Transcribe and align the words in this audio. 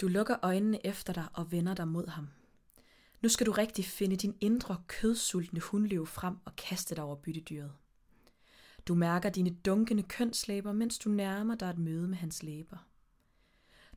Du 0.00 0.08
lukker 0.08 0.36
øjnene 0.42 0.86
efter 0.86 1.12
dig 1.12 1.28
og 1.34 1.52
vender 1.52 1.74
dig 1.74 1.88
mod 1.88 2.06
ham. 2.08 2.28
Nu 3.22 3.28
skal 3.28 3.46
du 3.46 3.52
rigtig 3.52 3.84
finde 3.84 4.16
din 4.16 4.36
indre 4.40 4.82
kødsultne 4.86 5.60
hundløv 5.60 6.06
frem 6.06 6.36
og 6.44 6.56
kaste 6.56 6.94
dig 6.94 7.04
over 7.04 7.16
byttedyret. 7.16 7.72
Du 8.88 8.94
mærker 8.94 9.30
dine 9.30 9.50
dunkende 9.50 10.02
kønslæber, 10.02 10.72
mens 10.72 10.98
du 10.98 11.08
nærmer 11.08 11.54
dig 11.54 11.70
et 11.70 11.78
møde 11.78 12.08
med 12.08 12.16
hans 12.16 12.42
læber. 12.42 12.76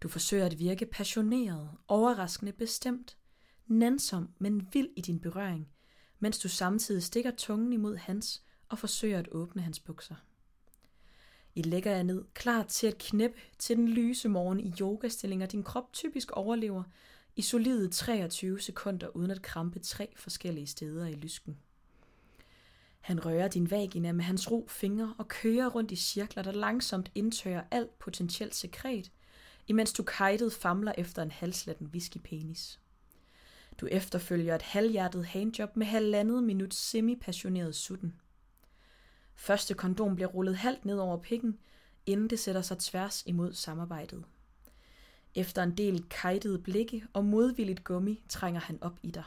Du 0.01 0.07
forsøger 0.07 0.45
at 0.45 0.59
virke 0.59 0.85
passioneret, 0.85 1.69
overraskende 1.87 2.51
bestemt, 2.51 3.17
nænsom, 3.67 4.29
men 4.39 4.67
vild 4.73 4.89
i 4.95 5.01
din 5.01 5.19
berøring, 5.19 5.69
mens 6.19 6.39
du 6.39 6.47
samtidig 6.47 7.03
stikker 7.03 7.31
tungen 7.37 7.73
imod 7.73 7.95
hans 7.95 8.43
og 8.69 8.79
forsøger 8.79 9.19
at 9.19 9.29
åbne 9.31 9.61
hans 9.61 9.79
bukser. 9.79 10.15
I 11.55 11.61
lægger 11.61 11.91
jer 11.91 12.03
ned, 12.03 12.23
klar 12.33 12.63
til 12.63 12.87
at 12.87 12.97
knæppe 12.97 13.37
til 13.57 13.77
den 13.77 13.89
lyse 13.89 14.29
morgen 14.29 14.59
i 14.59 14.73
yogastillinger, 14.81 15.45
din 15.45 15.63
krop 15.63 15.93
typisk 15.93 16.31
overlever 16.31 16.83
i 17.35 17.41
solide 17.41 17.89
23 17.89 18.59
sekunder 18.59 19.07
uden 19.07 19.31
at 19.31 19.41
krampe 19.41 19.79
tre 19.79 20.13
forskellige 20.15 20.67
steder 20.67 21.07
i 21.07 21.13
lysken. 21.13 21.57
Han 23.01 23.25
rører 23.25 23.47
din 23.47 23.71
vagina 23.71 24.11
med 24.11 24.23
hans 24.23 24.51
ro 24.51 24.67
fingre 24.69 25.13
og 25.17 25.27
kører 25.27 25.69
rundt 25.69 25.91
i 25.91 25.95
cirkler, 25.95 26.43
der 26.43 26.51
langsomt 26.51 27.11
indtørrer 27.15 27.63
alt 27.71 27.99
potentielt 27.99 28.55
sekret, 28.55 29.11
imens 29.67 29.93
du 29.93 30.03
kajtet 30.03 30.53
famler 30.53 30.93
efter 30.97 31.21
en 31.21 31.31
halslatten 31.31 31.87
whiskypenis. 31.87 32.79
Du 33.81 33.87
efterfølger 33.91 34.55
et 34.55 34.61
halvhjertet 34.61 35.25
handjob 35.25 35.75
med 35.75 35.85
halvandet 35.85 36.43
minut 36.43 36.73
semi-passioneret 36.73 37.75
sutten. 37.75 38.13
Første 39.39 39.73
kondom 39.73 40.15
bliver 40.15 40.27
rullet 40.27 40.57
halvt 40.57 40.85
ned 40.85 40.97
over 40.97 41.17
pikken, 41.17 41.59
inden 42.05 42.29
det 42.29 42.39
sætter 42.39 42.61
sig 42.61 42.77
tværs 42.77 43.23
imod 43.25 43.53
samarbejdet. 43.53 44.23
Efter 45.35 45.63
en 45.63 45.77
del 45.77 46.09
kajtede 46.09 46.59
blikke 46.59 47.03
og 47.13 47.25
modvilligt 47.25 47.83
gummi 47.83 48.23
trænger 48.29 48.61
han 48.61 48.83
op 48.83 48.99
i 49.03 49.11
dig. 49.11 49.23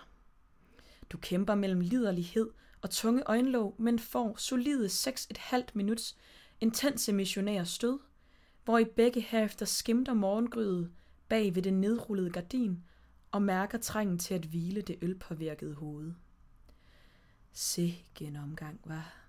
Du 1.11 1.19
kæmper 1.19 1.55
mellem 1.55 1.81
liderlighed 1.81 2.51
og 2.83 2.91
tunge 2.91 3.23
øjenlåg, 3.27 3.75
men 3.79 3.99
får 3.99 4.37
solide 4.37 4.87
6,5 4.87 5.63
minuts 5.75 6.17
intense 6.61 7.13
missionære 7.13 7.67
stød, 7.67 7.99
hvor 8.65 8.79
I 8.79 8.85
begge 8.85 9.21
herefter 9.21 9.67
skimter 9.67 10.15
morgengrydet 10.15 10.93
bag 11.29 11.55
ved 11.55 11.63
det 11.63 11.73
nedrullede 11.73 12.31
gardin 12.31 12.85
og 13.31 13.43
mærker 13.43 13.79
trængen 13.79 14.19
til 14.19 14.35
at 14.35 14.45
hvile 14.45 14.83
det 14.83 14.99
ølpåvirkede 15.03 15.75
hoved. 15.75 16.13
Se 17.53 18.05
genomgang, 18.15 18.81
var. 18.85 19.22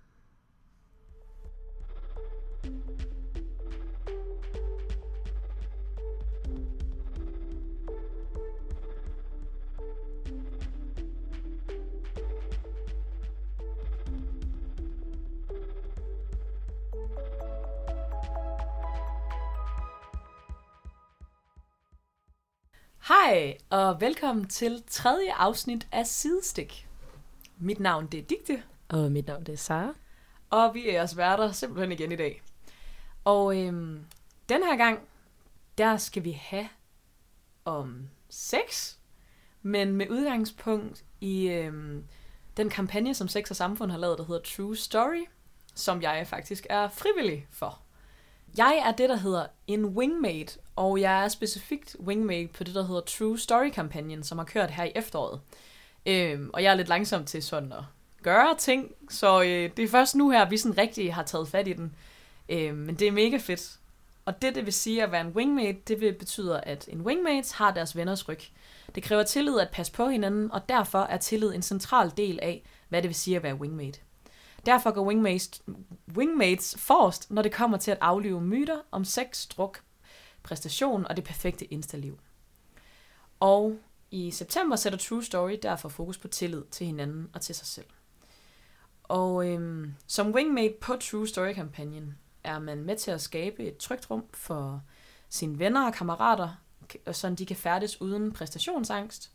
Hej, 23.08 23.56
og 23.70 24.00
velkommen 24.00 24.48
til 24.48 24.82
tredje 24.86 25.32
afsnit 25.32 25.88
af 25.92 26.06
Sidestik. 26.06 26.88
Mit 27.58 27.80
navn 27.80 28.06
det 28.06 28.20
er 28.20 28.24
Digte, 28.24 28.62
Og 28.88 29.12
mit 29.12 29.26
navn 29.26 29.44
det 29.44 29.52
er 29.52 29.56
Sara. 29.56 29.94
og 30.50 30.74
vi 30.74 30.88
er 30.88 30.92
jeres 30.92 31.16
værter 31.16 31.52
simpelthen 31.52 31.92
igen 31.92 32.12
i 32.12 32.16
dag. 32.16 32.42
Og 33.24 33.58
øhm, 33.58 34.04
den 34.48 34.62
her 34.62 34.76
gang, 34.76 35.00
der 35.78 35.96
skal 35.96 36.24
vi 36.24 36.30
have 36.30 36.68
om 37.64 38.08
sex, 38.28 38.94
men 39.62 39.92
med 39.92 40.10
udgangspunkt 40.10 41.04
i 41.20 41.48
øhm, 41.48 42.04
den 42.56 42.70
kampagne, 42.70 43.14
som 43.14 43.28
Sex 43.28 43.50
og 43.50 43.56
Samfund 43.56 43.90
har 43.90 43.98
lavet, 43.98 44.18
der 44.18 44.24
hedder 44.24 44.40
True 44.40 44.76
Story, 44.76 45.24
som 45.74 46.02
jeg 46.02 46.26
faktisk 46.26 46.66
er 46.70 46.88
frivillig 46.88 47.46
for. 47.50 47.80
Jeg 48.58 48.82
er 48.86 48.92
det, 48.92 49.08
der 49.08 49.16
hedder 49.16 49.46
en 49.66 49.84
wingmate, 49.84 50.58
og 50.76 51.00
jeg 51.00 51.24
er 51.24 51.28
specifikt 51.28 51.96
wingmate 52.00 52.52
på 52.52 52.64
det, 52.64 52.74
der 52.74 52.86
hedder 52.86 53.00
True 53.00 53.38
Story-kampagnen, 53.38 54.22
som 54.22 54.38
har 54.38 54.44
kørt 54.44 54.70
her 54.70 54.84
i 54.84 54.92
efteråret. 54.94 55.40
Øhm, 56.06 56.50
og 56.52 56.62
jeg 56.62 56.70
er 56.70 56.74
lidt 56.74 56.88
langsom 56.88 57.24
til 57.24 57.42
sådan 57.42 57.72
at 57.72 57.84
gøre 58.22 58.56
ting, 58.58 58.92
så 59.10 59.42
øh, 59.42 59.70
det 59.76 59.84
er 59.84 59.88
først 59.88 60.14
nu 60.14 60.30
her, 60.30 60.48
vi 60.48 60.56
sådan 60.56 60.78
rigtig 60.78 61.14
har 61.14 61.22
taget 61.22 61.48
fat 61.48 61.68
i 61.68 61.72
den. 61.72 61.94
Øh, 62.48 62.76
men 62.76 62.94
det 62.94 63.08
er 63.08 63.12
mega 63.12 63.36
fedt. 63.36 63.78
Og 64.24 64.42
det, 64.42 64.54
det 64.54 64.64
vil 64.64 64.72
sige 64.72 65.02
at 65.02 65.12
være 65.12 65.20
en 65.20 65.32
wingmate, 65.32 65.78
det 65.88 66.00
vil 66.00 66.12
betyde, 66.12 66.60
at 66.60 66.88
en 66.88 67.00
wingmate 67.00 67.54
har 67.54 67.70
deres 67.70 67.96
venners 67.96 68.28
ryg. 68.28 68.40
Det 68.94 69.02
kræver 69.02 69.22
tillid 69.22 69.58
at 69.58 69.70
passe 69.72 69.92
på 69.92 70.08
hinanden, 70.08 70.52
og 70.52 70.68
derfor 70.68 70.98
er 70.98 71.16
tillid 71.16 71.54
en 71.54 71.62
central 71.62 72.12
del 72.16 72.38
af, 72.42 72.64
hvad 72.88 73.02
det 73.02 73.08
vil 73.08 73.14
sige 73.14 73.36
at 73.36 73.42
være 73.42 73.54
wingmate. 73.54 74.00
Derfor 74.66 74.90
går 74.90 75.06
wingmates, 75.06 75.62
wingmates 76.16 76.76
forrest, 76.78 77.30
når 77.30 77.42
det 77.42 77.52
kommer 77.52 77.76
til 77.76 77.90
at 77.90 77.98
aflive 78.00 78.40
myter 78.40 78.80
om 78.90 79.04
sex, 79.04 79.46
druk, 79.46 79.80
præstation 80.42 81.06
og 81.06 81.16
det 81.16 81.24
perfekte 81.24 81.64
instaliv. 81.64 82.18
Og 83.40 83.78
i 84.10 84.30
september 84.30 84.76
sætter 84.76 84.98
True 84.98 85.24
Story 85.24 85.56
derfor 85.62 85.88
fokus 85.88 86.18
på 86.18 86.28
tillid 86.28 86.62
til 86.70 86.86
hinanden 86.86 87.28
og 87.34 87.40
til 87.40 87.54
sig 87.54 87.66
selv. 87.66 87.86
Og 89.02 89.48
øhm, 89.48 89.94
som 90.06 90.34
wingmate 90.34 90.74
på 90.80 90.96
True 90.96 91.28
Story-kampagnen 91.28 92.18
er 92.44 92.58
man 92.58 92.84
med 92.84 92.96
til 92.96 93.10
at 93.10 93.20
skabe 93.20 93.62
et 93.62 93.76
trygt 93.76 94.10
rum 94.10 94.24
for 94.32 94.82
sine 95.28 95.58
venner 95.58 95.86
og 95.86 95.94
kammerater, 95.94 96.48
så 97.12 97.30
de 97.30 97.46
kan 97.46 97.56
færdes 97.56 98.00
uden 98.00 98.32
præstationsangst. 98.32 99.30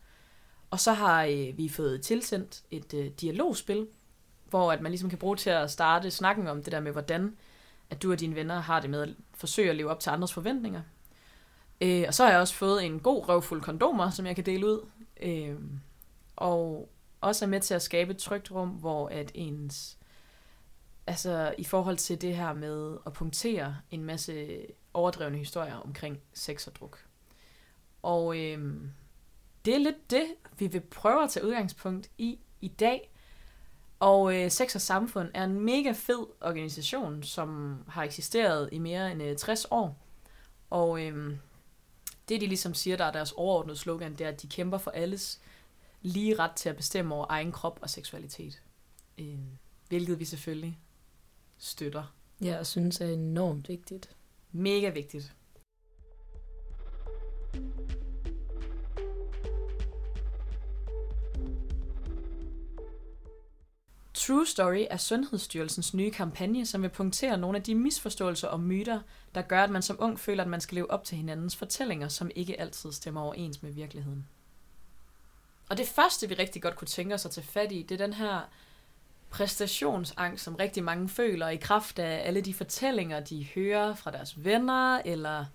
Og 0.71 0.79
så 0.79 0.93
har 0.93 1.23
øh, 1.23 1.57
vi 1.57 1.69
fået 1.69 2.01
tilsendt 2.01 2.63
et 2.71 2.93
øh, 2.93 3.07
dialogspil, 3.07 3.87
hvor 4.49 4.71
at 4.71 4.81
man 4.81 4.91
ligesom 4.91 5.09
kan 5.09 5.19
bruge 5.19 5.35
til 5.35 5.49
at 5.49 5.71
starte 5.71 6.11
snakken 6.11 6.47
om 6.47 6.63
det 6.63 6.71
der 6.71 6.79
med, 6.79 6.91
hvordan 6.91 7.37
at 7.89 8.01
du 8.01 8.11
og 8.11 8.19
dine 8.19 8.35
venner 8.35 8.59
har 8.59 8.79
det 8.79 8.89
med 8.89 9.01
at 9.01 9.09
forsøge 9.33 9.69
at 9.69 9.75
leve 9.75 9.89
op 9.89 9.99
til 9.99 10.09
andres 10.09 10.33
forventninger. 10.33 10.81
Øh, 11.81 12.03
og 12.07 12.13
så 12.13 12.23
har 12.23 12.31
jeg 12.31 12.39
også 12.39 12.53
fået 12.53 12.85
en 12.85 12.99
god 12.99 13.29
røvfuld 13.29 13.61
kondomer, 13.61 14.09
som 14.09 14.25
jeg 14.25 14.35
kan 14.35 14.45
dele 14.45 14.65
ud. 14.65 14.89
Øh, 15.21 15.55
og 16.35 16.89
også 17.21 17.45
er 17.45 17.49
med 17.49 17.61
til 17.61 17.73
at 17.73 17.81
skabe 17.81 18.11
et 18.11 18.17
trygt 18.17 18.51
rum, 18.51 18.69
hvor 18.69 19.07
at 19.07 19.31
ens... 19.33 19.98
Altså 21.09 21.55
i 21.57 21.63
forhold 21.63 21.97
til 21.97 22.21
det 22.21 22.35
her 22.35 22.53
med 22.53 22.97
at 23.05 23.13
punktere 23.13 23.77
en 23.91 24.03
masse 24.03 24.65
overdrevne 24.93 25.37
historier 25.37 25.75
omkring 25.75 26.19
sex 26.33 26.67
og 26.67 26.75
druk. 26.75 27.05
Og 28.01 28.37
øh, 28.37 28.81
det 29.65 29.75
er 29.75 29.79
lidt 29.79 30.11
det, 30.11 30.25
vi 30.57 30.67
vil 30.67 30.81
prøve 30.81 31.23
at 31.23 31.29
tage 31.29 31.45
udgangspunkt 31.45 32.09
i 32.17 32.39
i 32.61 32.67
dag. 32.67 33.11
Og 33.99 34.35
øh, 34.35 34.51
Sex 34.51 34.75
og 34.75 34.81
Samfund 34.81 35.29
er 35.33 35.43
en 35.43 35.59
mega 35.59 35.91
fed 35.91 36.27
organisation, 36.41 37.23
som 37.23 37.77
har 37.87 38.03
eksisteret 38.03 38.69
i 38.71 38.79
mere 38.79 39.11
end 39.11 39.23
øh, 39.23 39.37
60 39.37 39.65
år. 39.71 39.97
Og 40.69 41.05
øh, 41.05 41.37
det, 42.29 42.41
de 42.41 42.47
ligesom 42.47 42.73
siger, 42.73 42.97
der 42.97 43.05
er 43.05 43.11
deres 43.11 43.31
overordnede 43.31 43.77
slogan, 43.77 44.11
det 44.11 44.21
er, 44.21 44.29
at 44.29 44.41
de 44.41 44.47
kæmper 44.47 44.77
for 44.77 44.91
alles 44.91 45.41
lige 46.01 46.39
ret 46.39 46.51
til 46.51 46.69
at 46.69 46.75
bestemme 46.75 47.15
over 47.15 47.25
egen 47.29 47.51
krop 47.51 47.79
og 47.81 47.89
seksualitet. 47.89 48.61
Øh, 49.17 49.39
hvilket 49.87 50.19
vi 50.19 50.25
selvfølgelig 50.25 50.79
støtter. 51.59 52.13
Jeg 52.41 52.65
synes 52.65 53.01
er 53.01 53.07
enormt 53.07 53.69
vigtigt. 53.69 54.09
Mega 54.51 54.89
vigtigt. 54.89 55.33
True 64.13 64.45
Story 64.45 64.85
er 64.89 64.97
Sundhedsstyrelsens 64.97 65.93
nye 65.93 66.11
kampagne, 66.11 66.65
som 66.65 66.81
vil 66.81 66.89
punktere 66.89 67.37
nogle 67.37 67.57
af 67.57 67.63
de 67.63 67.75
misforståelser 67.75 68.47
og 68.47 68.59
myter, 68.59 69.01
der 69.35 69.41
gør, 69.41 69.63
at 69.63 69.69
man 69.69 69.81
som 69.81 69.97
ung 69.99 70.19
føler, 70.19 70.43
at 70.43 70.49
man 70.49 70.61
skal 70.61 70.75
leve 70.75 70.91
op 70.91 71.03
til 71.03 71.17
hinandens 71.17 71.55
fortællinger, 71.55 72.07
som 72.07 72.31
ikke 72.35 72.59
altid 72.59 72.91
stemmer 72.91 73.21
overens 73.21 73.63
med 73.63 73.71
virkeligheden. 73.71 74.27
Og 75.69 75.77
det 75.77 75.87
første, 75.87 76.29
vi 76.29 76.33
rigtig 76.33 76.61
godt 76.61 76.75
kunne 76.75 76.87
tænke 76.87 77.15
os 77.15 77.25
at 77.25 77.31
tage 77.31 77.47
fat 77.47 77.71
i, 77.71 77.83
det 77.83 78.01
er 78.01 78.05
den 78.05 78.13
her 78.13 78.49
præstationsangst, 79.29 80.43
som 80.43 80.55
rigtig 80.55 80.83
mange 80.83 81.09
føler 81.09 81.47
i 81.49 81.55
kraft 81.55 81.99
af 81.99 82.27
alle 82.27 82.41
de 82.41 82.53
fortællinger, 82.53 83.19
de 83.19 83.45
hører 83.55 83.95
fra 83.95 84.11
deres 84.11 84.43
venner, 84.45 85.01
eller, 85.05 85.45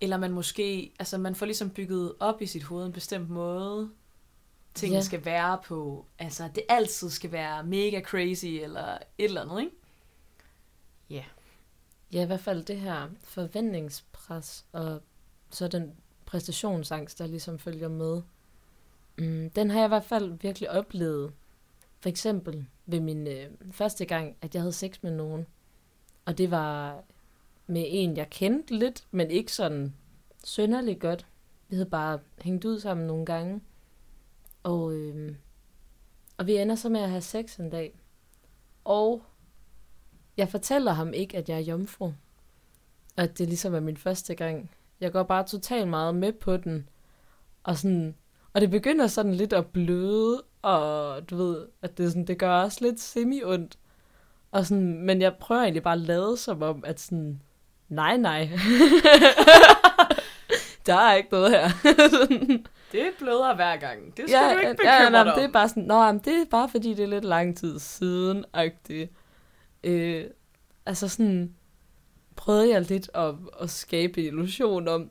eller 0.00 0.16
man 0.16 0.32
måske, 0.32 0.92
altså 0.98 1.18
man 1.18 1.34
får 1.34 1.46
ligesom 1.46 1.70
bygget 1.70 2.12
op 2.20 2.42
i 2.42 2.46
sit 2.46 2.62
hoved 2.62 2.86
en 2.86 2.92
bestemt 2.92 3.30
måde, 3.30 3.90
tingene 4.74 4.96
Ja. 4.98 5.02
skal 5.04 5.24
være 5.24 5.58
på, 5.64 6.06
altså 6.18 6.48
det 6.54 6.62
altid 6.68 7.10
skal 7.10 7.32
være 7.32 7.64
mega 7.64 8.00
crazy, 8.00 8.46
eller 8.46 8.84
et 8.92 9.00
eller 9.18 9.42
andet, 9.42 9.60
ikke? 9.60 9.72
Ja. 11.10 11.24
Ja, 12.12 12.22
i 12.22 12.26
hvert 12.26 12.40
fald 12.40 12.64
det 12.64 12.80
her 12.80 13.08
forventningspres 13.24 14.66
og 14.72 15.02
så 15.50 15.68
den 15.68 15.92
præstationsangst, 16.26 17.18
der 17.18 17.26
ligesom 17.26 17.58
følger 17.58 17.88
med. 17.88 18.22
Mm, 19.18 19.50
den 19.50 19.70
har 19.70 19.78
jeg 19.78 19.86
i 19.86 19.88
hvert 19.88 20.04
fald 20.04 20.32
virkelig 20.40 20.70
oplevet. 20.70 21.32
For 22.00 22.08
eksempel 22.08 22.66
ved 22.86 23.00
min 23.00 23.26
øh, 23.26 23.46
første 23.70 24.04
gang, 24.04 24.36
at 24.42 24.54
jeg 24.54 24.62
havde 24.62 24.72
sex 24.72 25.02
med 25.02 25.10
nogen. 25.10 25.46
Og 26.24 26.38
det 26.38 26.50
var 26.50 27.02
med 27.66 27.84
en, 27.88 28.16
jeg 28.16 28.30
kendte 28.30 28.78
lidt, 28.78 29.06
men 29.10 29.30
ikke 29.30 29.52
sådan 29.52 29.94
sønderligt 30.44 31.00
godt. 31.00 31.26
vi 31.68 31.76
havde 31.76 31.90
bare 31.90 32.18
hængt 32.38 32.64
ud 32.64 32.80
sammen 32.80 33.06
nogle 33.06 33.26
gange. 33.26 33.60
Og, 34.62 34.92
øh, 34.94 35.34
og 36.36 36.46
vi 36.46 36.56
ender 36.56 36.74
så 36.74 36.88
med 36.88 37.00
at 37.00 37.10
have 37.10 37.20
sex 37.20 37.58
en 37.58 37.70
dag. 37.70 37.98
Og 38.84 39.22
jeg 40.36 40.48
fortæller 40.48 40.92
ham 40.92 41.12
ikke, 41.12 41.38
at 41.38 41.48
jeg 41.48 41.56
er 41.56 41.62
jomfru. 41.62 42.06
Og 43.16 43.22
at 43.24 43.38
det 43.38 43.48
ligesom 43.48 43.74
er 43.74 43.80
min 43.80 43.96
første 43.96 44.34
gang. 44.34 44.70
Jeg 45.00 45.12
går 45.12 45.22
bare 45.22 45.46
totalt 45.46 45.88
meget 45.88 46.14
med 46.14 46.32
på 46.32 46.56
den. 46.56 46.88
Og, 47.62 47.76
sådan, 47.76 48.14
og 48.52 48.60
det 48.60 48.70
begynder 48.70 49.06
sådan 49.06 49.34
lidt 49.34 49.52
at 49.52 49.66
bløde, 49.66 50.42
og 50.62 51.30
du 51.30 51.36
ved, 51.36 51.66
at 51.82 51.98
det, 51.98 52.10
sådan, 52.10 52.26
det 52.26 52.38
gør 52.38 52.62
også 52.62 52.78
lidt 52.80 53.00
semi-ondt. 53.00 53.78
Og 54.50 54.66
sådan, 54.66 55.02
men 55.02 55.22
jeg 55.22 55.34
prøver 55.40 55.62
egentlig 55.62 55.82
bare 55.82 55.94
at 55.94 56.00
lade 56.00 56.36
som 56.36 56.62
om, 56.62 56.84
at 56.86 57.00
sådan, 57.00 57.42
nej, 57.88 58.16
nej. 58.16 58.40
der 60.86 60.94
er 60.94 61.14
ikke 61.14 61.28
noget 61.32 61.50
her. 61.50 61.68
Det 62.92 63.10
bløder 63.18 63.54
hver 63.54 63.76
gang. 63.76 64.16
Det 64.16 64.24
skal 64.28 64.44
ja, 64.44 64.54
du 64.54 64.58
ikke 64.58 64.74
bekymre 64.74 64.94
ja, 64.94 65.02
dig 65.02 65.10
nej, 65.10 65.20
om. 65.20 65.38
det 65.38 65.44
er 65.44 65.52
bare 65.52 65.68
sådan, 65.68 65.82
nå, 65.82 66.02
jamen, 66.02 66.22
det 66.24 66.40
er 66.40 66.44
bare 66.50 66.68
fordi, 66.68 66.94
det 66.94 67.02
er 67.02 67.08
lidt 67.08 67.24
lang 67.24 67.56
tid 67.56 67.78
siden, 67.78 68.44
-agtigt. 68.56 69.08
Øh, 69.84 70.24
altså 70.86 71.08
sådan, 71.08 71.54
prøvede 72.36 72.70
jeg 72.70 72.82
lidt 72.82 73.10
at, 73.14 73.34
at 73.60 73.70
skabe 73.70 74.22
illusion 74.22 74.88
om. 74.88 75.10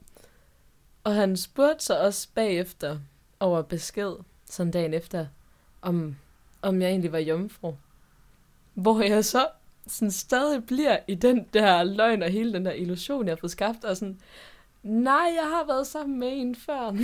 Og 1.03 1.15
han 1.15 1.37
spurgte 1.37 1.85
så 1.85 1.99
også 1.99 2.27
bagefter 2.35 2.99
over 3.39 3.61
besked, 3.61 4.13
sådan 4.45 4.71
dagen 4.71 4.93
efter, 4.93 5.25
om, 5.81 6.15
om 6.61 6.81
jeg 6.81 6.89
egentlig 6.89 7.11
var 7.11 7.19
jomfru. 7.19 7.73
Hvor 8.73 9.01
jeg 9.01 9.25
så 9.25 9.47
sådan 9.87 10.11
stadig 10.11 10.65
bliver 10.65 10.97
i 11.07 11.15
den 11.15 11.45
der 11.53 11.83
løgn 11.83 12.23
og 12.23 12.29
hele 12.29 12.53
den 12.53 12.65
der 12.65 12.71
illusion, 12.71 13.25
jeg 13.25 13.31
har 13.31 13.39
fået 13.39 13.51
skabt, 13.51 13.85
og 13.85 13.97
sådan, 13.97 14.19
nej, 14.83 15.33
jeg 15.35 15.49
har 15.49 15.65
været 15.67 15.87
sammen 15.87 16.19
med 16.19 16.29
en 16.31 16.55
før. 16.55 16.95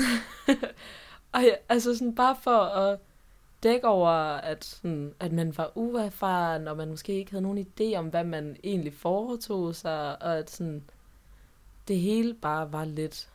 og 1.33 1.41
jeg, 1.43 1.57
altså 1.69 1.97
sådan 1.97 2.15
bare 2.15 2.35
for 2.41 2.59
at 2.59 2.99
dække 3.63 3.87
over, 3.87 4.09
at, 4.37 4.65
sådan, 4.65 5.13
at 5.19 5.31
man 5.31 5.57
var 5.57 5.71
uerfaren, 5.75 6.67
og 6.67 6.77
man 6.77 6.89
måske 6.89 7.13
ikke 7.13 7.31
havde 7.31 7.43
nogen 7.43 7.67
idé 7.67 7.97
om, 7.97 8.07
hvad 8.07 8.23
man 8.23 8.55
egentlig 8.63 8.93
foretog 8.93 9.75
sig, 9.75 10.23
og 10.23 10.37
at 10.37 10.51
sådan, 10.51 10.83
det 11.87 11.99
hele 11.99 12.33
bare 12.33 12.71
var 12.71 12.85
lidt, 12.85 13.29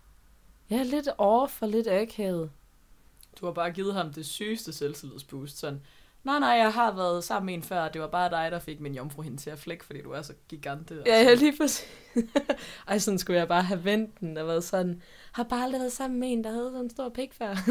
ja, 0.71 0.83
lidt 0.83 1.09
off 1.19 1.63
og 1.63 1.69
lidt 1.69 1.89
akavet. 1.89 2.51
Du 3.41 3.47
har 3.47 3.53
bare 3.53 3.71
givet 3.71 3.95
ham 3.95 4.13
det 4.13 4.27
sygeste 4.27 4.73
selvtillidsboost. 4.73 5.59
Sådan, 5.59 5.81
nej, 6.25 6.39
nej, 6.39 6.49
jeg 6.49 6.73
har 6.73 6.93
været 6.93 7.25
sammen 7.25 7.47
med 7.47 7.55
en 7.55 7.63
før. 7.63 7.89
Det 7.89 8.01
var 8.01 8.07
bare 8.07 8.31
dig, 8.31 8.49
der 8.53 8.59
fik 8.59 8.81
min 8.81 8.95
jomfru 8.95 9.23
hende 9.23 9.37
til 9.37 9.51
at 9.51 9.59
flække, 9.59 9.85
fordi 9.85 10.03
du 10.03 10.11
er 10.11 10.23
så 10.23 10.33
gigante. 10.49 11.01
og 11.01 11.07
Ja, 11.07 11.19
ja, 11.19 11.25
sådan. 11.25 11.39
lige 11.39 11.57
præcis. 11.57 11.87
Ej, 12.89 12.99
sådan 12.99 13.19
skulle 13.19 13.39
jeg 13.39 13.49
bare 13.49 13.63
have 13.63 13.85
vendt 13.85 14.21
den 14.21 14.37
og 14.37 14.47
været 14.47 14.65
sådan, 14.65 15.03
har 15.33 15.43
bare 15.43 15.63
aldrig 15.63 15.81
været 15.81 15.93
sammen 15.93 16.21
med 16.21 16.33
en, 16.33 16.45
der 16.45 16.51
havde 16.51 16.67
sådan 16.71 16.81
en 16.85 16.91
stor 16.91 17.09
pik 17.09 17.35
før. 17.35 17.55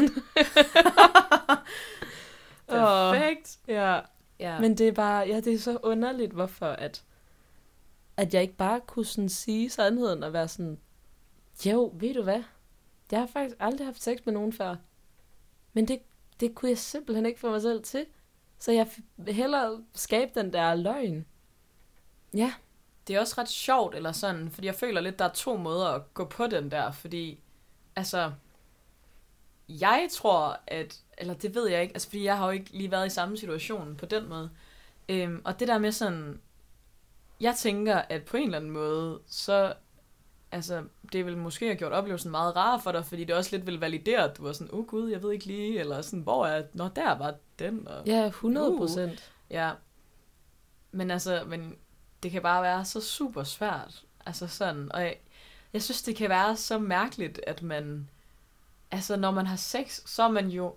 Perfekt. 2.68 3.58
ja. 3.68 4.00
Ja. 4.40 4.60
Men 4.60 4.78
det 4.78 4.88
er 4.88 4.92
bare, 4.92 5.28
ja, 5.28 5.40
det 5.40 5.52
er 5.54 5.58
så 5.58 5.78
underligt, 5.82 6.32
hvorfor 6.32 6.66
at, 6.66 7.02
at 8.16 8.34
jeg 8.34 8.42
ikke 8.42 8.56
bare 8.56 8.80
kunne 8.86 9.04
sådan 9.04 9.28
sige 9.28 9.70
sandheden 9.70 10.22
og 10.22 10.32
være 10.32 10.48
sådan, 10.48 10.78
jo, 11.66 11.92
ved 11.94 12.14
du 12.14 12.22
hvad? 12.22 12.42
Jeg 13.10 13.20
har 13.20 13.26
faktisk 13.26 13.56
aldrig 13.60 13.86
haft 13.86 14.02
sex 14.02 14.18
med 14.24 14.32
nogen 14.34 14.52
før. 14.52 14.76
Men 15.78 15.88
det, 15.88 16.00
det 16.40 16.54
kunne 16.54 16.68
jeg 16.68 16.78
simpelthen 16.78 17.26
ikke 17.26 17.40
få 17.40 17.50
mig 17.50 17.62
selv 17.62 17.82
til. 17.82 18.06
Så 18.58 18.72
jeg 18.72 18.88
vil 19.16 19.34
hellere 19.34 19.84
skabe 19.94 20.30
den 20.34 20.52
der 20.52 20.74
løgn. 20.74 21.26
Ja, 22.34 22.54
Det 23.08 23.16
er 23.16 23.20
også 23.20 23.34
ret 23.38 23.48
sjovt, 23.48 23.94
eller 23.94 24.12
sådan, 24.12 24.50
fordi 24.50 24.66
jeg 24.66 24.74
føler 24.74 25.00
lidt, 25.00 25.18
der 25.18 25.24
er 25.24 25.32
to 25.32 25.56
måder 25.56 25.86
at 25.86 26.14
gå 26.14 26.24
på 26.24 26.46
den 26.46 26.70
der, 26.70 26.90
fordi, 26.90 27.40
altså, 27.96 28.32
jeg 29.68 30.08
tror, 30.12 30.60
at, 30.66 31.02
eller 31.18 31.34
det 31.34 31.54
ved 31.54 31.68
jeg 31.68 31.82
ikke, 31.82 31.94
altså 31.94 32.08
fordi 32.08 32.24
jeg 32.24 32.38
har 32.38 32.44
jo 32.44 32.50
ikke 32.50 32.70
lige 32.70 32.90
været 32.90 33.06
i 33.06 33.10
samme 33.10 33.36
situation 33.36 33.96
på 33.96 34.06
den 34.06 34.28
måde, 34.28 34.50
øhm, 35.08 35.42
og 35.44 35.60
det 35.60 35.68
der 35.68 35.78
med 35.78 35.92
sådan, 35.92 36.40
jeg 37.40 37.54
tænker, 37.56 37.96
at 37.96 38.24
på 38.24 38.36
en 38.36 38.42
eller 38.42 38.58
anden 38.58 38.70
måde, 38.70 39.20
så, 39.26 39.74
altså, 40.52 40.84
det 41.12 41.26
vil 41.26 41.36
måske 41.36 41.66
have 41.66 41.76
gjort 41.76 41.92
oplevelsen 41.92 42.30
meget 42.30 42.56
rar 42.56 42.78
for 42.78 42.92
dig, 42.92 43.04
fordi 43.04 43.24
det 43.24 43.36
også 43.36 43.56
lidt 43.56 43.66
vil 43.66 43.80
validere, 43.80 44.30
at 44.30 44.36
du 44.36 44.42
var 44.42 44.52
sådan, 44.52 44.74
oh 44.74 44.86
gud, 44.86 45.10
jeg 45.10 45.22
ved 45.22 45.32
ikke 45.32 45.46
lige, 45.46 45.80
eller 45.80 46.02
sådan, 46.02 46.20
hvor 46.20 46.46
er, 46.46 46.62
nå, 46.72 46.88
der 46.88 47.18
var 47.18 47.34
den, 47.58 47.88
og 47.88 48.06
ja, 48.06 48.26
100 48.26 48.76
procent. 48.76 49.32
Ja. 49.50 49.72
Men 50.92 51.10
altså, 51.10 51.44
men 51.46 51.76
det 52.22 52.30
kan 52.30 52.42
bare 52.42 52.62
være 52.62 52.84
så 52.84 53.00
super 53.00 53.42
svært. 53.42 54.04
Altså 54.26 54.46
sådan, 54.46 54.92
og 54.92 55.00
jeg, 55.00 55.16
jeg 55.72 55.82
synes, 55.82 56.02
det 56.02 56.16
kan 56.16 56.30
være 56.30 56.56
så 56.56 56.78
mærkeligt, 56.78 57.40
at 57.46 57.62
man, 57.62 58.10
altså 58.90 59.16
når 59.16 59.30
man 59.30 59.46
har 59.46 59.56
sex, 59.56 60.00
så 60.06 60.22
er 60.22 60.30
man 60.30 60.48
jo 60.48 60.74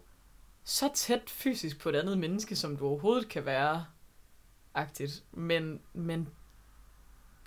så 0.64 0.90
tæt 0.94 1.30
fysisk 1.30 1.80
på 1.80 1.90
et 1.90 1.96
andet 1.96 2.18
menneske, 2.18 2.56
som 2.56 2.78
du 2.78 2.88
overhovedet 2.88 3.30
kan 3.30 3.46
være, 3.46 3.86
agtigt. 4.74 5.24
Men, 5.32 5.82
men, 5.94 6.30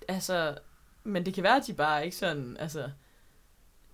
altså, 0.07 0.57
men 1.05 1.25
det 1.25 1.33
kan 1.33 1.43
være, 1.43 1.55
at 1.55 1.67
de 1.67 1.73
bare 1.73 2.05
ikke 2.05 2.17
sådan, 2.17 2.57
altså, 2.59 2.89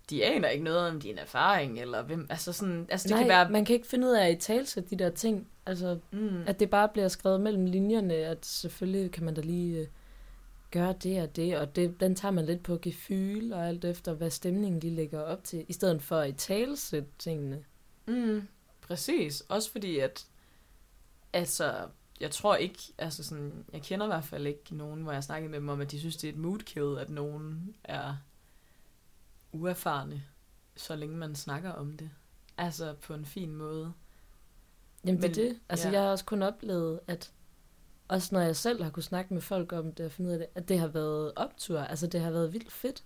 de 0.09 0.25
aner 0.25 0.49
ikke 0.49 0.63
noget 0.63 0.89
om 0.89 1.01
din 1.01 1.17
erfaring, 1.17 1.79
eller 1.81 2.03
hvem, 2.03 2.27
altså 2.29 2.53
sådan, 2.53 2.87
altså 2.89 3.07
det 3.07 3.13
Nej, 3.13 3.23
kan 3.23 3.29
være, 3.29 3.49
man 3.49 3.65
kan 3.65 3.75
ikke 3.75 3.87
finde 3.87 4.07
ud 4.07 4.13
af 4.13 4.29
at 4.29 4.39
talsætte 4.39 4.89
de 4.89 5.03
der 5.03 5.09
ting. 5.09 5.47
Altså, 5.65 5.99
mm, 6.11 6.43
At 6.47 6.59
det 6.59 6.69
bare 6.69 6.89
bliver 6.89 7.07
skrevet 7.07 7.41
mellem 7.41 7.65
linjerne, 7.65 8.13
at 8.13 8.45
selvfølgelig 8.45 9.11
kan 9.11 9.23
man 9.23 9.33
da 9.33 9.41
lige 9.41 9.79
øh, 9.79 9.87
gøre 10.71 10.93
det 11.03 11.21
og 11.21 11.35
det, 11.35 11.57
og 11.57 11.75
det, 11.75 11.99
den 11.99 12.15
tager 12.15 12.31
man 12.31 12.45
lidt 12.45 12.63
på 12.63 12.79
gefyl 12.81 13.53
og 13.53 13.67
alt 13.67 13.85
efter, 13.85 14.13
hvad 14.13 14.29
stemningen 14.29 14.79
lige 14.79 14.95
lægger 14.95 15.21
op 15.21 15.43
til, 15.43 15.65
i 15.67 15.73
stedet 15.73 16.01
for 16.01 16.17
at 16.17 16.29
i 16.29 16.33
talsætte 16.33 17.09
tingene. 17.19 17.63
Mm, 18.07 18.47
præcis. 18.81 19.41
Også 19.41 19.71
fordi, 19.71 19.99
at 19.99 20.25
altså, 21.33 21.73
jeg 22.21 22.31
tror 22.31 22.55
ikke, 22.55 22.79
altså 22.97 23.23
sådan, 23.23 23.65
jeg 23.73 23.81
kender 23.81 24.05
i 24.05 24.09
hvert 24.09 24.23
fald 24.23 24.47
ikke 24.47 24.75
nogen, 24.75 25.01
hvor 25.01 25.11
jeg 25.11 25.15
har 25.17 25.21
snakket 25.21 25.51
med 25.51 25.59
dem 25.59 25.69
om, 25.69 25.81
at 25.81 25.91
de 25.91 25.99
synes, 25.99 26.17
det 26.17 26.27
er 26.29 26.33
et 26.33 26.37
mood 26.39 26.59
kill, 26.59 26.97
at 26.99 27.09
nogen 27.09 27.75
er 27.83 28.15
uerfarne, 29.51 30.23
så 30.75 30.95
længe 30.95 31.17
man 31.17 31.35
snakker 31.35 31.71
om 31.71 31.97
det. 31.97 32.09
Altså 32.57 32.93
på 32.93 33.13
en 33.13 33.25
fin 33.25 33.55
måde. 33.55 33.93
Jamen 35.05 35.21
det 35.21 35.37
er 35.37 35.43
Men- 35.43 35.49
det. 35.51 35.59
Altså 35.69 35.87
ja. 35.87 35.93
jeg 35.93 36.01
har 36.03 36.09
også 36.11 36.25
kun 36.25 36.41
oplevet, 36.41 36.99
at 37.07 37.31
også 38.07 38.35
når 38.35 38.41
jeg 38.41 38.55
selv 38.55 38.83
har 38.83 38.89
kunne 38.89 39.03
snakke 39.03 39.33
med 39.33 39.41
folk 39.41 39.73
om 39.73 39.91
det 39.91 40.05
og 40.05 40.11
finde 40.11 40.27
ud 40.29 40.33
af 40.33 40.39
det, 40.39 40.47
at 40.55 40.69
det 40.69 40.79
har 40.79 40.87
været 40.87 41.31
optur. 41.35 41.79
Altså 41.79 42.07
det 42.07 42.21
har 42.21 42.31
været 42.31 42.53
vildt 42.53 42.71
fedt. 42.71 43.03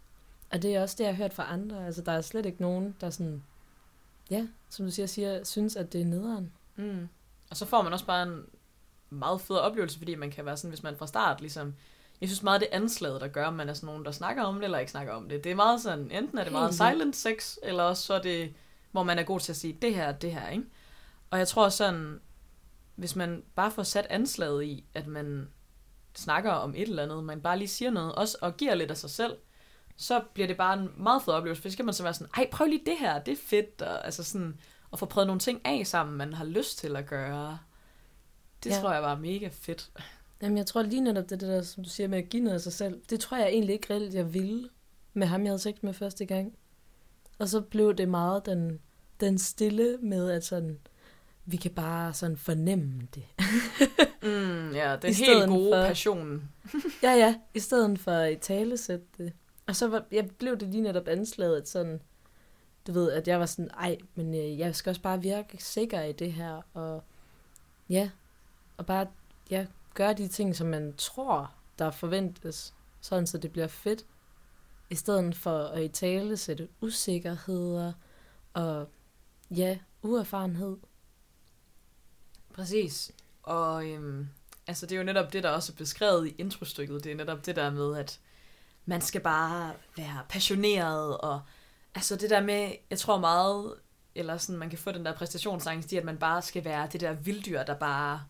Og 0.52 0.62
det 0.62 0.76
er 0.76 0.82
også 0.82 0.96
det, 0.98 1.04
jeg 1.04 1.16
har 1.16 1.24
hørt 1.24 1.34
fra 1.34 1.54
andre. 1.54 1.86
Altså 1.86 2.02
der 2.02 2.12
er 2.12 2.22
slet 2.22 2.46
ikke 2.46 2.62
nogen, 2.62 2.96
der 3.02 3.10
sådan, 3.10 3.44
ja, 4.30 4.48
som 4.70 4.86
du 4.86 4.92
siger, 4.92 5.06
siger 5.06 5.44
synes, 5.44 5.76
at 5.76 5.94
det 5.94 6.02
er 6.02 6.06
nederen. 6.06 6.52
Mm. 6.76 7.08
Og 7.50 7.58
så 7.58 7.66
får 7.66 7.82
man 7.82 7.94
også 7.94 8.06
bare 8.06 8.24
en 8.24 8.46
meget 9.10 9.42
fed 9.42 9.56
oplevelse, 9.56 9.98
fordi 9.98 10.16
man 10.16 10.32
kan 10.32 10.46
være 10.46 10.58
sådan, 10.58 10.70
hvis 10.70 10.84
man 10.84 10.98
fra 10.98 11.08
start 11.08 11.42
ligesom... 11.42 11.74
Jeg 12.22 12.30
synes 12.30 12.44
meget, 12.44 12.62
det 12.62 12.68
er 12.72 12.76
anslaget, 12.76 13.22
der 13.22 13.28
gør, 13.28 13.46
om 13.46 13.54
man 13.54 13.70
er 13.70 13.74
sådan 13.74 13.88
nogen, 13.88 14.06
der 14.06 14.12
snakker 14.12 14.44
om 14.44 14.56
det, 14.56 14.64
eller 14.64 14.78
ikke 14.78 14.92
snakker 14.92 15.14
om 15.14 15.30
det. 15.30 15.44
Det 15.44 15.52
er 15.52 15.56
meget 15.56 15.82
sådan, 15.82 16.12
enten 16.12 16.38
er 16.38 16.44
det 16.44 16.52
meget 16.52 16.74
silent 16.74 17.16
sex, 17.16 17.58
eller 17.64 17.84
også 17.84 18.04
så 18.04 18.14
er 18.14 18.22
det, 18.22 18.54
hvor 18.92 19.04
man 19.04 19.20
er 19.20 19.24
god 19.24 19.40
til 19.40 19.52
at 19.52 19.56
sige, 19.56 19.78
det 19.82 19.96
her, 19.96 20.12
det 20.12 20.32
her, 20.32 20.50
ikke? 20.50 20.64
Og 21.30 21.40
jeg 21.40 21.48
tror 21.48 21.70
sådan, 21.70 22.20
hvis 22.96 23.16
man 23.16 23.44
bare 23.56 23.72
får 23.72 23.84
sat 23.84 24.08
anslaget 24.10 24.64
i, 24.64 24.86
at 24.94 25.08
man 25.08 25.50
snakker 26.16 26.52
om 26.52 26.74
et 26.76 26.82
eller 26.82 27.04
andet, 27.04 27.24
man 27.24 27.42
bare 27.42 27.58
lige 27.58 27.68
siger 27.68 27.92
noget, 27.92 28.16
også, 28.16 28.38
og 28.42 28.58
giver 28.58 28.76
lidt 28.76 28.92
af 28.92 28.98
sig 28.98 29.10
selv, 29.10 29.38
så 29.98 30.22
bliver 30.34 30.48
det 30.48 30.58
bare 30.58 30.80
en 30.80 30.90
meget 30.98 31.22
fed 31.22 31.34
oplevelse, 31.34 31.62
for 31.62 31.70
så 31.70 31.74
skal 31.74 31.86
man 31.86 31.94
så 31.94 32.04
være 32.04 32.14
sådan, 32.14 32.32
ej, 32.38 32.50
prøv 32.52 32.68
lige 32.68 32.86
det 32.86 32.98
her, 33.00 33.20
det 33.20 33.32
er 33.32 33.42
fedt, 33.48 33.82
og 33.82 34.06
altså 34.06 34.24
sådan, 34.24 34.60
at 34.94 35.00
få 35.00 35.06
prøvet 35.06 35.28
nogle 35.28 35.40
ting 35.40 35.62
af 35.66 35.88
sammen, 35.88 36.18
man 36.18 36.34
har 36.34 36.46
lyst 36.46 36.78
til 36.78 36.96
at 36.96 37.06
gøre. 37.06 37.60
Det 38.66 38.72
Ja. 38.76 38.80
tror 38.82 38.94
jeg 38.94 39.02
var 39.04 39.16
mega 39.16 39.48
fedt. 39.52 39.92
Jamen 40.42 40.58
jeg 40.58 40.66
tror 40.66 40.82
lige 40.82 41.02
netop 41.02 41.30
det, 41.30 41.42
det 41.42 41.50
der, 41.50 41.62
som 41.62 41.84
du 41.84 41.90
siger 41.90 42.08
med 42.08 42.18
at 42.18 42.30
give 42.30 42.44
noget 42.44 42.56
af 42.56 42.62
sig 42.62 42.74
selv, 42.74 43.02
det 43.10 43.20
tror 43.20 43.38
jeg 43.38 43.48
egentlig 43.48 43.74
ikke 43.74 43.94
reelt, 43.94 44.14
jeg 44.14 44.34
ville 44.34 44.70
med 45.14 45.28
ham, 45.28 45.42
jeg 45.44 45.50
havde 45.50 45.60
sex 45.60 45.76
med 45.82 45.94
første 45.94 46.26
gang. 46.26 46.54
Og 47.40 47.50
så 47.50 47.62
blev 47.62 47.94
det 47.94 48.10
meget 48.10 48.46
den, 48.46 48.80
den 49.20 49.38
stille 49.38 49.98
med, 50.02 50.32
at 50.32 50.46
sådan, 50.46 50.80
vi 51.46 51.58
kan 51.58 51.72
bare 51.72 52.14
sådan 52.14 52.38
fornemme 52.38 53.02
det. 53.16 53.24
Mm, 54.24 54.72
ja, 54.74 54.96
den 55.02 55.10
I 55.12 55.14
helt 55.14 55.48
gode 55.48 55.72
for- 55.74 55.88
passion. 55.88 56.50
Ja, 57.04 57.12
ja, 57.14 57.36
i 57.54 57.60
stedet 57.60 58.00
for 58.00 58.12
at 58.12 58.40
talesætte 58.40 59.06
det. 59.18 59.34
Og 59.68 59.76
så 59.76 59.88
var, 59.88 60.06
jeg 60.12 60.30
blev 60.40 60.58
det 60.58 60.68
lige 60.68 60.82
netop 60.84 61.08
anslaget, 61.08 61.58
at 61.62 61.70
sådan, 61.70 62.02
du 62.88 62.92
ved, 62.92 63.12
at 63.12 63.28
jeg 63.28 63.40
var 63.40 63.46
sådan, 63.46 63.70
ej, 63.72 63.98
men 64.16 64.34
øh, 64.36 64.60
jeg 64.60 64.76
skal 64.76 64.90
også 64.90 65.02
bare 65.02 65.22
virke 65.22 65.58
sikker 65.64 66.02
i 66.02 66.12
det 66.12 66.34
her, 66.34 66.62
og 66.74 67.04
ja, 67.90 68.10
og 68.78 68.86
bare, 68.86 69.08
ja, 69.50 69.66
gøre 69.94 70.14
de 70.14 70.28
ting, 70.28 70.56
som 70.56 70.68
man 70.68 70.94
tror, 70.98 71.54
der 71.80 71.92
forventes, 71.92 72.74
sådan 73.02 73.28
så 73.28 73.38
det 73.38 73.52
bliver 73.52 73.68
fedt, 73.68 74.06
i 74.90 74.96
stedet 74.96 75.36
for 75.36 75.60
at 75.60 75.84
i 75.84 75.88
tale 75.88 76.38
sætte 76.38 76.68
usikkerheder, 76.82 77.94
og 78.54 78.88
ja, 79.52 79.78
uerfarenhed. 80.02 80.78
Præcis. 82.54 83.12
Og 83.44 83.90
øhm, 83.90 84.30
altså, 84.68 84.86
det 84.86 84.92
er 84.92 84.98
jo 84.98 85.04
netop 85.04 85.34
det, 85.34 85.44
der 85.44 85.50
også 85.50 85.72
er 85.72 85.78
beskrevet 85.78 86.28
i 86.28 86.36
introstykket. 86.38 87.04
Det 87.04 87.12
er 87.12 87.16
netop 87.16 87.46
det 87.46 87.56
der 87.56 87.70
med, 87.70 87.98
at 87.98 88.20
man 88.86 89.02
skal 89.02 89.22
bare 89.22 89.74
være 89.98 90.26
passioneret, 90.30 91.18
og 91.18 91.42
Altså 91.96 92.16
det 92.16 92.30
der 92.30 92.42
med, 92.42 92.72
jeg 92.90 93.00
tror 93.00 93.20
meget, 93.20 93.74
eller 94.16 94.38
sådan, 94.38 94.60
man 94.60 94.70
kan 94.70 94.80
få 94.80 94.92
den 94.92 95.06
der 95.06 95.14
præstationsangst 95.14 95.92
i, 95.92 95.98
at 95.98 96.06
man 96.06 96.18
bare 96.18 96.42
skal 96.42 96.66
være 96.66 96.88
det 96.92 97.02
der 97.02 97.14
vilddyr, 97.14 97.64
der 97.64 97.76
bare 97.76 98.24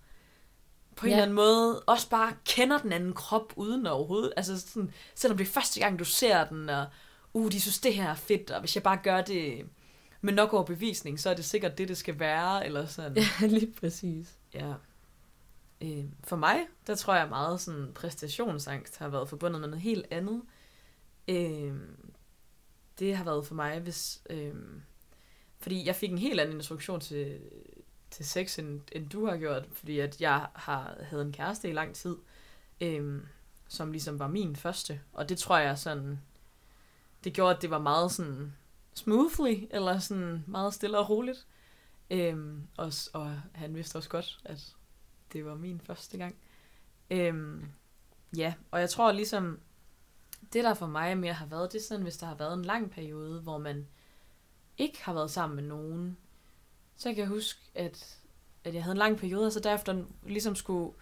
på 0.95 1.05
en 1.05 1.09
Ja. 1.09 1.15
eller 1.15 1.23
anden 1.23 1.35
måde 1.35 1.79
også 1.81 2.09
bare 2.09 2.33
kender 2.45 2.77
den 2.77 2.91
anden 2.91 3.13
krop 3.13 3.53
uden 3.55 3.87
overhovedet. 3.87 4.33
Altså 4.37 4.59
sådan, 4.61 4.91
selvom 5.15 5.37
det 5.37 5.47
er 5.47 5.51
første 5.51 5.79
gang, 5.79 5.99
du 5.99 6.05
ser 6.05 6.43
den, 6.45 6.69
og 6.69 6.85
uh, 7.33 7.51
de 7.51 7.61
synes, 7.61 7.79
det 7.79 7.93
her 7.95 8.09
er 8.09 8.15
fedt, 8.15 8.51
og 8.51 8.59
hvis 8.59 8.75
jeg 8.75 8.83
bare 8.83 8.99
gør 9.03 9.21
det 9.21 9.65
med 10.21 10.33
nok 10.33 10.53
overbevisning, 10.53 11.19
så 11.19 11.29
er 11.29 11.33
det 11.33 11.45
sikkert 11.45 11.77
det, 11.77 11.87
det 11.87 11.97
skal 11.97 12.19
være, 12.19 12.65
eller 12.65 12.85
sådan. 12.85 13.17
Ja, 13.41 13.47
lige 13.47 13.73
præcis. 13.79 14.37
Ja. 14.53 14.73
Øh, 15.81 16.05
for 16.23 16.35
mig, 16.35 16.59
der 16.87 16.95
tror 16.95 17.15
jeg 17.15 17.29
meget 17.29 17.61
sådan 17.61 17.91
præstationsangst 17.95 18.97
har 18.97 19.07
været 19.07 19.29
forbundet 19.29 19.61
med 19.61 19.69
noget 19.69 19.81
helt 19.83 20.05
andet. 20.11 20.41
Øh, 21.27 21.73
det 22.99 23.17
har 23.17 23.23
været 23.23 23.45
for 23.47 23.55
mig, 23.55 23.79
hvis... 23.79 24.21
Øh, 24.29 24.53
fordi 25.59 25.85
jeg 25.85 25.95
fik 25.95 26.11
en 26.11 26.17
helt 26.17 26.39
anden 26.39 26.55
introduktion 26.55 26.99
til, 26.99 27.39
til 28.11 28.25
sex, 28.25 28.59
end, 28.59 28.81
end 28.91 29.09
du 29.09 29.25
har 29.25 29.37
gjort. 29.37 29.67
Fordi 29.71 29.99
at 29.99 30.21
jeg 30.21 30.47
har 30.55 30.97
havde 31.01 31.23
en 31.23 31.31
kæreste 31.33 31.69
i 31.69 31.73
lang 31.73 31.95
tid, 31.95 32.15
øhm, 32.81 33.25
som 33.67 33.91
ligesom 33.91 34.19
var 34.19 34.27
min 34.27 34.55
første. 34.55 35.01
Og 35.13 35.29
det 35.29 35.37
tror 35.37 35.57
jeg 35.57 35.77
sådan... 35.77 36.19
Det 37.23 37.33
gjorde, 37.33 37.55
at 37.55 37.61
det 37.61 37.69
var 37.69 37.79
meget 37.79 38.11
sådan 38.11 38.53
smoothly, 38.93 39.67
eller 39.71 39.99
sådan 39.99 40.43
meget 40.47 40.73
stille 40.73 40.97
og 40.97 41.09
roligt. 41.09 41.45
Øhm, 42.09 42.67
og, 42.77 42.93
og 43.13 43.41
han 43.53 43.75
vidste 43.75 43.95
også 43.95 44.09
godt, 44.09 44.39
at 44.45 44.75
det 45.33 45.45
var 45.45 45.55
min 45.55 45.81
første 45.81 46.17
gang. 46.17 46.35
Øhm, 47.11 47.65
ja, 48.37 48.53
og 48.71 48.79
jeg 48.79 48.89
tror 48.89 49.11
ligesom, 49.11 49.59
det 50.53 50.63
der 50.63 50.73
for 50.73 50.87
mig 50.87 51.17
mere 51.17 51.33
har 51.33 51.45
været, 51.45 51.71
det 51.71 51.79
er 51.79 51.83
sådan, 51.83 52.03
hvis 52.03 52.17
der 52.17 52.27
har 52.27 52.35
været 52.35 52.53
en 52.53 52.65
lang 52.65 52.91
periode, 52.91 53.41
hvor 53.41 53.57
man 53.57 53.87
ikke 54.77 55.03
har 55.03 55.13
været 55.13 55.31
sammen 55.31 55.55
med 55.55 55.63
nogen, 55.63 56.17
så 56.97 57.09
kan 57.09 57.17
jeg 57.17 57.27
huske, 57.27 57.59
at, 57.75 58.17
at 58.63 58.73
jeg 58.73 58.83
havde 58.83 58.93
en 58.93 58.97
lang 58.97 59.17
periode, 59.17 59.45
og 59.45 59.51
så 59.51 59.59
derefter 59.59 60.03
ligesom 60.25 60.55
skulle 60.55 60.93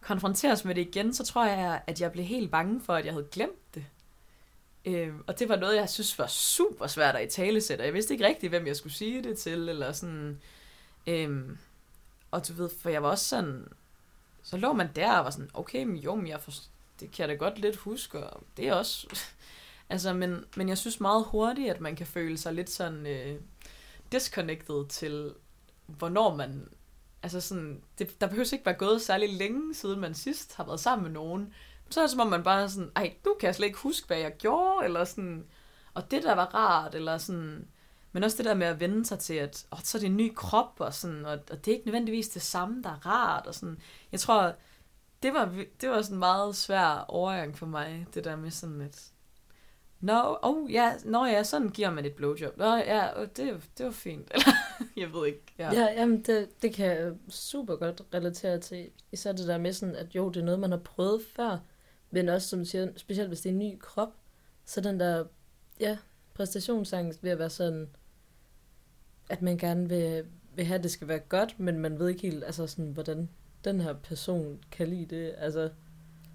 konfronteres 0.00 0.64
med 0.64 0.74
det 0.74 0.80
igen, 0.80 1.14
så 1.14 1.24
tror 1.24 1.46
jeg, 1.46 1.82
at 1.86 2.00
jeg 2.00 2.12
blev 2.12 2.24
helt 2.24 2.50
bange 2.50 2.80
for, 2.80 2.94
at 2.94 3.04
jeg 3.04 3.12
havde 3.12 3.28
glemt 3.32 3.74
det. 3.74 3.84
Øh, 4.84 5.14
og 5.26 5.38
det 5.38 5.48
var 5.48 5.56
noget, 5.56 5.76
jeg 5.76 5.88
synes 5.88 6.18
var 6.18 6.26
super 6.26 6.86
svært 6.86 7.16
at 7.16 7.24
i 7.24 7.36
tale 7.36 7.60
sætte. 7.60 7.84
Jeg 7.84 7.94
vidste 7.94 8.14
ikke 8.14 8.26
rigtigt, 8.26 8.50
hvem 8.50 8.66
jeg 8.66 8.76
skulle 8.76 8.92
sige 8.92 9.22
det 9.22 9.38
til, 9.38 9.68
eller 9.68 9.92
sådan... 9.92 10.40
Øh, 11.06 11.56
og 12.30 12.48
du 12.48 12.52
ved, 12.52 12.70
for 12.80 12.90
jeg 12.90 13.02
var 13.02 13.08
også 13.08 13.24
sådan... 13.24 13.68
Så 14.42 14.56
lå 14.56 14.72
man 14.72 14.88
der 14.96 15.18
og 15.18 15.24
var 15.24 15.30
sådan, 15.30 15.50
okay, 15.54 15.84
men 15.84 15.96
jo, 15.96 16.14
men 16.14 16.28
jeg 16.28 16.40
for, 16.40 16.52
det 17.00 17.10
kan 17.10 17.22
jeg 17.22 17.28
da 17.28 17.34
godt 17.34 17.58
lidt 17.58 17.76
huske, 17.76 18.26
og 18.26 18.42
det 18.56 18.68
er 18.68 18.74
også... 18.74 19.06
altså, 19.90 20.12
men, 20.12 20.44
men 20.56 20.68
jeg 20.68 20.78
synes 20.78 21.00
meget 21.00 21.24
hurtigt, 21.24 21.70
at 21.70 21.80
man 21.80 21.96
kan 21.96 22.06
føle 22.06 22.38
sig 22.38 22.54
lidt 22.54 22.70
sådan 22.70 23.06
øh, 23.06 23.40
disconnected 24.14 24.88
til, 24.88 25.34
hvornår 25.86 26.34
man... 26.34 26.68
Altså 27.22 27.40
sådan, 27.40 27.82
det, 27.98 28.20
der 28.20 28.26
behøver 28.26 28.52
ikke 28.52 28.66
være 28.66 28.74
gået 28.74 29.02
særlig 29.02 29.32
længe, 29.32 29.74
siden 29.74 30.00
man 30.00 30.14
sidst 30.14 30.54
har 30.54 30.64
været 30.64 30.80
sammen 30.80 31.02
med 31.02 31.12
nogen. 31.12 31.54
Så 31.90 32.00
er 32.00 32.04
det 32.04 32.10
som 32.10 32.20
om 32.20 32.26
man 32.26 32.42
bare 32.42 32.62
er 32.62 32.66
sådan, 32.66 32.90
ej, 32.96 33.14
nu 33.26 33.34
kan 33.40 33.46
jeg 33.46 33.54
slet 33.54 33.66
ikke 33.66 33.78
huske, 33.78 34.06
hvad 34.06 34.18
jeg 34.18 34.36
gjorde, 34.38 34.84
eller 34.84 35.04
sådan, 35.04 35.46
og 35.94 36.10
det 36.10 36.22
der 36.22 36.34
var 36.34 36.54
rart, 36.54 36.94
eller 36.94 37.18
sådan, 37.18 37.68
men 38.12 38.22
også 38.22 38.36
det 38.36 38.44
der 38.44 38.54
med 38.54 38.66
at 38.66 38.80
vende 38.80 39.06
sig 39.06 39.18
til, 39.18 39.34
at 39.34 39.66
åh, 39.72 39.78
så 39.82 39.98
er 39.98 40.00
det 40.00 40.06
en 40.06 40.16
ny 40.16 40.32
krop, 40.36 40.74
og, 40.78 40.94
sådan, 40.94 41.24
og, 41.24 41.38
og 41.50 41.64
det 41.64 41.68
er 41.68 41.76
ikke 41.76 41.86
nødvendigvis 41.86 42.28
det 42.28 42.42
samme, 42.42 42.82
der 42.82 42.90
er 42.90 43.06
rart, 43.06 43.46
og 43.46 43.54
sådan, 43.54 43.78
jeg 44.12 44.20
tror, 44.20 44.54
det 45.22 45.34
var, 45.34 45.54
det 45.80 45.90
var 45.90 46.02
sådan 46.02 46.14
en 46.14 46.18
meget 46.18 46.56
svær 46.56 47.04
overgang 47.08 47.58
for 47.58 47.66
mig, 47.66 48.06
det 48.14 48.24
der 48.24 48.36
med 48.36 48.50
sådan 48.50 48.80
at 48.80 49.10
Nå, 50.04 50.38
oh, 50.42 50.72
ja, 50.72 50.92
nå 51.04 51.24
ja, 51.24 51.42
sådan 51.42 51.68
giver 51.68 51.90
man 51.90 52.04
et 52.04 52.14
blowjob. 52.14 52.56
Nå 52.56 52.64
ja, 52.64 53.20
oh, 53.20 53.26
det, 53.36 53.60
det 53.78 53.86
var 53.86 53.92
fint. 53.92 54.30
Eller, 54.34 54.52
jeg 55.02 55.12
ved 55.12 55.26
ikke. 55.26 55.54
Ja. 55.58 55.72
Ja, 55.72 55.92
jamen 55.92 56.22
det, 56.22 56.62
det 56.62 56.74
kan 56.74 56.86
jeg 56.86 57.12
super 57.28 57.76
godt 57.76 58.02
relatere 58.14 58.58
til. 58.60 58.90
Især 59.12 59.32
det 59.32 59.46
der 59.46 59.58
med 59.58 59.72
sådan, 59.72 59.96
at 59.96 60.14
jo, 60.14 60.28
det 60.28 60.40
er 60.40 60.44
noget, 60.44 60.60
man 60.60 60.70
har 60.70 60.78
prøvet 60.78 61.22
før, 61.36 61.58
men 62.10 62.28
også, 62.28 62.48
som 62.48 62.58
du 62.58 62.64
siger, 62.64 62.88
specielt 62.96 63.28
hvis 63.28 63.40
det 63.40 63.48
er 63.48 63.52
en 63.52 63.58
ny 63.58 63.78
krop, 63.78 64.12
så 64.64 64.80
den 64.80 65.00
der, 65.00 65.24
ja, 65.80 65.98
præstationsangst 66.34 67.22
ved 67.22 67.30
at 67.30 67.38
være 67.38 67.50
sådan, 67.50 67.88
at 69.30 69.42
man 69.42 69.58
gerne 69.58 69.88
vil, 69.88 70.24
vil 70.54 70.64
have, 70.64 70.78
at 70.78 70.82
det 70.82 70.90
skal 70.90 71.08
være 71.08 71.18
godt, 71.18 71.60
men 71.60 71.78
man 71.78 71.98
ved 71.98 72.08
ikke 72.08 72.22
helt, 72.22 72.44
altså 72.44 72.66
sådan, 72.66 72.90
hvordan 72.90 73.28
den 73.64 73.80
her 73.80 73.92
person 73.92 74.58
kan 74.70 74.88
lide 74.88 75.16
det. 75.16 75.34
Altså, 75.38 75.70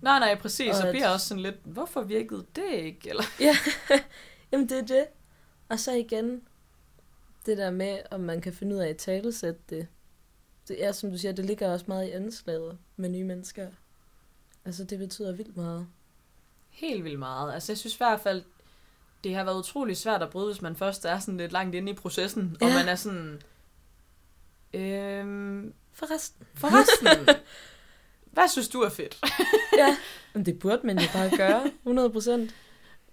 Nej, 0.02 0.20
nej, 0.20 0.36
præcis. 0.40 0.70
Og 0.70 0.76
Så 0.76 0.88
at- 0.88 0.92
bliver 0.92 1.08
også 1.10 1.28
sådan 1.28 1.44
lidt, 1.44 1.56
hvorfor 1.64 2.02
virkede 2.02 2.46
det 2.56 2.72
ikke? 2.74 3.10
Eller, 3.10 3.24
Ja, 3.40 3.58
jamen 4.52 4.70
det 4.70 4.78
er 4.78 4.86
det. 4.86 5.06
Og 5.70 5.80
så 5.80 5.92
igen, 5.94 6.42
det 7.46 7.58
der 7.58 7.72
med, 7.72 8.00
om 8.12 8.20
man 8.20 8.42
kan 8.42 8.54
finde 8.54 8.76
ud 8.76 8.82
af 8.82 8.88
at 8.90 8.98
talesætte 8.98 9.60
det. 9.70 9.88
Det 10.68 10.86
er, 10.86 10.92
som 10.92 11.12
du 11.12 11.18
siger, 11.18 11.32
det 11.32 11.46
ligger 11.46 11.72
også 11.72 11.86
meget 11.88 12.08
i 12.08 12.12
anslaget 12.12 12.78
med 12.96 13.10
nye 13.10 13.24
mennesker. 13.24 13.68
Altså, 14.66 14.84
det 14.84 15.00
betyder 15.00 15.32
vildt 15.32 15.58
meget. 15.58 15.88
Helt 16.70 17.04
vildt 17.04 17.20
meget. 17.20 17.54
Altså, 17.54 17.72
jeg 17.72 17.78
synes 17.78 17.94
i 17.96 17.98
hvert 17.98 18.20
fald, 18.20 18.44
det 19.24 19.36
har 19.36 19.44
været 19.44 19.58
utrolig 19.60 19.98
svært 19.98 20.22
at 20.24 20.30
bryde, 20.30 20.48
hvis 20.54 20.62
man 20.62 20.76
først 20.76 21.06
er 21.06 21.20
sådan 21.20 21.38
lidt 21.38 21.52
langt 21.52 21.76
inde 21.76 21.92
i 21.92 21.96
processen, 21.96 22.58
og 22.62 22.68
Ja. 22.68 22.74
man 22.78 22.88
er 22.88 22.96
sådan... 22.96 23.42
Øhm, 24.74 25.74
Forresten. 25.94 26.48
forresten, 26.54 27.28
hvad 28.32 28.48
synes 28.48 28.70
du 28.70 28.82
er 28.82 28.90
fedt? 28.90 29.20
ja, 29.78 29.98
men 30.34 30.46
det 30.46 30.60
burde 30.60 30.88
man 30.88 31.00
jo 31.00 31.06
bare 31.14 31.38
gøre, 31.38 31.72
100 31.84 32.10
procent. 32.10 32.56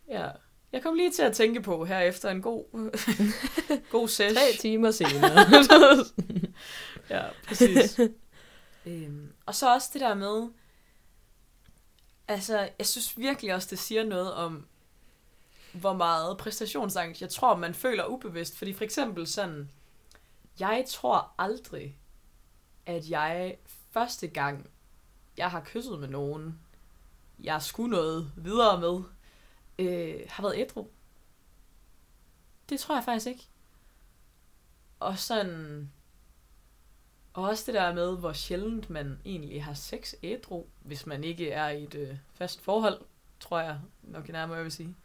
Ja. 0.08 0.28
Jeg 0.73 0.82
kom 0.82 0.94
lige 0.94 1.11
til 1.11 1.23
at 1.23 1.32
tænke 1.32 1.62
på 1.62 1.85
her 1.85 2.00
efter 2.00 2.30
en 2.30 2.42
god, 2.42 2.90
god 3.90 4.08
sesh. 4.08 4.35
Tre 4.37 4.52
timer 4.61 4.90
senere. 4.90 5.46
Ja, 7.11 7.23
præcis. 7.46 8.00
øhm, 8.87 9.32
og 9.46 9.54
så 9.54 9.75
også 9.75 9.90
det 9.92 10.00
der 10.00 10.14
med, 10.14 10.49
altså, 12.28 12.68
jeg 12.78 12.87
synes 12.87 13.18
virkelig 13.18 13.54
også, 13.54 13.68
det 13.70 13.78
siger 13.78 14.04
noget 14.04 14.32
om, 14.32 14.66
hvor 15.73 15.92
meget 15.92 16.38
præstationsangst, 16.38 17.20
jeg 17.20 17.30
tror, 17.30 17.56
man 17.56 17.75
føler 17.75 18.04
ubevidst. 18.04 18.58
Fordi 18.58 18.73
for 18.73 18.85
eksempel 18.85 19.26
sådan, 19.26 19.70
jeg 20.61 20.85
tror 20.88 21.35
aldrig, 21.38 21.99
at 22.87 23.11
jeg 23.11 23.56
første 23.92 24.26
gang, 24.26 24.66
jeg 25.36 25.50
har 25.50 25.62
kysset 25.64 25.98
med 26.00 26.08
nogen, 26.08 26.60
jeg 27.42 27.62
skulle 27.62 27.90
noget 27.90 28.32
videre 28.36 28.80
med, 28.80 29.02
øh, 29.78 30.20
har 30.28 30.42
været 30.42 30.58
ædru. 30.58 30.86
Det 32.68 32.80
tror 32.80 32.94
jeg 32.94 33.04
faktisk 33.04 33.26
ikke. 33.26 33.48
Og 35.00 35.18
sådan... 35.18 35.90
Og 37.32 37.44
også 37.44 37.64
det 37.66 37.74
der 37.74 37.94
med, 37.94 38.18
hvor 38.18 38.32
sjældent 38.32 38.90
man 38.90 39.18
egentlig 39.24 39.64
har 39.64 39.74
sex 39.74 40.14
ædru, 40.22 40.64
hvis 40.80 41.06
man 41.06 41.24
ikke 41.24 41.50
er 41.50 41.68
i 41.68 41.82
et 41.82 41.94
øh, 41.94 42.16
fast 42.34 42.60
forhold, 42.60 43.00
tror 43.40 43.60
jeg 43.60 43.80
nok 44.02 44.28
nærmere, 44.28 44.56
jeg 44.56 44.64
vil 44.64 44.72
sige. 44.72 44.96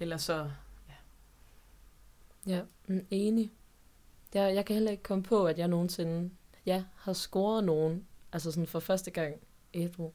Ellers 0.00 0.22
så... 0.22 0.50
ja, 2.46 2.62
men 2.86 2.98
mm, 2.98 3.06
enig. 3.10 3.52
Jeg, 4.34 4.54
jeg 4.54 4.66
kan 4.66 4.74
heller 4.74 4.90
ikke 4.90 5.02
komme 5.02 5.24
på, 5.24 5.46
at 5.46 5.58
jeg 5.58 5.68
nogensinde 5.68 6.30
ja, 6.66 6.84
har 6.96 7.12
scoret 7.12 7.64
nogen, 7.64 8.06
altså 8.32 8.50
sådan 8.52 8.66
for 8.66 8.80
første 8.80 9.10
gang 9.10 9.34
ædru. 9.74 10.12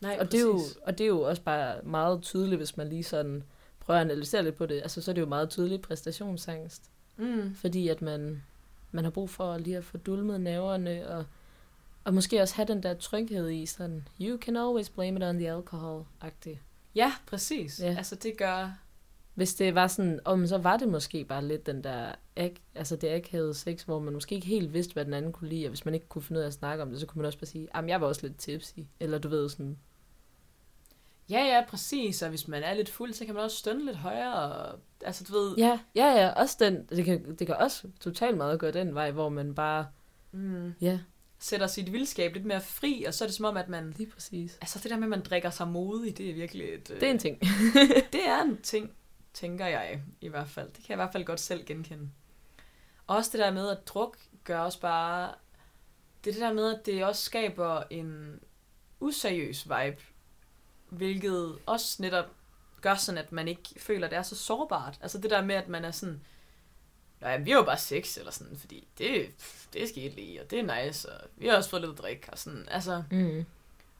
Nej, 0.00 0.16
Og 0.20 0.32
det, 0.32 0.40
er 0.40 0.44
jo, 0.44 0.60
og 0.82 0.98
det 0.98 1.04
er 1.04 1.08
jo 1.08 1.20
også 1.20 1.42
bare 1.42 1.82
meget 1.82 2.22
tydeligt, 2.22 2.58
hvis 2.58 2.76
man 2.76 2.88
lige 2.88 3.04
sådan 3.04 3.42
prøver 3.80 4.00
at 4.00 4.04
analysere 4.04 4.42
lidt 4.42 4.56
på 4.56 4.66
det. 4.66 4.74
Altså, 4.74 5.00
så 5.00 5.10
er 5.10 5.14
det 5.14 5.20
jo 5.20 5.26
meget 5.26 5.50
tydeligt 5.50 5.82
præstationsangst. 5.82 6.90
Mm. 7.16 7.54
Fordi 7.54 7.88
at 7.88 8.02
man, 8.02 8.42
man 8.90 9.04
har 9.04 9.10
brug 9.10 9.30
for 9.30 9.58
lige 9.58 9.76
at 9.76 9.84
få 9.84 9.96
dulmet 9.96 10.40
nerverne, 10.40 11.08
og, 11.08 11.24
og 12.04 12.14
måske 12.14 12.42
også 12.42 12.54
have 12.54 12.66
den 12.68 12.82
der 12.82 12.94
tryghed 12.94 13.50
i 13.50 13.66
sådan, 13.66 14.08
you 14.20 14.38
can 14.38 14.56
always 14.56 14.90
blame 14.90 15.16
it 15.18 15.24
on 15.24 15.38
the 15.38 15.56
alcohol-agtigt. 15.56 16.58
Ja, 16.94 17.12
præcis. 17.26 17.80
Ja. 17.80 17.94
Altså, 17.98 18.14
det 18.14 18.36
gør... 18.38 18.70
Hvis 19.38 19.54
det 19.54 19.74
var 19.74 19.86
sådan, 19.86 20.20
om 20.24 20.46
så 20.46 20.58
var 20.58 20.76
det 20.76 20.88
måske 20.88 21.24
bare 21.24 21.44
lidt 21.44 21.66
den 21.66 21.84
der, 21.84 22.12
altså 22.74 22.96
det 22.96 23.08
akavede 23.08 23.54
sex, 23.54 23.82
hvor 23.82 23.98
man 23.98 24.14
måske 24.14 24.34
ikke 24.34 24.46
helt 24.46 24.72
vidste, 24.72 24.92
hvad 24.92 25.04
den 25.04 25.14
anden 25.14 25.32
kunne 25.32 25.48
lide, 25.48 25.66
og 25.66 25.68
hvis 25.68 25.84
man 25.84 25.94
ikke 25.94 26.08
kunne 26.08 26.22
finde 26.22 26.38
ud 26.38 26.42
af 26.42 26.46
at 26.46 26.52
snakke 26.52 26.82
om 26.82 26.90
det, 26.90 27.00
så 27.00 27.06
kunne 27.06 27.18
man 27.18 27.26
også 27.26 27.38
bare 27.38 27.46
sige, 27.46 27.68
jamen 27.74 27.88
jeg 27.88 28.00
var 28.00 28.06
også 28.06 28.26
lidt 28.26 28.38
tipsy, 28.38 28.78
eller 29.00 29.18
du 29.18 29.28
ved 29.28 29.48
sådan, 29.48 29.78
Ja, 31.30 31.40
ja, 31.40 31.64
præcis. 31.68 32.22
Og 32.22 32.28
hvis 32.28 32.48
man 32.48 32.62
er 32.62 32.74
lidt 32.74 32.88
fuld, 32.88 33.12
så 33.12 33.24
kan 33.24 33.34
man 33.34 33.44
også 33.44 33.56
stønne 33.56 33.84
lidt 33.84 33.96
højere. 33.96 34.34
Og, 34.34 34.78
altså, 35.04 35.24
du 35.24 35.32
ved... 35.32 35.56
ja, 35.56 35.80
ja, 35.94 36.06
ja, 36.06 36.28
også 36.28 36.56
den, 36.60 36.86
det 36.90 37.04
kan, 37.04 37.36
det 37.38 37.46
kan 37.46 37.56
også 37.56 37.88
totalt 38.00 38.36
meget 38.36 38.60
gå 38.60 38.70
den 38.70 38.94
vej, 38.94 39.10
hvor 39.10 39.28
man 39.28 39.54
bare, 39.54 39.86
Mm, 40.32 40.74
ja, 40.80 40.98
sætter 41.38 41.66
sit 41.66 41.92
vildskab 41.92 42.34
lidt 42.34 42.44
mere 42.44 42.60
fri, 42.60 43.04
og 43.04 43.14
så 43.14 43.24
er 43.24 43.28
det 43.28 43.34
som 43.34 43.44
om, 43.44 43.56
at 43.56 43.68
man... 43.68 43.94
lige 43.96 44.10
præcis. 44.10 44.58
Altså, 44.60 44.78
det 44.82 44.90
der 44.90 44.96
med, 44.96 45.04
at 45.04 45.10
man 45.10 45.22
drikker 45.22 45.50
sig 45.50 45.68
modig, 45.68 46.18
det 46.18 46.30
er 46.30 46.34
virkelig 46.34 46.74
et... 46.74 46.90
øh, 46.90 46.96
Det 47.00 47.08
er 47.08 47.10
en 47.10 47.18
ting. 47.18 47.40
det 48.12 48.26
er 48.26 48.42
en 48.42 48.58
ting, 48.62 48.90
tænker 49.34 49.66
jeg 49.66 50.02
i 50.20 50.28
hvert 50.28 50.48
fald. 50.48 50.66
Det 50.66 50.74
kan 50.76 50.88
jeg 50.88 50.94
i 50.94 51.02
hvert 51.02 51.12
fald 51.12 51.24
godt 51.24 51.40
selv 51.40 51.66
genkende. 51.66 52.10
Og 53.06 53.16
også 53.16 53.30
det 53.32 53.40
der 53.40 53.50
med, 53.50 53.68
at 53.68 53.88
druk 53.88 54.18
gør 54.44 54.58
også 54.58 54.80
bare... 54.80 55.34
Det 56.24 56.30
er 56.30 56.34
det 56.34 56.42
der 56.42 56.52
med, 56.52 56.74
at 56.78 56.86
det 56.86 57.04
også 57.04 57.22
skaber 57.22 57.82
en 57.90 58.40
useriøs 59.00 59.64
vibe. 59.68 60.02
Hvilket 60.88 61.58
også 61.66 62.02
netop 62.02 62.26
gør 62.80 62.94
sådan, 62.94 63.18
at 63.18 63.32
man 63.32 63.48
ikke 63.48 63.62
føler, 63.78 64.06
at 64.06 64.10
det 64.10 64.16
er 64.18 64.22
så 64.22 64.36
sårbart. 64.36 64.98
Altså 65.00 65.18
det 65.18 65.30
der 65.30 65.44
med, 65.44 65.54
at 65.54 65.68
man 65.68 65.84
er 65.84 65.90
sådan, 65.90 66.20
Nå 67.20 67.28
ja, 67.28 67.36
vi 67.36 67.50
er 67.50 67.56
jo 67.56 67.62
bare 67.62 67.78
sex, 67.78 68.16
eller 68.18 68.30
sådan, 68.32 68.58
fordi 68.58 68.88
det, 68.98 69.30
det 69.72 69.82
er 69.82 69.86
sket 69.88 70.14
lige, 70.14 70.42
og 70.42 70.50
det 70.50 70.58
er 70.58 70.84
nice, 70.84 71.12
og 71.12 71.28
vi 71.36 71.46
har 71.46 71.56
også 71.56 71.70
fået 71.70 71.82
lidt 71.82 71.98
drik, 71.98 72.28
og 72.32 72.38
sådan, 72.38 72.68
altså, 72.68 73.02
Mm. 73.10 73.44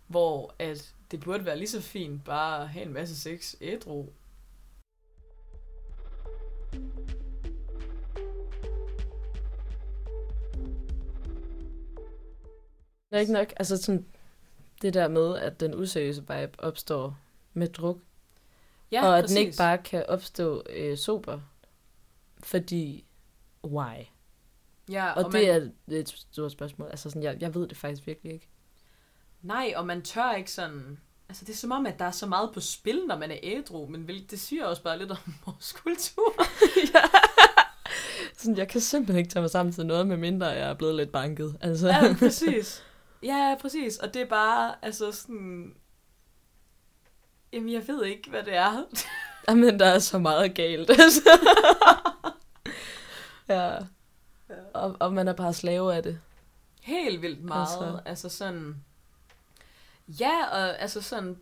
hvor 0.07 0.55
at 0.59 0.95
det 1.11 1.21
burde 1.21 1.45
være 1.45 1.59
lige 1.59 1.69
så 1.69 1.81
fint 1.81 2.25
bare 2.25 2.63
at 2.63 2.69
have 2.69 2.87
en 2.87 2.93
masse 2.93 3.17
sex 3.21 3.55
ædru. 3.61 4.07
Det 13.11 13.17
er 13.17 13.21
ikke 13.21 13.33
nok, 13.33 13.53
altså 13.57 13.77
sådan, 13.77 14.07
det 14.83 14.95
der 14.95 15.09
med, 15.09 15.37
at 15.37 15.61
den 15.61 15.75
useriøse 15.75 16.21
vibe 16.21 16.53
opstår 16.59 17.19
med 17.55 17.69
druk, 17.69 17.99
Ja, 18.93 19.07
og 19.07 19.19
at 19.19 19.23
præcis. 19.25 19.37
den 19.37 19.47
ikke 19.47 19.57
bare 19.59 19.79
kan 19.79 20.07
opstå 20.09 20.63
øh, 20.71 20.99
sober, 20.99 21.41
fordi, 22.43 23.05
why? 23.65 23.95
Ja, 24.91 25.13
Og, 25.13 25.25
og, 25.25 25.33
det 25.33 25.49
man, 25.49 25.73
er 25.97 26.01
et 26.01 26.09
stort 26.09 26.53
spørgsmål. 26.53 26.89
Altså 26.91 27.11
sådan, 27.11 27.23
jeg, 27.23 27.37
jeg 27.41 27.55
ved 27.55 27.69
det 27.69 27.77
faktisk 27.77 28.07
virkelig 28.07 28.33
ikke. 28.33 28.49
Nej, 29.43 29.73
og 29.77 29.87
man 29.87 30.03
tør 30.03 30.33
ikke 30.33 30.51
sådan... 30.51 30.99
Altså, 31.29 31.45
det 31.45 31.53
er 31.53 31.57
som 31.57 31.73
om, 31.73 31.87
at 31.87 31.99
der 31.99 32.05
er 32.05 32.11
så 32.11 32.27
meget 32.27 32.51
på 32.55 32.61
spil, 32.61 33.03
når 33.07 33.19
man 33.19 33.31
er 33.31 33.39
ædru, 33.43 33.87
men 33.87 34.09
det 34.31 34.41
siger 34.41 34.65
også 34.65 34.83
bare 34.83 34.99
lidt 34.99 35.11
om 35.11 35.17
vores 35.47 35.73
kultur. 35.73 36.35
Sådan, 38.39 38.57
jeg 38.57 38.69
kan 38.69 38.81
simpelthen 38.81 39.19
ikke 39.19 39.31
tage 39.31 39.41
mig 39.41 39.51
sammen 39.51 39.73
til 39.73 39.87
noget, 39.87 40.07
med 40.07 40.17
mindre 40.17 40.47
jeg 40.47 40.71
er 40.71 40.75
blevet 40.75 40.95
lidt 40.95 41.13
banket. 41.13 41.57
Altså. 41.61 41.89
Ja, 41.89 42.17
præcis. 42.19 42.85
Ja, 43.23 43.57
præcis. 43.61 43.97
Og 43.97 44.15
det 44.15 44.23
er 44.23 44.27
bare, 44.27 44.75
altså 44.83 45.13
sådan... 45.13 45.75
Jamen, 47.53 47.73
jeg 47.73 47.89
ved 47.89 48.05
ikke, 48.05 48.31
hvad 48.31 48.43
det 48.43 48.55
er. 48.55 48.85
Jamen, 49.49 49.81
der 49.81 49.87
er 49.87 49.99
så 49.99 50.19
meget 50.19 50.55
galt. 50.55 50.91
Altså. 51.01 51.31
ja. 53.49 53.79
Og, 54.75 54.97
og 55.01 55.13
man 55.13 55.29
er 55.29 55.33
bare 55.33 55.55
slave 55.55 55.95
af 55.95 56.03
det. 56.03 56.21
Helt 56.81 57.23
vildt 57.23 57.45
meget. 57.45 57.61
Altså. 57.61 58.01
Altså, 58.05 58.29
sådan... 58.29 58.85
Ja, 60.09 60.47
og 60.47 60.81
altså 60.81 61.03
sådan... 61.03 61.39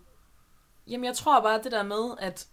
Jamen, 0.87 1.04
jeg 1.04 1.16
tror 1.16 1.40
bare 1.40 1.62
det 1.62 1.73
der 1.73 1.83
med, 1.83 2.14
at... 2.18 2.47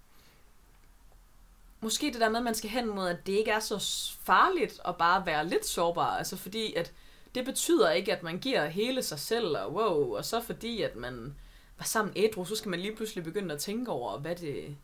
Måske 1.79 2.11
det 2.11 2.21
der 2.21 2.29
med, 2.29 2.37
at 2.37 2.43
man 2.43 2.55
skal 2.55 2.69
hen 2.69 2.87
mod, 2.87 3.07
at 3.07 3.25
det 3.25 3.33
ikke 3.33 3.51
er 3.51 3.59
så 3.59 3.79
farligt 4.23 4.79
at 4.85 4.97
bare 4.97 5.25
være 5.25 5.47
lidt 5.47 5.65
sårbar. 5.65 6.17
Altså 6.17 6.37
fordi, 6.37 6.73
at 6.73 6.93
det 7.35 7.45
betyder 7.45 7.91
ikke, 7.91 8.15
at 8.15 8.23
man 8.23 8.39
giver 8.39 8.65
hele 8.65 9.03
sig 9.03 9.19
selv, 9.19 9.57
og 9.57 9.73
wow, 9.73 10.15
og 10.15 10.25
så 10.25 10.41
fordi, 10.41 10.81
at 10.81 10.95
man 10.95 11.35
var 11.77 11.85
sammen 11.85 12.13
ædru, 12.15 12.45
så 12.45 12.55
skal 12.55 12.69
man 12.69 12.79
lige 12.79 12.95
pludselig 12.95 13.23
begynde 13.23 13.53
at 13.53 13.59
tænke 13.59 13.91
over, 13.91 14.19
hvad 14.19 14.35
det, 14.35 14.77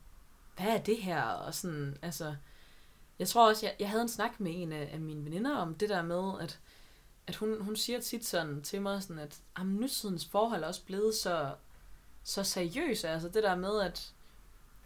hvad 0.58 0.68
er 0.68 0.82
det 0.82 0.98
her, 0.98 1.24
og 1.24 1.54
sådan, 1.54 1.98
altså, 2.02 2.36
jeg 3.20 3.28
tror 3.28 3.50
også, 3.50 3.66
jeg, 3.66 3.76
jeg 3.80 3.90
havde 3.90 4.02
en 4.02 4.10
snak 4.10 4.40
med 4.40 4.52
en 4.56 4.72
af, 4.72 4.90
af 4.94 5.00
mine 5.00 5.26
veninder 5.26 5.56
om 5.56 5.76
det 5.76 5.90
der 5.90 6.02
med, 6.02 6.42
at 6.42 6.60
at 7.30 7.36
hun, 7.36 7.62
hun 7.62 7.76
siger 7.76 8.00
tit 8.00 8.26
sådan 8.26 8.62
til 8.62 8.82
mig, 8.82 9.04
sådan 9.04 9.20
at 9.20 9.40
jamen, 9.58 9.76
nutidens 9.76 10.26
forhold 10.26 10.64
er 10.64 10.68
også 10.68 10.86
blevet 10.86 11.16
så, 11.16 11.56
så 12.24 12.44
seriøse. 12.44 13.10
Altså 13.10 13.30
det 13.30 13.44
der 13.44 13.56
med, 13.56 13.82
at 13.82 14.14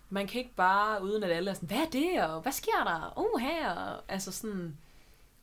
man 0.09 0.27
kan 0.27 0.39
ikke 0.41 0.55
bare, 0.55 1.03
uden 1.03 1.23
at 1.23 1.31
alle 1.31 1.49
er 1.49 1.53
sådan, 1.53 1.67
hvad 1.67 1.77
er 1.77 1.89
det, 1.89 2.23
og 2.23 2.41
hvad 2.41 2.51
sker 2.51 2.83
der? 2.83 3.13
Uh, 3.19 3.41
her. 3.41 3.71
Og, 3.71 4.03
altså 4.07 4.31
sådan, 4.31 4.77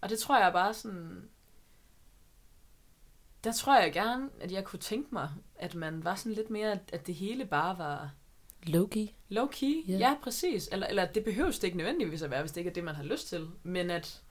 og 0.00 0.08
det 0.10 0.18
tror 0.18 0.38
jeg 0.38 0.52
bare 0.52 0.74
sådan, 0.74 1.28
der 3.44 3.52
tror 3.52 3.80
jeg 3.80 3.92
gerne, 3.92 4.30
at 4.40 4.52
jeg 4.52 4.64
kunne 4.64 4.78
tænke 4.78 5.08
mig, 5.14 5.30
at 5.56 5.74
man 5.74 6.04
var 6.04 6.14
sådan 6.14 6.32
lidt 6.32 6.50
mere, 6.50 6.78
at, 6.92 7.06
det 7.06 7.14
hele 7.14 7.44
bare 7.44 7.78
var 7.78 8.10
Loki. 8.62 9.14
low-key. 9.30 9.88
Ja. 9.88 9.98
Ja, 9.98 10.16
præcis. 10.22 10.68
Eller, 10.72 10.86
eller 10.86 11.06
det 11.06 11.24
behøves 11.24 11.58
det 11.58 11.66
ikke 11.66 11.76
nødvendigvis 11.76 12.22
at 12.22 12.30
være, 12.30 12.40
hvis 12.40 12.52
det 12.52 12.60
ikke 12.60 12.70
er 12.70 12.74
det, 12.74 12.84
man 12.84 12.94
har 12.94 13.02
lyst 13.04 13.28
til. 13.28 13.48
Men 13.62 13.90
at, 13.90 14.22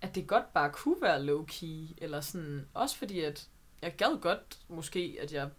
at 0.00 0.14
det 0.14 0.26
godt 0.26 0.52
bare 0.52 0.70
kunne 0.72 1.02
være 1.02 1.26
low-key. 1.26 1.94
Eller 1.98 2.20
sådan, 2.20 2.66
også 2.74 2.96
fordi, 2.96 3.20
at 3.20 3.48
jeg 3.82 3.94
gad 3.96 4.20
godt 4.20 4.58
måske, 4.68 5.18
at 5.20 5.32
jeg 5.32 5.50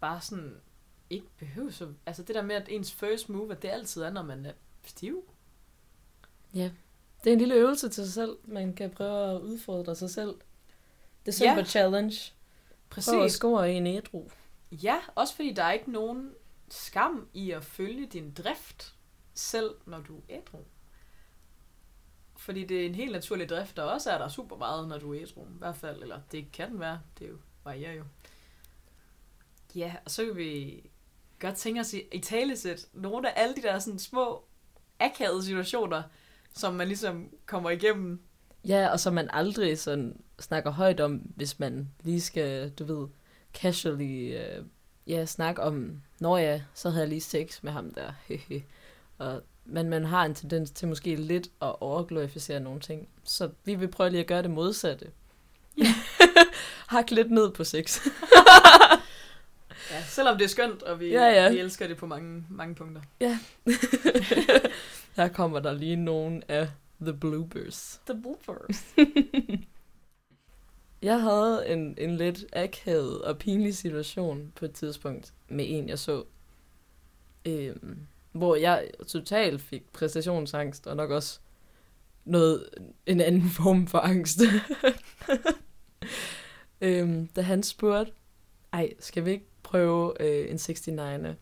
bare 0.00 0.20
sådan 0.20 0.56
ikke 1.10 1.26
behøver 1.38 1.70
så... 1.70 1.92
Altså 2.06 2.22
det 2.22 2.34
der 2.34 2.42
med, 2.42 2.54
at 2.54 2.68
ens 2.68 2.92
first 2.92 3.28
move, 3.28 3.52
at 3.52 3.62
det 3.62 3.68
altid 3.68 4.02
er, 4.02 4.10
når 4.10 4.22
man 4.22 4.46
er 4.46 4.52
stiv. 4.84 5.24
Ja. 6.54 6.70
Det 7.24 7.30
er 7.30 7.32
en 7.32 7.38
lille 7.38 7.54
øvelse 7.54 7.88
til 7.88 8.04
sig 8.04 8.12
selv. 8.12 8.36
Man 8.44 8.74
kan 8.74 8.90
prøve 8.90 9.30
at 9.34 9.40
udfordre 9.40 9.94
sig 9.94 10.10
selv. 10.10 10.34
December 11.26 11.56
Ja. 11.56 11.64
Challenge. 11.64 12.32
Præcis. 12.90 13.12
Prøv 13.12 13.24
at 13.24 13.32
score 13.32 13.72
i 13.72 13.76
en 13.76 13.86
ædru. 13.86 14.28
Ja, 14.72 14.98
også 15.14 15.34
fordi 15.34 15.52
der 15.52 15.62
er 15.64 15.72
ikke 15.72 15.92
nogen 15.92 16.30
skam 16.68 17.28
i 17.34 17.50
at 17.50 17.64
følge 17.64 18.06
din 18.06 18.32
drift, 18.32 18.94
selv 19.34 19.74
når 19.86 20.00
du 20.00 20.16
er 20.16 20.22
ædru. 20.28 20.58
Fordi 22.36 22.64
det 22.64 22.82
er 22.82 22.86
en 22.86 22.94
helt 22.94 23.12
naturlig 23.12 23.48
drift, 23.48 23.76
der 23.76 23.82
også 23.82 24.10
er 24.10 24.18
der 24.18 24.28
super 24.28 24.56
meget, 24.56 24.88
når 24.88 24.98
du 24.98 25.14
er 25.14 25.22
ædru. 25.22 25.44
I 25.44 25.58
hvert 25.58 25.76
fald, 25.76 26.02
eller 26.02 26.20
det 26.32 26.52
kan 26.52 26.70
den 26.70 26.80
være. 26.80 27.00
Det 27.18 27.24
er 27.24 27.30
jo, 27.30 27.38
varierer 27.64 27.92
jo. 27.92 28.04
Ja, 29.74 29.94
og 30.04 30.10
så 30.10 30.24
kan 30.26 30.36
vi 30.36 30.82
godt 31.38 31.56
tænke 31.56 31.80
os 31.80 31.94
i, 31.94 32.02
i 32.12 32.18
talesæt 32.18 32.86
nogle 32.92 33.30
af 33.30 33.42
alle 33.42 33.56
de 33.56 33.62
der 33.62 33.78
sådan 33.78 33.98
små 33.98 34.44
akavede 35.00 35.44
situationer, 35.44 36.02
som 36.54 36.74
man 36.74 36.88
ligesom 36.88 37.30
kommer 37.46 37.70
igennem. 37.70 38.22
Ja, 38.68 38.88
og 38.88 39.00
så 39.00 39.10
man 39.10 39.28
aldrig 39.32 39.78
sådan 39.78 40.16
snakker 40.40 40.70
højt 40.70 41.00
om, 41.00 41.16
hvis 41.36 41.58
man 41.58 41.88
lige 42.02 42.20
skal, 42.20 42.70
du 42.70 42.84
ved, 42.84 43.08
casually 43.54 44.36
øh, 44.36 44.64
ja, 45.06 45.26
snakke 45.26 45.62
om, 45.62 46.02
når 46.20 46.38
ja, 46.38 46.60
så 46.74 46.90
havde 46.90 47.02
jeg 47.02 47.08
lige 47.08 47.20
sex 47.20 47.62
med 47.62 47.72
ham 47.72 47.90
der. 47.94 48.12
hehe." 48.28 48.64
og, 49.18 49.42
men 49.64 49.88
man 49.88 50.04
har 50.04 50.24
en 50.24 50.34
tendens 50.34 50.70
til 50.70 50.88
måske 50.88 51.16
lidt 51.16 51.46
at 51.62 51.74
overglorificere 51.80 52.60
nogle 52.60 52.80
ting. 52.80 53.08
Så 53.24 53.50
vi 53.64 53.74
vil 53.74 53.88
prøve 53.88 54.10
lige 54.10 54.20
at 54.20 54.26
gøre 54.26 54.42
det 54.42 54.50
modsatte. 54.50 55.06
Ja. 55.78 55.94
Hak 56.94 57.10
lidt 57.10 57.30
ned 57.30 57.50
på 57.52 57.64
sex. 57.64 58.00
Ja, 59.90 60.02
selvom 60.02 60.38
det 60.38 60.44
er 60.44 60.48
skønt, 60.48 60.82
og 60.82 61.00
vi, 61.00 61.08
Ja, 61.08 61.24
ja. 61.24 61.50
vi 61.50 61.58
elsker 61.58 61.86
det 61.86 61.96
på 61.96 62.06
mange, 62.06 62.44
mange 62.50 62.74
punkter. 62.74 63.00
Her 65.16 65.28
kommer 65.28 65.60
der 65.60 65.72
lige 65.72 65.96
nogle 65.96 66.42
af 66.48 66.68
the 67.00 67.12
bloopers. 67.12 68.00
The 68.06 68.22
bloopers. 68.22 68.84
Jeg 71.04 71.20
havde 71.20 71.68
en, 71.68 71.94
en 71.98 72.16
lidt 72.16 72.44
akavet 72.52 73.22
og 73.22 73.38
pinlig 73.38 73.76
situation 73.76 74.52
på 74.54 74.64
et 74.64 74.72
tidspunkt 74.72 75.32
med 75.48 75.64
en, 75.68 75.88
jeg 75.88 75.98
så, 75.98 76.24
øhm, 77.44 78.06
hvor 78.32 78.56
jeg 78.56 78.90
totalt 79.06 79.60
fik 79.60 79.92
præstationsangst, 79.92 80.86
og 80.86 80.96
nok 80.96 81.10
også 81.10 81.40
noget, 82.24 82.68
en 83.06 83.20
anden 83.20 83.50
form 83.60 83.86
for 83.86 83.98
angst. 83.98 84.40
øhm, 86.80 87.26
da 87.26 87.40
han 87.40 87.62
spurgte, 87.62 88.12
ej, 88.72 88.92
skal 89.00 89.24
vi 89.24 89.30
ikke 89.30 89.46
prøve 89.62 90.22
øh, 90.22 90.50
en 90.50 90.56
69'er? 90.56 91.34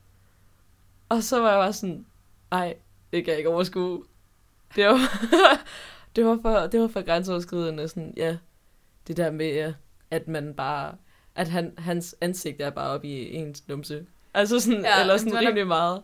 Og 1.09 1.23
så 1.23 1.41
var 1.41 1.51
jeg 1.51 1.59
bare 1.59 1.73
sådan, 1.73 2.07
ej, 2.53 2.77
det 3.13 3.25
kan 3.25 3.31
jeg 3.31 3.39
ikke 3.39 3.51
overskue. 3.51 4.05
Det 4.77 4.87
var, 4.87 4.99
det 6.17 6.25
var 6.25 6.39
for, 6.43 6.67
det 6.67 6.81
var 6.81 6.89
for 6.89 7.03
grænseoverskridende, 7.03 7.89
sådan, 7.89 8.15
ja, 8.17 8.37
det 9.07 9.17
der 9.17 9.31
med, 9.31 9.75
at 10.11 10.29
man 10.29 10.55
bare, 10.55 10.95
at 11.35 11.49
han, 11.49 11.75
hans 11.79 12.17
ansigt 12.21 12.61
er 12.61 12.71
bare 12.71 12.91
oppe 12.91 13.09
i 13.09 13.35
ens 13.35 13.69
numse. 13.69 14.07
Altså 14.35 14.61
sådan, 14.61 14.81
Ja, 14.81 15.01
eller 15.01 15.17
sådan 15.17 15.39
rimelig 15.41 15.67
meget. 15.67 16.03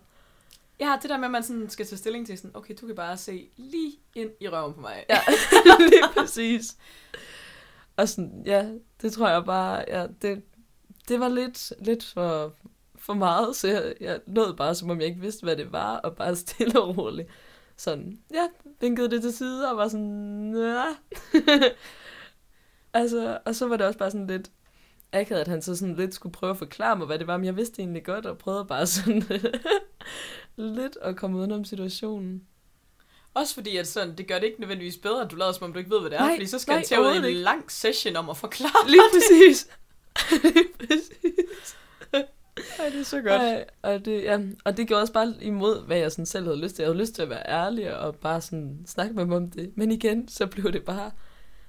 Ja, 0.81 0.99
det 1.03 1.11
der 1.11 1.17
med, 1.17 1.25
at 1.25 1.31
man 1.31 1.43
sådan 1.43 1.71
skal 1.71 1.87
tage 1.87 1.99
stilling 1.99 2.27
til 2.27 2.39
sådan, 2.39 2.51
okay, 2.55 2.75
du 2.81 2.87
kan 2.87 2.97
bare 2.97 3.17
se 3.17 3.49
lige 3.57 3.93
ind 4.15 4.31
i 4.41 4.49
røven 4.49 4.75
på 4.75 4.81
mig. 4.81 5.05
Ja, 5.09 5.19
lige 5.91 6.03
præcis. 6.17 6.77
Og 7.97 8.09
sådan, 8.09 8.43
ja, 8.47 8.69
det 9.03 9.13
tror 9.13 9.29
jeg 9.29 9.45
bare, 9.45 9.85
ja, 9.89 10.07
det, 10.23 10.43
det 11.09 11.21
var 11.21 11.29
lidt, 11.29 11.73
lidt 11.79 12.05
for, 12.05 12.55
for 12.99 13.15
meget, 13.15 13.57
så 13.57 13.69
jeg, 13.69 13.95
jeg 14.01 14.21
nåede 14.27 14.55
bare, 14.55 14.75
som 14.75 14.91
om 14.91 14.99
jeg 15.01 15.09
ikke 15.09 15.21
vidste, 15.21 15.45
hvad 15.45 15.57
det 15.57 15.73
var, 15.73 15.97
og 15.97 16.17
bare 16.17 16.37
stille 16.37 16.81
og 16.81 16.99
roligt. 16.99 17.29
Sådan, 17.79 18.19
ja, 18.35 18.49
vinkede 18.81 19.11
det 19.11 19.23
til 19.23 19.33
side, 19.33 19.71
og 19.71 19.77
var 19.77 19.89
sådan, 19.89 20.57
ja. 20.57 20.85
altså, 23.01 23.39
og 23.45 23.55
så 23.55 23.69
var 23.69 23.77
det 23.77 23.87
også 23.87 23.99
bare 23.99 24.11
sådan 24.11 24.27
lidt, 24.27 24.51
akavet, 25.13 25.41
at 25.41 25.49
han 25.49 25.63
så 25.63 25.77
sådan 25.77 25.97
lidt 25.97 26.15
skulle 26.15 26.33
prøve 26.33 26.51
at 26.51 26.59
forklare 26.59 26.97
mig, 26.97 27.07
hvad 27.07 27.19
det 27.19 27.27
var, 27.27 27.37
men 27.37 27.47
jeg 27.47 27.57
vidste 27.57 27.83
egentlig 27.83 28.05
godt, 28.05 28.27
og 28.27 28.39
prøvede 28.39 28.65
bare 28.65 28.87
sådan 28.97 29.23
lidt 30.57 30.99
at 31.03 31.17
komme 31.17 31.39
udenom 31.39 31.65
situationen. 31.65 32.43
Også 33.35 33.55
fordi, 33.55 33.77
at 33.77 33.87
sådan, 33.87 34.17
det 34.17 34.29
gør 34.29 34.39
det 34.39 34.47
ikke 34.47 34.61
nødvendigvis 34.61 34.97
bedre, 34.97 35.23
at 35.23 35.31
du 35.31 35.37
lader 35.37 35.53
som 35.53 35.65
om 35.65 35.73
du 35.73 35.79
ikke 35.79 35.91
ved, 35.91 36.01
hvad 36.01 36.11
det 36.11 36.19
er, 36.19 36.25
Nej, 36.25 36.35
fordi 36.35 36.47
så 36.47 36.59
skal 36.59 36.73
nej, 36.73 36.79
han 36.79 36.87
tage 36.87 37.01
ud 37.01 37.25
i 37.25 37.31
en 37.31 37.37
lang 37.37 37.71
session 37.71 38.17
om 38.17 38.31
at 38.31 38.37
forklare 38.37 38.91
Lige 38.91 39.03
præcis. 39.13 39.69
Lige 40.43 40.69
præcis. 40.79 41.77
Ej, 42.79 42.89
det 42.89 43.01
er 43.01 43.05
så 43.05 43.19
Ej, 43.19 43.65
og, 43.83 44.05
det, 44.05 44.23
ja, 44.23 44.41
og 44.65 44.77
det 44.77 44.89
gjorde 44.89 45.03
også 45.03 45.13
bare 45.13 45.35
imod, 45.41 45.87
hvad 45.87 45.99
jeg 45.99 46.13
sådan 46.13 46.27
selv 46.27 46.45
havde 46.45 46.61
lyst 46.61 46.75
til. 46.75 46.83
Jeg 46.83 46.89
havde 46.89 46.99
lyst 46.99 47.15
til 47.15 47.23
at 47.23 47.31
være 47.31 47.49
ærlig 47.49 47.99
og 47.99 48.17
bare 48.17 48.41
sådan 48.41 48.85
snakke 48.87 49.15
med 49.15 49.25
dem 49.25 49.33
om 49.33 49.51
det. 49.51 49.73
Men 49.77 49.93
igen, 49.93 50.29
så 50.29 50.47
blev 50.47 50.73
det 50.73 50.85
bare 50.85 51.11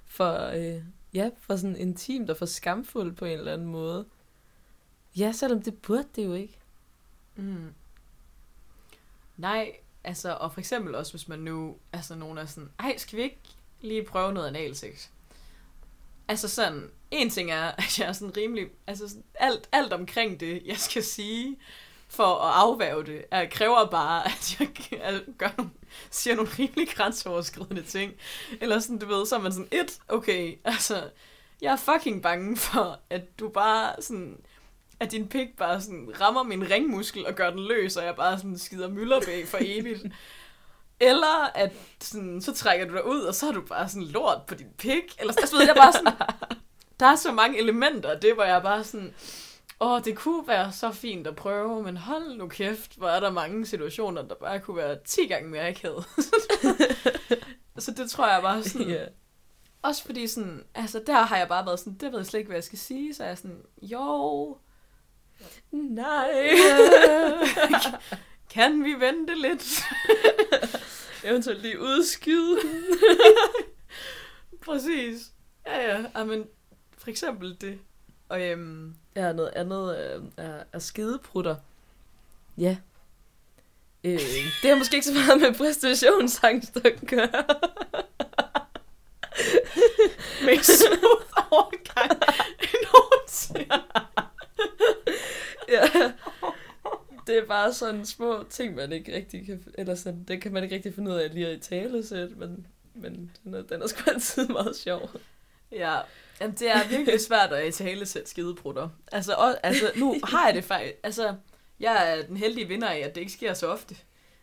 for, 0.06 0.46
øh, 0.48 0.82
ja, 1.14 1.30
for 1.40 1.56
sådan 1.56 1.76
intimt 1.76 2.30
og 2.30 2.38
for 2.38 2.46
skamfuldt 2.46 3.18
på 3.18 3.26
en 3.26 3.38
eller 3.40 3.54
anden 3.54 3.68
måde. 3.68 4.06
Ja, 5.18 5.32
selvom 5.32 5.62
det 5.62 5.82
burde 5.82 6.08
det 6.16 6.26
jo 6.26 6.34
ikke. 6.34 6.60
Mm. 7.36 7.74
Nej, 9.38 9.72
altså, 10.04 10.34
og 10.34 10.54
for 10.54 10.60
eksempel 10.60 10.96
også, 10.96 11.12
hvis 11.12 11.28
man 11.28 11.40
nu, 11.40 11.76
altså 11.94 12.16
nogen 12.16 12.38
er 12.38 12.46
sådan, 12.46 12.70
ej, 12.80 12.98
skal 12.98 13.18
vi 13.18 13.24
ikke 13.24 13.40
lige 13.82 14.04
prøve 14.04 14.34
noget 14.34 14.48
analsex? 14.48 15.08
Altså 16.30 16.48
sådan, 16.48 16.90
en 17.12 17.30
ting 17.30 17.52
er, 17.52 17.72
at 17.78 18.00
jeg 18.00 18.08
er 18.08 18.14
sådan 18.14 18.38
rimelig, 18.38 18.68
altså 18.88 19.08
sådan, 19.08 19.24
alt, 19.36 19.70
alt 19.72 19.94
omkring 19.94 20.40
det, 20.40 20.62
jeg 20.66 20.78
skal 20.78 21.04
sige, 21.04 21.58
for 22.08 22.36
at 22.36 22.54
afværge 22.56 23.06
det, 23.06 23.26
er, 23.32 23.46
kræver 23.46 23.86
bare, 23.86 24.26
at 24.32 24.60
jeg 24.60 24.70
gør 25.38 25.50
nogle, 25.58 25.72
siger 26.12 26.36
nogle 26.36 26.52
rimelig 26.60 26.90
grænseoverskridende 26.90 27.84
ting. 27.84 28.14
Eller 28.62 28.80
sådan, 28.80 28.98
du 28.98 29.08
ved, 29.08 29.26
så 29.26 29.36
er 29.36 29.40
man 29.40 29.52
sådan, 29.52 29.68
et, 29.72 30.00
okay, 30.08 30.58
altså, 30.64 31.10
jeg 31.62 31.74
er 31.74 31.94
fucking 31.94 32.22
bange 32.22 32.58
for, 32.58 33.00
at 33.10 33.40
du 33.40 33.50
bare 33.50 34.02
sådan, 34.02 34.38
at 35.00 35.12
din 35.12 35.28
pik 35.28 35.58
bare 35.58 35.82
sådan 35.82 36.12
rammer 36.22 36.44
min 36.44 36.70
ringmuskel 36.70 37.26
og 37.26 37.34
gør 37.34 37.50
den 37.50 37.68
løs, 37.68 37.98
og 37.98 38.06
jeg 38.06 38.16
bare 38.16 38.38
sådan 38.38 38.58
skider 38.58 38.90
mylderbæg 38.90 39.48
for 39.48 39.58
evigt. 39.62 40.04
Eller 41.00 41.52
at 41.56 41.72
sådan, 42.02 42.42
så 42.42 42.54
trækker 42.54 42.86
du 42.86 42.94
dig 42.94 43.06
ud, 43.06 43.22
og 43.22 43.36
så 43.36 43.46
har 43.46 43.54
du 43.54 43.62
bare 43.62 43.90
sådan 43.90 44.08
lort 44.08 44.42
på 44.48 44.56
din 44.56 44.70
pik. 44.78 45.16
Eller 45.20 45.34
så 45.34 45.40
altså, 45.40 45.58
ved 45.58 45.66
jeg 45.66 45.76
bare 45.76 45.94
sådan, 45.94 46.14
der 47.00 47.06
er 47.06 47.16
så 47.16 47.32
mange 47.32 47.58
elementer, 47.58 48.20
det 48.20 48.38
var 48.38 48.46
jeg 48.46 48.62
bare 48.62 48.84
sådan, 48.84 49.14
åh, 49.82 50.02
det 50.06 50.18
kunne 50.18 50.48
være 50.48 50.72
så 50.72 50.92
fint 50.92 51.28
at 51.28 51.36
prøve, 51.36 51.84
men 51.84 51.98
hold 51.98 52.38
nu 52.38 52.48
kæft, 52.48 52.98
hvor 52.98 53.08
er 53.08 53.20
der 53.20 53.32
mange 53.32 53.66
situationer, 53.66 54.22
der 54.22 54.36
bare 54.36 54.60
kunne 54.60 54.78
være 54.78 54.98
10 55.06 55.28
gange 55.28 55.50
mere 55.50 55.68
akavet. 55.68 56.06
så 57.78 57.92
det 57.92 58.12
tror 58.12 58.28
jeg 58.28 58.42
bare 58.42 58.64
sådan, 58.64 58.90
yeah. 58.90 59.08
også 59.82 60.06
fordi 60.06 60.28
sådan, 60.28 60.64
altså 60.76 61.04
der 61.08 61.22
har 61.22 61.38
jeg 61.38 61.48
bare 61.48 61.66
været 61.66 61.80
sådan, 61.80 61.94
det 61.94 62.12
ved 62.12 62.20
jeg 62.20 62.26
slet 62.26 62.40
ikke, 62.40 62.48
hvad 62.48 62.58
jeg 62.58 62.64
skal 62.64 62.80
sige, 62.80 63.14
så 63.14 63.24
jeg 63.24 63.32
er 63.32 63.36
sådan, 63.36 63.62
jo, 63.82 64.58
nej, 65.72 66.50
kan 68.54 68.84
vi 68.84 68.94
vente 68.94 69.36
lidt? 69.36 69.82
Eventuelt 71.24 71.62
lige 71.62 71.80
udskyde. 71.80 72.60
Præcis. 74.66 75.32
Ja, 75.66 76.02
ja. 76.16 76.24
men 76.24 76.46
for 76.98 77.10
eksempel 77.10 77.58
det. 77.62 77.80
Og 78.30 78.42
øhm, 78.42 78.96
ja, 79.16 79.34
noget 79.34 79.52
andet 79.56 79.98
øh, 79.98 80.22
er, 80.46 80.64
er 80.74 80.80
skideprutter. 80.80 81.56
Ja. 82.58 82.78
Øh, 84.04 84.20
det 84.62 84.70
har 84.70 84.76
måske 84.76 84.96
ikke 84.96 85.08
så 85.08 85.14
meget 85.14 85.42
med 85.42 85.54
præstationsangst 85.54 86.78
at 86.78 86.94
gøre. 87.08 87.44
Med 90.46 90.64
smooth 90.64 91.52
overgang 91.52 92.12
nogensinde. 92.94 93.82
ja. 95.70 96.12
Det 97.30 97.38
er 97.38 97.46
bare 97.46 97.74
sådan 97.74 98.06
små 98.06 98.44
ting, 98.50 98.76
man 98.76 98.92
ikke 98.92 99.16
rigtig 99.16 99.46
kan... 99.46 99.64
Eller 99.78 99.96
sådan, 99.96 100.24
det 100.24 100.42
kan 100.42 100.54
man 100.54 100.64
ikke 100.64 100.76
rigtig 100.76 100.94
finde 100.94 101.12
ud 101.12 101.16
af 101.16 101.34
lige 101.34 101.54
i 101.54 101.60
tale 101.60 102.06
sæt, 102.06 102.38
men, 102.38 102.68
men 102.94 103.32
den 103.44 103.54
er, 103.54 103.62
den 103.62 103.82
er 103.82 103.88
sgu 103.88 104.12
altid 104.12 104.48
meget 104.58 104.76
sjov. 104.76 105.10
Ja, 105.72 106.00
Jamen, 106.42 106.56
det 106.56 106.72
er 106.72 106.88
virkelig 106.88 107.22
svært 107.28 107.54
at 107.54 107.68
i 107.68 107.72
tale 107.84 108.06
sætte 108.06 108.30
skideprutter. 108.30 108.90
Altså, 109.12 109.34
og, 109.34 109.58
altså, 109.64 109.92
nu 109.96 110.16
har 110.24 110.46
jeg 110.46 110.56
det 110.56 110.64
faktisk... 110.64 110.96
Altså, 111.04 111.36
jeg 111.80 112.18
er 112.18 112.26
den 112.26 112.38
heldige 112.38 112.68
vinder 112.68 112.88
af, 112.88 112.98
at 112.98 113.16
det 113.16 113.22
ikke 113.22 113.34
sker 113.34 113.54
så 113.54 113.68
ofte. 113.68 113.96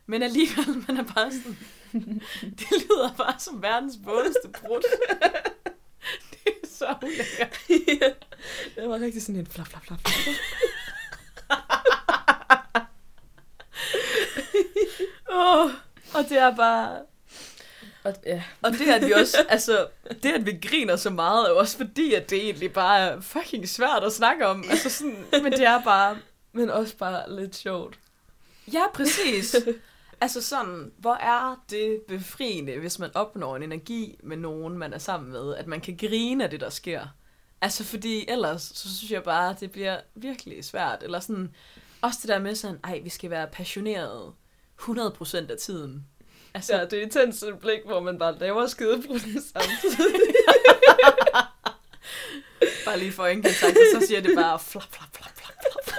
Men 0.07 0.23
alligevel, 0.23 0.67
man 0.89 0.97
er 0.97 1.05
bare 1.15 1.33
sådan... 1.33 1.57
Det 2.43 2.71
lyder 2.71 3.15
bare 3.17 3.39
som 3.39 3.63
verdens 3.63 3.95
vådeste 4.05 4.49
brud. 4.55 4.83
det 6.31 6.53
er 6.63 6.67
så 6.69 6.95
ulækkert. 7.03 7.59
ja, 8.01 8.11
det 8.81 8.89
var 8.89 9.01
rigtig 9.01 9.23
sådan 9.23 9.41
en 9.41 9.47
flap, 9.47 9.67
flap, 9.67 9.85
flap. 9.85 10.01
oh, 15.31 15.71
og 16.15 16.29
det 16.29 16.39
er 16.39 16.57
bare... 16.57 16.99
Og, 18.05 18.15
ja. 18.27 18.43
og 18.63 18.73
det, 18.73 18.89
at 18.89 19.07
vi 19.07 19.13
også, 19.13 19.37
altså, 19.49 19.87
det, 20.23 20.33
at 20.33 20.47
vi 20.47 20.59
griner 20.63 20.97
så 20.97 21.11
meget, 21.11 21.47
er 21.47 21.51
jo 21.51 21.59
også 21.59 21.77
fordi, 21.77 22.15
at 22.15 22.31
det 22.31 22.39
egentlig 22.45 22.73
bare 22.73 22.99
er 22.99 23.21
fucking 23.21 23.69
svært 23.69 24.05
at 24.05 24.13
snakke 24.13 24.47
om. 24.47 24.65
Altså 24.71 24.91
sådan, 24.91 25.27
men 25.43 25.53
det 25.53 25.67
er 25.67 25.83
bare... 25.83 26.19
Men 26.53 26.71
også 26.71 26.97
bare 26.97 27.37
lidt 27.41 27.57
sjovt. 27.57 27.99
Ja, 28.73 28.83
præcis. 28.95 29.57
altså 30.21 30.43
sådan, 30.43 30.93
hvor 30.99 31.15
er 31.15 31.65
det 31.71 32.01
befriende, 32.09 32.79
hvis 32.79 32.99
man 32.99 33.11
opnår 33.15 33.57
en 33.57 33.63
energi 33.63 34.19
med 34.23 34.37
nogen, 34.37 34.79
man 34.79 34.93
er 34.93 34.99
sammen 34.99 35.33
med, 35.33 35.55
at 35.55 35.67
man 35.67 35.81
kan 35.81 35.97
grine 35.97 36.45
af 36.45 36.51
det, 36.51 36.61
der 36.61 36.71
sker. 36.71 37.07
Altså 37.61 37.85
fordi 37.85 38.25
ellers, 38.29 38.63
så 38.63 38.97
synes 38.97 39.11
jeg 39.11 39.23
bare, 39.23 39.51
at 39.51 39.61
det 39.61 39.71
bliver 39.71 40.01
virkelig 40.15 40.65
svært. 40.65 41.03
Eller 41.03 41.21
sådan, 41.21 41.55
også 42.07 42.19
det 42.23 42.29
der 42.29 42.39
med 42.39 42.55
sådan, 42.55 42.81
ej, 42.85 42.99
vi 42.99 43.09
skal 43.09 43.31
være 43.31 43.47
passionerede 43.47 44.33
100% 44.81 45.51
af 45.51 45.57
tiden. 45.59 46.07
Altså, 46.55 46.77
ja, 46.77 46.85
det 46.85 46.93
er 46.93 47.03
intens 47.03 47.43
et 47.43 47.59
blik, 47.59 47.81
hvor 47.85 48.01
man 48.01 48.19
bare 48.19 48.39
laver 48.39 48.67
skidebrunden 48.67 49.43
samtidig. 49.53 50.35
bare 52.85 52.99
lige 52.99 53.13
for 53.13 53.27
enkelt 53.27 53.55
sagt, 53.55 53.77
så 53.95 54.07
siger 54.07 54.21
det 54.21 54.37
bare 54.37 54.59
flap, 54.59 54.83
flap, 54.83 55.17
flap, 55.17 55.33
flap, 55.37 55.55
flap. 55.63 55.97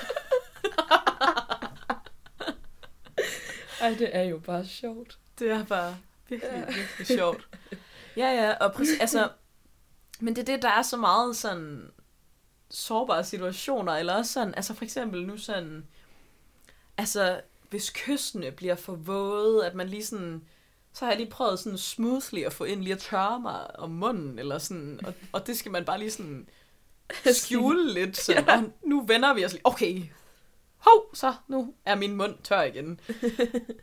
Ej, 3.81 3.89
det 3.89 4.15
er 4.15 4.23
jo 4.23 4.39
bare 4.39 4.65
sjovt. 4.65 5.17
Det 5.39 5.51
er 5.51 5.65
bare 5.65 5.97
virkelig, 6.29 6.51
ja. 6.53 6.75
virkelig 6.75 7.07
sjovt. 7.07 7.47
Ja, 8.17 8.31
ja, 8.31 8.53
og 8.53 8.73
præcis, 8.73 8.99
altså, 8.99 9.29
men 10.19 10.35
det 10.35 10.41
er 10.41 10.53
det, 10.53 10.61
der 10.61 10.69
er 10.69 10.81
så 10.81 10.97
meget 10.97 11.35
sådan 11.35 11.91
sårbare 12.69 13.23
situationer, 13.23 13.93
eller 13.93 14.13
også 14.13 14.33
sådan, 14.33 14.55
altså 14.55 14.73
for 14.73 14.83
eksempel 14.83 15.25
nu 15.25 15.37
sådan, 15.37 15.87
altså 16.97 17.41
hvis 17.69 17.89
kystene 17.89 18.51
bliver 18.51 18.75
for 18.75 18.95
våde, 18.95 19.65
at 19.65 19.75
man 19.75 19.89
lige 19.89 20.05
sådan, 20.05 20.47
så 20.93 21.05
har 21.05 21.11
jeg 21.11 21.19
lige 21.19 21.29
prøvet 21.29 21.59
sådan 21.59 21.77
smoothly 21.77 22.43
at 22.43 22.53
få 22.53 22.63
ind 22.63 22.81
lige 22.81 22.93
at 22.93 22.99
tørre 22.99 23.39
mig 23.39 23.79
om 23.79 23.89
munden, 23.89 24.39
eller 24.39 24.57
sådan, 24.57 24.99
og, 25.05 25.13
og 25.31 25.47
det 25.47 25.57
skal 25.57 25.71
man 25.71 25.85
bare 25.85 25.99
lige 25.99 26.11
sådan 26.11 26.49
skjule 27.33 27.93
lidt, 27.93 28.17
så 28.17 28.33
ja. 28.33 28.63
nu 28.83 29.01
vender 29.01 29.33
vi 29.33 29.45
os 29.45 29.51
lige, 29.51 29.65
okay, 29.65 30.03
hov, 30.77 31.15
så 31.15 31.33
nu 31.47 31.73
er 31.85 31.95
min 31.95 32.15
mund 32.15 32.35
tør 32.43 32.61
igen. 32.61 32.99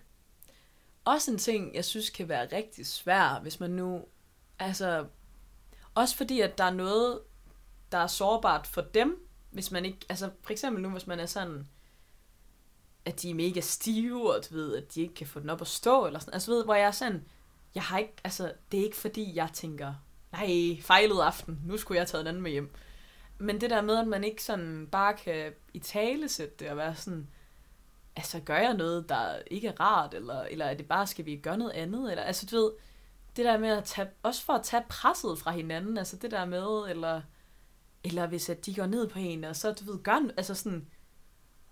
også 1.04 1.30
en 1.30 1.38
ting, 1.38 1.74
jeg 1.74 1.84
synes 1.84 2.10
kan 2.10 2.28
være 2.28 2.48
rigtig 2.56 2.86
svær, 2.86 3.40
hvis 3.42 3.60
man 3.60 3.70
nu, 3.70 4.04
altså, 4.58 5.06
også 5.94 6.16
fordi, 6.16 6.40
at 6.40 6.58
der 6.58 6.64
er 6.64 6.70
noget, 6.70 7.20
der 7.92 7.98
er 7.98 8.06
sårbart 8.06 8.66
for 8.66 8.80
dem, 8.80 9.28
hvis 9.50 9.70
man 9.70 9.84
ikke, 9.84 9.98
altså 10.08 10.30
for 10.42 10.52
eksempel 10.52 10.82
nu, 10.82 10.88
hvis 10.88 11.06
man 11.06 11.20
er 11.20 11.26
sådan, 11.26 11.68
at 13.04 13.22
de 13.22 13.30
er 13.30 13.34
mega 13.34 13.60
stive, 13.60 14.34
og 14.34 14.40
du 14.50 14.54
ved, 14.54 14.76
at 14.76 14.94
de 14.94 15.02
ikke 15.02 15.14
kan 15.14 15.26
få 15.26 15.40
den 15.40 15.50
op 15.50 15.60
at 15.60 15.66
stå, 15.66 16.06
eller 16.06 16.18
sådan. 16.18 16.34
Altså, 16.34 16.50
ved, 16.50 16.64
hvor 16.64 16.74
jeg 16.74 16.86
er 16.86 16.90
sådan, 16.90 17.24
jeg 17.74 17.82
har 17.82 17.98
ikke, 17.98 18.14
altså, 18.24 18.52
det 18.72 18.80
er 18.80 18.84
ikke 18.84 18.96
fordi, 18.96 19.36
jeg 19.36 19.48
tænker, 19.52 19.94
nej, 20.32 20.80
fejlet 20.80 21.20
aften, 21.20 21.60
nu 21.66 21.76
skulle 21.76 21.98
jeg 21.98 22.08
tage 22.08 22.20
en 22.20 22.26
anden 22.26 22.42
med 22.42 22.50
hjem. 22.50 22.74
Men 23.38 23.60
det 23.60 23.70
der 23.70 23.82
med, 23.82 23.98
at 23.98 24.08
man 24.08 24.24
ikke 24.24 24.44
sådan 24.44 24.88
bare 24.92 25.14
kan 25.14 25.52
i 25.74 25.78
tale 25.78 26.28
sætte 26.28 26.54
det, 26.58 26.70
og 26.70 26.76
være 26.76 26.94
sådan, 26.96 27.28
altså, 28.16 28.40
gør 28.40 28.56
jeg 28.56 28.74
noget, 28.74 29.08
der 29.08 29.38
ikke 29.46 29.68
er 29.68 29.80
rart, 29.80 30.14
eller, 30.14 30.42
eller 30.42 30.64
er 30.64 30.74
det 30.74 30.88
bare, 30.88 31.06
skal 31.06 31.26
vi 31.26 31.36
gøre 31.36 31.58
noget 31.58 31.72
andet, 31.72 32.10
eller, 32.10 32.22
altså, 32.24 32.46
du 32.46 32.56
ved, 32.56 32.70
det 33.36 33.44
der 33.44 33.58
med 33.58 33.68
at 33.68 33.84
tage, 33.84 34.08
også 34.22 34.42
for 34.42 34.52
at 34.52 34.62
tage 34.62 34.84
presset 34.88 35.38
fra 35.38 35.50
hinanden, 35.50 35.98
altså 35.98 36.16
det 36.16 36.30
der 36.30 36.44
med, 36.44 36.90
eller, 36.90 37.20
eller 38.04 38.26
hvis 38.26 38.48
at 38.48 38.66
de 38.66 38.74
går 38.74 38.86
ned 38.86 39.08
på 39.08 39.18
en, 39.18 39.44
og 39.44 39.56
så, 39.56 39.72
du 39.72 39.92
ved, 39.92 40.02
gør, 40.02 40.28
altså 40.36 40.54
sådan, 40.54 40.86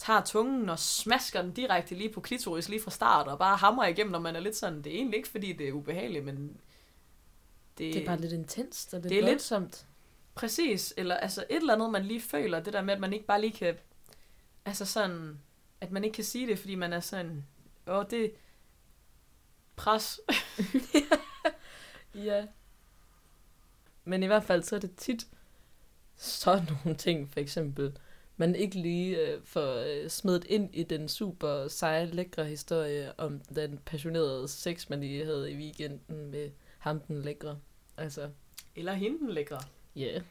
tager 0.02 0.24
tungen 0.24 0.68
og 0.68 0.78
smasker 0.78 1.42
den 1.42 1.52
direkte 1.52 1.94
lige 1.94 2.12
på 2.12 2.20
klitoris 2.20 2.68
lige 2.68 2.82
fra 2.82 2.90
start, 2.90 3.28
og 3.28 3.38
bare 3.38 3.56
hamrer 3.56 3.86
igennem, 3.86 4.12
når 4.12 4.18
man 4.18 4.36
er 4.36 4.40
lidt 4.40 4.56
sådan, 4.56 4.82
det 4.82 4.92
er 4.92 4.96
egentlig 4.96 5.16
ikke, 5.16 5.28
fordi 5.28 5.52
det 5.52 5.68
er 5.68 5.72
ubehageligt, 5.72 6.24
men 6.24 6.36
det, 7.78 7.94
det 7.94 8.02
er 8.02 8.06
bare 8.06 8.20
lidt 8.20 8.32
intenst 8.32 8.94
og 8.94 9.00
lidt 9.00 9.10
det 9.10 9.18
er 9.18 9.26
voldsomt. 9.26 9.70
Lidt, 9.70 9.86
præcis, 10.34 10.94
eller 10.96 11.16
altså 11.16 11.44
et 11.50 11.56
eller 11.56 11.74
andet, 11.74 11.90
man 11.90 12.04
lige 12.04 12.20
føler, 12.20 12.60
det 12.60 12.72
der 12.72 12.82
med, 12.82 12.94
at 12.94 13.00
man 13.00 13.12
ikke 13.12 13.26
bare 13.26 13.40
lige 13.40 13.52
kan, 13.52 13.76
altså 14.64 14.84
sådan, 14.84 15.38
at 15.80 15.90
man 15.92 16.04
ikke 16.04 16.14
kan 16.14 16.24
sige 16.24 16.46
det, 16.46 16.58
fordi 16.58 16.74
man 16.74 16.92
er 16.92 17.00
sådan, 17.00 17.46
åh, 17.86 18.04
det 18.10 18.32
pres. 19.76 20.20
ja. 22.14 22.46
Men 24.04 24.22
i 24.22 24.26
hvert 24.26 24.44
fald, 24.44 24.62
så 24.62 24.76
er 24.76 24.80
det 24.80 24.96
tit 24.96 25.26
sådan 26.16 26.68
nogle 26.84 26.98
ting, 26.98 27.32
for 27.32 27.40
eksempel, 27.40 27.96
man 28.36 28.54
ikke 28.54 28.76
lige 28.76 29.28
øh, 29.28 29.40
får 29.44 29.74
øh, 29.74 30.10
smidt 30.10 30.44
ind 30.44 30.70
i 30.72 30.82
den 30.82 31.08
super 31.08 31.68
seje, 31.68 32.06
lækre 32.06 32.44
historie 32.44 33.12
om 33.18 33.40
den 33.54 33.78
passionerede 33.86 34.48
sex, 34.48 34.88
man 34.88 35.00
lige 35.00 35.24
havde 35.24 35.52
i 35.52 35.56
weekenden 35.56 36.30
med 36.30 36.50
ham 36.78 37.00
den 37.00 37.22
lækre. 37.22 37.58
Altså. 37.96 38.30
Eller 38.76 38.92
hende 38.92 39.18
den 39.18 39.30
lækre. 39.30 39.58
Ja. 39.96 40.00
Yeah. 40.00 40.22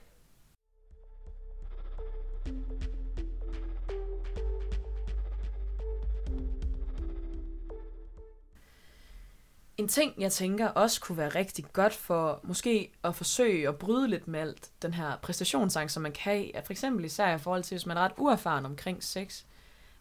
En 9.81 9.87
ting, 9.87 10.13
jeg 10.21 10.31
tænker 10.31 10.67
også 10.67 11.01
kunne 11.01 11.17
være 11.17 11.29
rigtig 11.29 11.65
godt 11.73 11.93
for 11.93 12.39
måske 12.43 12.91
at 13.03 13.15
forsøge 13.15 13.67
at 13.67 13.77
bryde 13.77 14.07
lidt 14.07 14.27
med 14.27 14.39
alt 14.39 14.71
den 14.81 14.93
her 14.93 15.17
præstationsangst, 15.17 15.93
som 15.93 16.03
man 16.03 16.11
kan 16.11 16.33
have, 16.33 16.51
for 16.65 16.73
eksempel 16.73 17.05
især 17.05 17.35
i 17.35 17.39
forhold 17.39 17.63
til, 17.63 17.75
hvis 17.75 17.85
man 17.85 17.97
er 17.97 18.01
ret 18.01 18.11
uerfaren 18.17 18.65
omkring 18.65 19.03
sex, 19.03 19.43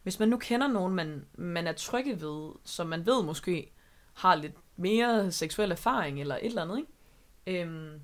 hvis 0.03 0.19
man 0.19 0.29
nu 0.29 0.37
kender 0.37 0.69
nogen, 0.69 0.95
man, 0.95 1.27
man 1.35 1.67
er 1.67 1.73
trygge 1.73 2.21
ved, 2.21 2.53
som 2.65 2.87
man 2.87 3.07
ved 3.07 3.23
måske 3.23 3.73
har 4.15 4.35
lidt 4.35 4.53
mere 4.77 5.33
seksuel 5.33 5.71
erfaring 5.71 6.21
eller 6.21 6.35
et 6.37 6.47
eller 6.47 6.63
andet, 6.63 6.79
ikke? 6.79 7.63
Øhm, 7.63 8.01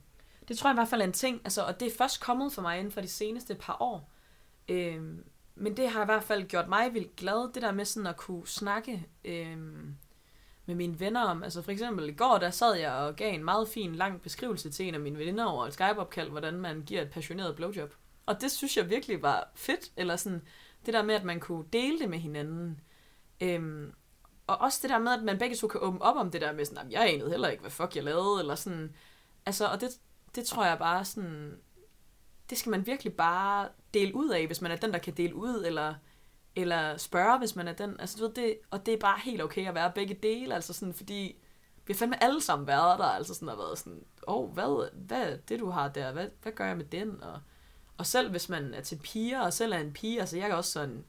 det 0.48 0.58
tror 0.58 0.70
jeg 0.70 0.74
i 0.74 0.78
hvert 0.78 0.88
fald 0.88 1.00
er 1.00 1.06
en 1.06 1.12
ting, 1.12 1.40
altså, 1.44 1.62
og 1.62 1.80
det 1.80 1.92
er 1.92 1.96
først 1.98 2.20
kommet 2.20 2.52
for 2.52 2.62
mig 2.62 2.78
inden 2.78 2.92
for 2.92 3.00
de 3.00 3.08
seneste 3.08 3.54
par 3.54 3.76
år. 3.80 4.12
Øhm, 4.68 5.24
men 5.54 5.76
det 5.76 5.88
har 5.88 6.02
i 6.02 6.06
hvert 6.06 6.24
fald 6.24 6.48
gjort 6.48 6.68
mig 6.68 6.94
vildt 6.94 7.16
glad, 7.16 7.52
det 7.52 7.62
der 7.62 7.72
med 7.72 7.84
sådan 7.84 8.06
at 8.06 8.16
kunne 8.16 8.46
snakke 8.46 9.06
øhm, 9.24 9.96
med 10.66 10.74
mine 10.74 11.00
venner 11.00 11.22
om. 11.22 11.42
Altså 11.42 11.62
for 11.62 11.72
eksempel 11.72 12.08
i 12.08 12.12
går, 12.12 12.38
der 12.38 12.50
sad 12.50 12.74
jeg 12.74 12.92
og 12.92 13.16
gav 13.16 13.34
en 13.34 13.44
meget 13.44 13.68
fin, 13.68 13.94
lang 13.94 14.22
beskrivelse 14.22 14.70
til 14.70 14.88
en 14.88 14.94
af 14.94 15.00
mine 15.00 15.18
venner 15.18 15.44
over 15.44 15.66
et 15.66 15.72
Skype-opkald, 15.72 16.30
hvordan 16.30 16.54
man 16.54 16.82
giver 16.86 17.02
et 17.02 17.10
passioneret 17.10 17.56
blowjob. 17.56 17.94
Og 18.26 18.40
det 18.40 18.50
synes 18.50 18.76
jeg 18.76 18.90
virkelig 18.90 19.22
var 19.22 19.50
fedt, 19.54 19.92
eller 19.96 20.16
sådan 20.16 20.42
det 20.86 20.94
der 20.94 21.02
med, 21.02 21.14
at 21.14 21.24
man 21.24 21.40
kunne 21.40 21.64
dele 21.72 21.98
det 21.98 22.10
med 22.10 22.18
hinanden. 22.18 22.80
Øhm, 23.40 23.92
og 24.46 24.58
også 24.58 24.78
det 24.82 24.90
der 24.90 24.98
med, 24.98 25.12
at 25.12 25.22
man 25.22 25.38
begge 25.38 25.56
to 25.56 25.68
kan 25.68 25.80
åbne 25.80 26.02
op 26.02 26.16
om 26.16 26.30
det 26.30 26.40
der 26.40 26.52
med 26.52 26.64
sådan, 26.64 26.92
jeg 26.92 27.12
anede 27.14 27.30
heller 27.30 27.48
ikke, 27.48 27.60
hvad 27.60 27.70
fuck 27.70 27.96
jeg 27.96 28.04
lavede, 28.04 28.40
eller 28.40 28.54
sådan. 28.54 28.96
Altså, 29.46 29.66
og 29.66 29.80
det, 29.80 29.90
det 30.34 30.46
tror 30.46 30.64
jeg 30.64 30.78
bare 30.78 31.04
sådan, 31.04 31.58
det 32.50 32.58
skal 32.58 32.70
man 32.70 32.86
virkelig 32.86 33.14
bare 33.14 33.68
dele 33.94 34.14
ud 34.14 34.30
af, 34.30 34.46
hvis 34.46 34.60
man 34.60 34.70
er 34.70 34.76
den, 34.76 34.92
der 34.92 34.98
kan 34.98 35.14
dele 35.14 35.34
ud, 35.34 35.64
eller, 35.66 35.94
eller 36.56 36.96
spørge, 36.96 37.38
hvis 37.38 37.56
man 37.56 37.68
er 37.68 37.72
den. 37.72 38.00
Altså, 38.00 38.18
du 38.18 38.24
ved, 38.24 38.34
det, 38.34 38.58
og 38.70 38.86
det 38.86 38.94
er 38.94 38.98
bare 38.98 39.18
helt 39.24 39.42
okay 39.42 39.68
at 39.68 39.74
være 39.74 39.92
begge 39.94 40.14
dele, 40.14 40.54
altså 40.54 40.72
sådan, 40.72 40.94
fordi 40.94 41.36
vi 41.86 41.92
har 41.92 41.98
fandme 41.98 42.22
alle 42.22 42.40
sammen 42.40 42.66
været 42.66 42.98
der, 42.98 43.04
altså 43.04 43.34
sådan, 43.34 43.48
og 43.48 43.58
været 43.58 43.78
sådan, 43.78 44.04
åh, 44.26 44.36
oh, 44.36 44.50
hvad, 44.50 44.90
hvad 44.92 45.38
det 45.48 45.60
du 45.60 45.70
har 45.70 45.88
der, 45.88 46.12
hvad, 46.12 46.28
hvad 46.42 46.52
gør 46.52 46.66
jeg 46.66 46.76
med 46.76 46.84
den, 46.84 47.22
og, 47.22 47.40
og 47.98 48.06
selv 48.06 48.30
hvis 48.30 48.48
man 48.48 48.74
er 48.74 48.80
til 48.80 48.96
piger, 48.96 49.40
og 49.40 49.52
selv 49.52 49.72
er 49.72 49.78
en 49.78 49.92
pige, 49.92 50.20
altså 50.20 50.36
jeg 50.36 50.50
er 50.50 50.54
også 50.54 50.70
sådan, 50.72 51.04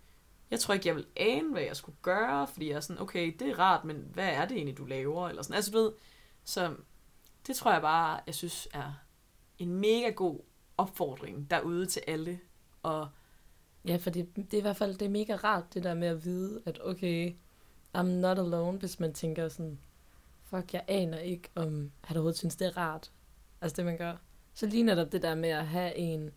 jeg 0.51 0.59
tror 0.59 0.73
ikke, 0.73 0.87
jeg 0.87 0.95
vil 0.95 1.07
ane, 1.15 1.51
hvad 1.51 1.61
jeg 1.61 1.75
skulle 1.75 1.97
gøre, 2.01 2.47
fordi 2.47 2.69
jeg 2.69 2.75
er 2.75 2.79
sådan, 2.79 3.01
okay, 3.01 3.35
det 3.39 3.49
er 3.49 3.59
rart, 3.59 3.85
men 3.85 4.05
hvad 4.13 4.27
er 4.27 4.45
det 4.45 4.55
egentlig, 4.55 4.77
du 4.77 4.85
laver? 4.85 5.29
Eller 5.29 5.41
sådan. 5.41 5.55
Altså, 5.55 5.71
du 5.71 5.77
ved, 5.77 5.91
så 6.43 6.75
det 7.47 7.55
tror 7.55 7.71
jeg 7.71 7.81
bare, 7.81 8.19
jeg 8.25 8.35
synes 8.35 8.67
er 8.73 8.93
en 9.57 9.73
mega 9.73 10.09
god 10.09 10.39
opfordring 10.77 11.51
derude 11.51 11.85
til 11.85 12.01
alle. 12.07 12.39
Og 12.83 13.09
Ja, 13.87 13.95
for 13.95 14.09
det, 14.09 14.35
det 14.35 14.53
er 14.53 14.57
i 14.57 14.61
hvert 14.61 14.77
fald 14.77 14.97
det 14.97 15.05
er 15.05 15.09
mega 15.09 15.35
rart, 15.35 15.73
det 15.73 15.83
der 15.83 15.93
med 15.93 16.07
at 16.07 16.25
vide, 16.25 16.61
at 16.65 16.79
okay, 16.83 17.35
I'm 17.97 18.01
not 18.01 18.39
alone, 18.39 18.77
hvis 18.77 18.99
man 18.99 19.13
tænker 19.13 19.49
sådan, 19.49 19.79
fuck, 20.43 20.73
jeg 20.73 20.83
aner 20.87 21.17
ikke, 21.17 21.49
om 21.55 21.91
han 22.03 22.17
overhovedet 22.17 22.37
synes, 22.37 22.55
det 22.55 22.67
er 22.67 22.77
rart. 22.77 23.11
Altså 23.61 23.75
det, 23.75 23.85
man 23.85 23.97
gør. 23.97 24.15
Så 24.53 24.65
lige 24.65 24.83
netop 24.83 25.11
det 25.11 25.21
der 25.21 25.35
med 25.35 25.49
at 25.49 25.67
have 25.67 25.95
en, 25.95 26.29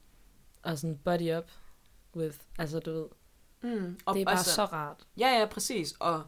og 0.62 0.78
sådan 0.78 0.98
buddy 1.04 1.36
up 1.36 1.50
with, 2.16 2.38
altså 2.58 2.80
du 2.80 2.92
ved, 2.92 3.06
mm, 3.62 3.98
og 4.04 4.14
det 4.14 4.20
er 4.20 4.24
bare 4.24 4.36
altså, 4.36 4.54
så 4.54 4.64
rart. 4.64 5.06
Ja, 5.18 5.38
ja, 5.38 5.46
præcis. 5.46 5.94
Og 5.98 6.22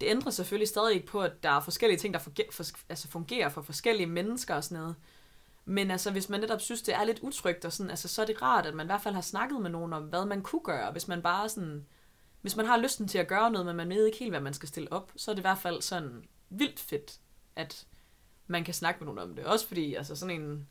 det 0.00 0.06
ændrer 0.06 0.30
selvfølgelig 0.30 0.68
stadig 0.68 0.94
ikke 0.94 1.06
på, 1.06 1.20
at 1.20 1.42
der 1.42 1.50
er 1.50 1.60
forskellige 1.60 1.98
ting, 1.98 2.14
der 2.14 2.20
fungerer 2.20 2.52
for, 2.52 2.64
altså 2.88 3.08
fungerer 3.08 3.48
for 3.48 3.62
forskellige 3.62 4.06
mennesker 4.06 4.54
og 4.54 4.64
sådan 4.64 4.78
noget. 4.78 4.96
Men 5.64 5.90
altså, 5.90 6.10
hvis 6.10 6.28
man 6.28 6.40
netop 6.40 6.60
synes, 6.60 6.82
det 6.82 6.94
er 6.94 7.04
lidt 7.04 7.20
utrygt, 7.20 7.64
og 7.64 7.72
sådan, 7.72 7.90
altså, 7.90 8.08
så 8.08 8.22
er 8.22 8.26
det 8.26 8.42
rart, 8.42 8.66
at 8.66 8.74
man 8.74 8.86
i 8.86 8.88
hvert 8.88 9.00
fald 9.00 9.14
har 9.14 9.20
snakket 9.20 9.60
med 9.60 9.70
nogen 9.70 9.92
om, 9.92 10.02
hvad 10.02 10.24
man 10.24 10.42
kunne 10.42 10.62
gøre. 10.64 10.92
Hvis 10.92 11.08
man 11.08 11.22
bare 11.22 11.48
sådan, 11.48 11.86
hvis 12.40 12.56
man 12.56 12.66
har 12.66 12.76
lysten 12.76 13.08
til 13.08 13.18
at 13.18 13.28
gøre 13.28 13.50
noget, 13.50 13.66
men 13.66 13.76
man 13.76 13.88
ved 13.88 14.06
ikke 14.06 14.18
helt, 14.18 14.32
hvad 14.32 14.40
man 14.40 14.54
skal 14.54 14.68
stille 14.68 14.92
op, 14.92 15.12
så 15.16 15.30
er 15.30 15.34
det 15.34 15.40
i 15.40 15.48
hvert 15.48 15.58
fald 15.58 15.82
sådan 15.82 16.24
vildt 16.50 16.80
fedt, 16.80 17.20
at 17.56 17.86
man 18.46 18.64
kan 18.64 18.74
snakke 18.74 19.04
med 19.04 19.14
nogen 19.14 19.30
om 19.30 19.36
det. 19.36 19.44
Også 19.44 19.66
fordi, 19.68 19.94
altså 19.94 20.16
sådan 20.16 20.40
en 20.40 20.68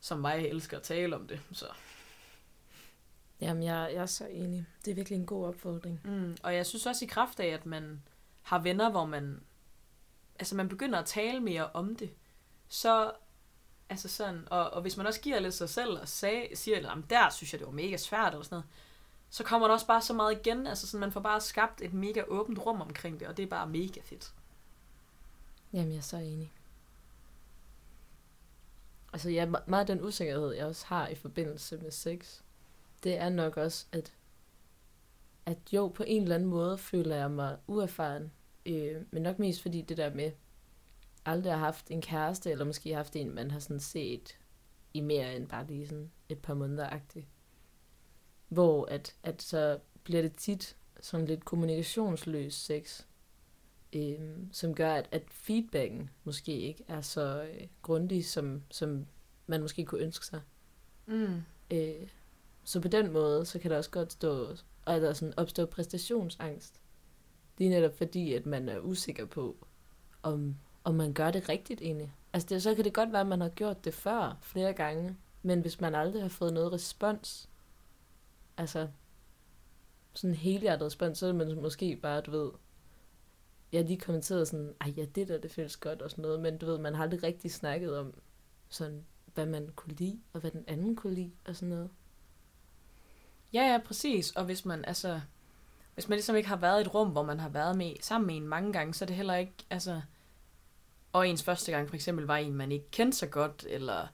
som 0.00 0.18
mig 0.18 0.46
elsker 0.46 0.76
at 0.76 0.82
tale 0.82 1.16
om 1.16 1.26
det, 1.26 1.40
så... 1.52 1.66
Jamen, 3.40 3.62
jeg, 3.62 3.90
jeg 3.92 4.02
er 4.02 4.06
så 4.06 4.26
enig. 4.26 4.66
Det 4.84 4.90
er 4.90 4.94
virkelig 4.94 5.16
en 5.16 5.26
god 5.26 5.46
opfordring. 5.46 6.00
Mm, 6.04 6.36
og 6.42 6.54
jeg 6.54 6.66
synes 6.66 6.86
også 6.86 7.04
i 7.04 7.08
kraft 7.08 7.40
af, 7.40 7.46
at 7.46 7.66
man 7.66 8.02
har 8.42 8.58
venner, 8.58 8.90
hvor 8.90 9.06
man... 9.06 9.40
Altså, 10.38 10.56
man 10.56 10.68
begynder 10.68 10.98
at 10.98 11.06
tale 11.06 11.40
mere 11.40 11.70
om 11.70 11.96
det, 11.96 12.10
så 12.68 13.12
Altså 13.88 14.08
sådan, 14.08 14.48
og, 14.50 14.70
og 14.70 14.82
hvis 14.82 14.96
man 14.96 15.06
også 15.06 15.20
giver 15.20 15.40
lidt 15.40 15.54
sig 15.54 15.68
selv 15.68 16.00
og 16.00 16.08
sag, 16.08 16.52
siger, 16.54 16.90
at 16.90 17.10
der 17.10 17.30
synes 17.30 17.52
jeg, 17.52 17.58
det 17.58 17.66
var 17.66 17.72
mega 17.72 17.96
svært, 17.96 18.32
eller 18.32 18.44
sådan 18.44 18.56
noget, 18.56 18.66
så 19.30 19.44
kommer 19.44 19.66
der 19.66 19.74
også 19.74 19.86
bare 19.86 20.02
så 20.02 20.12
meget 20.14 20.38
igen. 20.40 20.66
Altså 20.66 20.86
sådan, 20.86 21.00
man 21.00 21.12
får 21.12 21.20
bare 21.20 21.40
skabt 21.40 21.80
et 21.82 21.92
mega 21.92 22.22
åbent 22.28 22.58
rum 22.58 22.80
omkring 22.80 23.20
det, 23.20 23.28
og 23.28 23.36
det 23.36 23.42
er 23.42 23.46
bare 23.46 23.66
mega 23.66 24.00
fedt. 24.04 24.34
Jamen, 25.72 25.90
jeg 25.92 25.98
er 25.98 26.02
så 26.02 26.16
enig. 26.16 26.52
Altså, 29.12 29.30
ja, 29.30 29.46
meget 29.66 29.90
af 29.90 29.96
den 29.96 30.04
usikkerhed, 30.04 30.52
jeg 30.52 30.66
også 30.66 30.86
har 30.86 31.08
i 31.08 31.14
forbindelse 31.14 31.76
med 31.76 31.90
sex, 31.90 32.40
det 33.02 33.16
er 33.16 33.28
nok 33.28 33.56
også, 33.56 33.86
at, 33.92 34.12
at 35.46 35.58
jo, 35.72 35.88
på 35.88 36.02
en 36.06 36.22
eller 36.22 36.34
anden 36.34 36.48
måde 36.48 36.78
føler 36.78 37.16
jeg 37.16 37.30
mig 37.30 37.56
uerfaren, 37.66 38.32
øh, 38.66 39.02
men 39.10 39.22
nok 39.22 39.38
mest 39.38 39.62
fordi 39.62 39.82
det 39.82 39.96
der 39.96 40.14
med, 40.14 40.32
aldrig 41.26 41.52
har 41.52 41.58
haft 41.58 41.90
en 41.90 42.02
kæreste, 42.02 42.50
eller 42.50 42.64
måske 42.64 42.94
haft 42.94 43.16
en, 43.16 43.34
man 43.34 43.50
har 43.50 43.58
sådan 43.58 43.80
set 43.80 44.38
i 44.94 45.00
mere 45.00 45.36
end 45.36 45.48
bare 45.48 45.66
lige 45.66 45.88
sådan 45.88 46.10
et 46.28 46.38
par 46.38 46.54
måneder-agtigt. 46.54 47.26
Hvor 48.48 48.86
at, 48.86 49.16
at 49.22 49.42
så 49.42 49.78
bliver 50.02 50.22
det 50.22 50.36
tit 50.36 50.76
sådan 51.00 51.26
lidt 51.26 51.44
kommunikationsløs 51.44 52.54
sex, 52.54 53.02
øhm, 53.92 54.48
som 54.52 54.74
gør, 54.74 54.94
at, 54.94 55.08
at 55.12 55.22
feedbacken 55.30 56.10
måske 56.24 56.52
ikke 56.52 56.84
er 56.88 57.00
så 57.00 57.42
øh, 57.42 57.66
grundig, 57.82 58.26
som, 58.26 58.62
som 58.70 59.06
man 59.46 59.60
måske 59.60 59.84
kunne 59.84 60.00
ønske 60.00 60.26
sig. 60.26 60.40
Mm. 61.06 61.42
Øh, 61.70 62.08
så 62.64 62.80
på 62.80 62.88
den 62.88 63.12
måde, 63.12 63.46
så 63.46 63.58
kan 63.58 63.70
der 63.70 63.76
også 63.76 63.90
godt 63.90 64.12
stå, 64.12 64.56
og 64.84 65.00
der 65.00 65.12
sådan 65.12 65.34
opstå 65.36 65.66
præstationsangst. 65.66 66.80
Det 67.58 67.66
er 67.66 67.70
netop 67.70 67.98
fordi, 67.98 68.34
at 68.34 68.46
man 68.46 68.68
er 68.68 68.78
usikker 68.78 69.26
på, 69.26 69.66
om 70.22 70.56
om 70.86 70.94
man 70.94 71.12
gør 71.12 71.30
det 71.30 71.48
rigtigt 71.48 71.80
egentlig. 71.80 72.14
Altså 72.32 72.48
det, 72.48 72.62
så 72.62 72.74
kan 72.74 72.84
det 72.84 72.94
godt 72.94 73.12
være, 73.12 73.20
at 73.20 73.26
man 73.26 73.40
har 73.40 73.48
gjort 73.48 73.84
det 73.84 73.94
før 73.94 74.38
flere 74.40 74.72
gange, 74.72 75.16
men 75.42 75.60
hvis 75.60 75.80
man 75.80 75.94
aldrig 75.94 76.22
har 76.22 76.28
fået 76.28 76.52
noget 76.52 76.72
respons, 76.72 77.48
altså 78.56 78.88
sådan 80.14 80.30
en 80.30 80.36
helhjertet 80.36 80.86
respons, 80.86 81.18
så 81.18 81.26
er 81.26 81.32
man 81.32 81.60
måske 81.60 81.96
bare, 81.96 82.20
du 82.20 82.30
ved, 82.30 82.50
jeg 83.72 83.84
lige 83.84 84.00
kommenteret 84.00 84.48
sådan, 84.48 84.74
ej 84.80 84.92
ja, 84.96 85.04
det 85.04 85.28
der, 85.28 85.38
det 85.38 85.50
føles 85.50 85.76
godt 85.76 86.02
og 86.02 86.10
sådan 86.10 86.22
noget, 86.22 86.40
men 86.40 86.58
du 86.58 86.66
ved, 86.66 86.78
man 86.78 86.94
har 86.94 87.02
aldrig 87.02 87.22
rigtig 87.22 87.52
snakket 87.52 87.98
om 87.98 88.14
sådan, 88.68 89.04
hvad 89.34 89.46
man 89.46 89.70
kunne 89.76 89.94
lide, 89.94 90.20
og 90.32 90.40
hvad 90.40 90.50
den 90.50 90.64
anden 90.66 90.96
kunne 90.96 91.14
lide, 91.14 91.32
og 91.44 91.56
sådan 91.56 91.68
noget. 91.68 91.90
Ja, 93.52 93.72
ja, 93.72 93.78
præcis. 93.86 94.30
Og 94.30 94.44
hvis 94.44 94.64
man, 94.64 94.84
altså, 94.84 95.20
hvis 95.94 96.08
man 96.08 96.16
ligesom 96.16 96.36
ikke 96.36 96.48
har 96.48 96.56
været 96.56 96.78
i 96.78 96.80
et 96.80 96.94
rum, 96.94 97.08
hvor 97.08 97.22
man 97.22 97.40
har 97.40 97.48
været 97.48 97.76
med 97.76 97.94
sammen 98.00 98.26
med 98.26 98.36
en 98.36 98.48
mange 98.48 98.72
gange, 98.72 98.94
så 98.94 99.04
er 99.04 99.06
det 99.06 99.16
heller 99.16 99.34
ikke, 99.34 99.54
altså, 99.70 100.00
og 101.16 101.28
ens 101.28 101.42
første 101.42 101.72
gang 101.72 101.88
for 101.88 101.94
eksempel 101.94 102.26
var 102.26 102.36
en, 102.36 102.54
man 102.54 102.72
ikke 102.72 102.90
kendte 102.90 103.18
så 103.18 103.26
godt, 103.26 103.66
eller, 103.68 104.06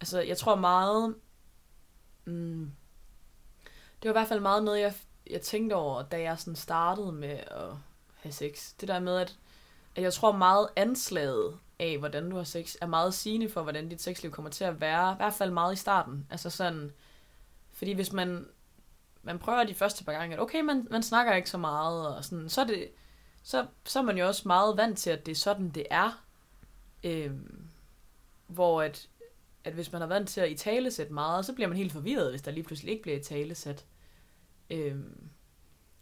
altså, 0.00 0.20
jeg 0.20 0.38
tror 0.38 0.54
meget, 0.54 1.14
mm, 2.24 2.72
det 4.02 4.08
var 4.08 4.10
i 4.10 4.18
hvert 4.18 4.28
fald 4.28 4.40
meget 4.40 4.64
noget, 4.64 4.80
jeg, 4.80 4.94
jeg 5.30 5.40
tænkte 5.40 5.74
over, 5.74 6.02
da 6.02 6.20
jeg 6.20 6.38
sådan 6.38 6.56
startede 6.56 7.12
med 7.12 7.40
at 7.46 7.68
have 8.14 8.32
sex. 8.32 8.72
Det 8.80 8.88
der 8.88 8.98
med, 8.98 9.16
at, 9.16 9.38
at 9.96 10.02
jeg 10.02 10.12
tror 10.12 10.32
meget 10.32 10.68
anslaget 10.76 11.58
af, 11.78 11.98
hvordan 11.98 12.30
du 12.30 12.36
har 12.36 12.44
sex, 12.44 12.76
er 12.80 12.86
meget 12.86 13.14
sigende 13.14 13.48
for, 13.48 13.62
hvordan 13.62 13.88
dit 13.88 14.02
sexliv 14.02 14.30
kommer 14.30 14.50
til 14.50 14.64
at 14.64 14.80
være, 14.80 15.12
i 15.12 15.16
hvert 15.16 15.34
fald 15.34 15.50
meget 15.50 15.72
i 15.72 15.76
starten. 15.76 16.26
Altså 16.30 16.50
sådan, 16.50 16.92
fordi 17.72 17.92
hvis 17.92 18.12
man, 18.12 18.48
man 19.22 19.38
prøver 19.38 19.64
de 19.64 19.74
første 19.74 20.04
par 20.04 20.12
gange, 20.12 20.36
at 20.36 20.42
okay, 20.42 20.60
man, 20.60 20.86
man 20.90 21.02
snakker 21.02 21.34
ikke 21.34 21.50
så 21.50 21.58
meget, 21.58 22.16
og 22.16 22.24
sådan, 22.24 22.48
så 22.48 22.60
er 22.60 22.66
det, 22.66 22.88
så, 23.42 23.66
så 23.84 23.98
er 23.98 24.02
man 24.02 24.18
jo 24.18 24.26
også 24.26 24.42
meget 24.46 24.76
vant 24.76 24.98
til, 24.98 25.10
at 25.10 25.26
det 25.26 25.32
er 25.32 25.36
sådan, 25.36 25.70
det 25.70 25.86
er. 25.90 26.25
Øhm, 27.04 27.68
hvor 28.46 28.82
at, 28.82 29.08
at 29.64 29.72
hvis 29.72 29.92
man 29.92 30.00
har 30.00 30.08
vant 30.08 30.28
til 30.28 30.40
at 30.40 30.50
i 30.50 30.54
tale 30.54 30.90
sætte 30.90 31.12
meget, 31.12 31.46
så 31.46 31.52
bliver 31.52 31.68
man 31.68 31.76
helt 31.76 31.92
forvirret, 31.92 32.30
hvis 32.30 32.42
der 32.42 32.50
lige 32.50 32.64
pludselig 32.64 32.90
ikke 32.90 33.02
bliver 33.02 33.18
i 33.18 33.22
tale 33.22 33.54
sat. 33.54 33.86
Øhm, 34.70 35.28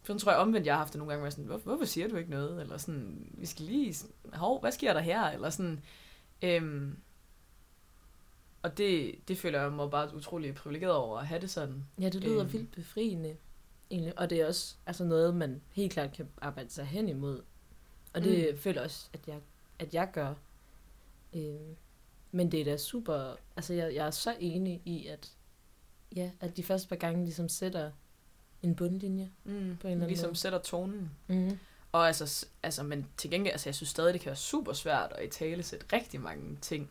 for 0.03 0.13
så 0.13 0.19
tror 0.19 0.31
jeg 0.31 0.41
omvendt, 0.41 0.67
jeg 0.67 0.73
har 0.73 0.79
haft 0.79 0.93
det 0.93 0.99
nogle 0.99 1.11
gange, 1.11 1.19
hvor 1.19 1.25
jeg 1.25 1.33
sådan, 1.33 1.45
Hvor, 1.45 1.57
hvorfor 1.57 1.85
siger 1.85 2.07
du 2.07 2.15
ikke 2.15 2.29
noget? 2.29 2.61
Eller 2.61 2.77
sådan, 2.77 3.29
vi 3.33 3.45
skal 3.45 3.65
lige, 3.65 3.95
hov, 4.33 4.61
hvad 4.61 4.71
sker 4.71 4.93
der 4.93 4.99
her? 4.99 5.23
Eller 5.23 5.49
sådan, 5.49 5.83
øhm, 6.41 6.97
og 8.61 8.77
det, 8.77 9.15
det 9.27 9.37
føler 9.37 9.61
jeg 9.61 9.71
mig 9.71 9.91
bare 9.91 10.15
utrolig 10.15 10.55
privilegeret 10.55 10.93
over 10.95 11.19
at 11.19 11.27
have 11.27 11.41
det 11.41 11.49
sådan. 11.49 11.85
Ja, 12.01 12.09
det 12.09 12.23
lyder 12.23 12.43
øhm. 12.43 12.53
vildt 12.53 12.71
befriende. 12.71 13.37
Egentlig. 13.91 14.19
Og 14.19 14.29
det 14.29 14.41
er 14.41 14.47
også 14.47 14.75
altså 14.85 15.03
noget, 15.03 15.35
man 15.35 15.61
helt 15.71 15.93
klart 15.93 16.13
kan 16.13 16.27
arbejde 16.41 16.69
sig 16.69 16.85
hen 16.85 17.09
imod. 17.09 17.41
Og 18.13 18.23
det 18.23 18.47
mm. 18.51 18.57
føler 18.57 18.83
også, 18.83 19.09
at 19.13 19.19
jeg, 19.27 19.39
at 19.79 19.93
jeg 19.93 20.09
gør. 20.13 20.33
Øh, 21.35 21.75
men 22.31 22.51
det 22.51 22.61
er 22.61 22.65
da 22.65 22.77
super, 22.77 23.35
altså 23.55 23.73
jeg, 23.73 23.95
jeg 23.95 24.07
er 24.07 24.11
så 24.11 24.35
enig 24.39 24.81
i, 24.85 25.07
at, 25.07 25.31
ja, 26.15 26.31
at 26.39 26.57
de 26.57 26.63
første 26.63 26.89
par 26.89 26.95
gange 26.95 27.23
ligesom 27.23 27.49
sætter 27.49 27.91
en 28.63 28.75
bundlinje 28.75 29.31
mm, 29.43 29.77
på 29.81 29.87
en 29.87 29.93
eller 29.93 30.07
Ligesom 30.07 30.29
måde. 30.29 30.35
sætter 30.37 30.59
tonen. 30.59 31.11
Mm. 31.27 31.59
Og 31.91 32.07
altså, 32.07 32.45
altså, 32.63 32.83
men 32.83 33.07
til 33.17 33.29
gengæld, 33.31 33.51
altså 33.53 33.69
jeg 33.69 33.75
synes 33.75 33.89
stadig, 33.89 34.13
det 34.13 34.21
kan 34.21 34.29
være 34.29 34.35
super 34.35 34.73
svært 34.73 35.11
at 35.11 35.25
i 35.25 35.29
tale 35.29 35.63
sætte 35.63 35.85
rigtig 35.93 36.21
mange 36.21 36.57
ting. 36.61 36.89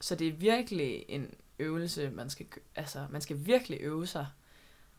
Så 0.00 0.14
det 0.14 0.28
er 0.28 0.32
virkelig 0.32 1.04
en 1.08 1.34
øvelse, 1.58 2.10
man 2.10 2.30
skal, 2.30 2.46
altså, 2.76 3.06
man 3.10 3.20
skal 3.20 3.46
virkelig 3.46 3.78
øve 3.80 4.06
sig. 4.06 4.26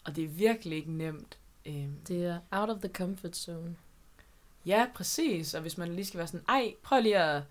Og 0.03 0.15
det 0.15 0.23
er 0.23 0.27
virkelig 0.27 0.77
ikke 0.77 0.91
nemt. 0.91 1.37
Øhm, 1.65 1.97
Det 2.07 2.25
er 2.25 2.39
out 2.51 2.69
of 2.69 2.79
the 2.79 2.89
comfort 2.93 3.35
zone. 3.35 3.75
Ja, 4.65 4.87
præcis. 4.95 5.53
Og 5.53 5.61
hvis 5.61 5.77
man 5.77 5.95
lige 5.95 6.05
skal 6.05 6.17
være 6.17 6.27
sådan, 6.27 6.45
ej, 6.47 6.73
prøv 6.83 7.01
lige 7.01 7.17
at 7.19 7.43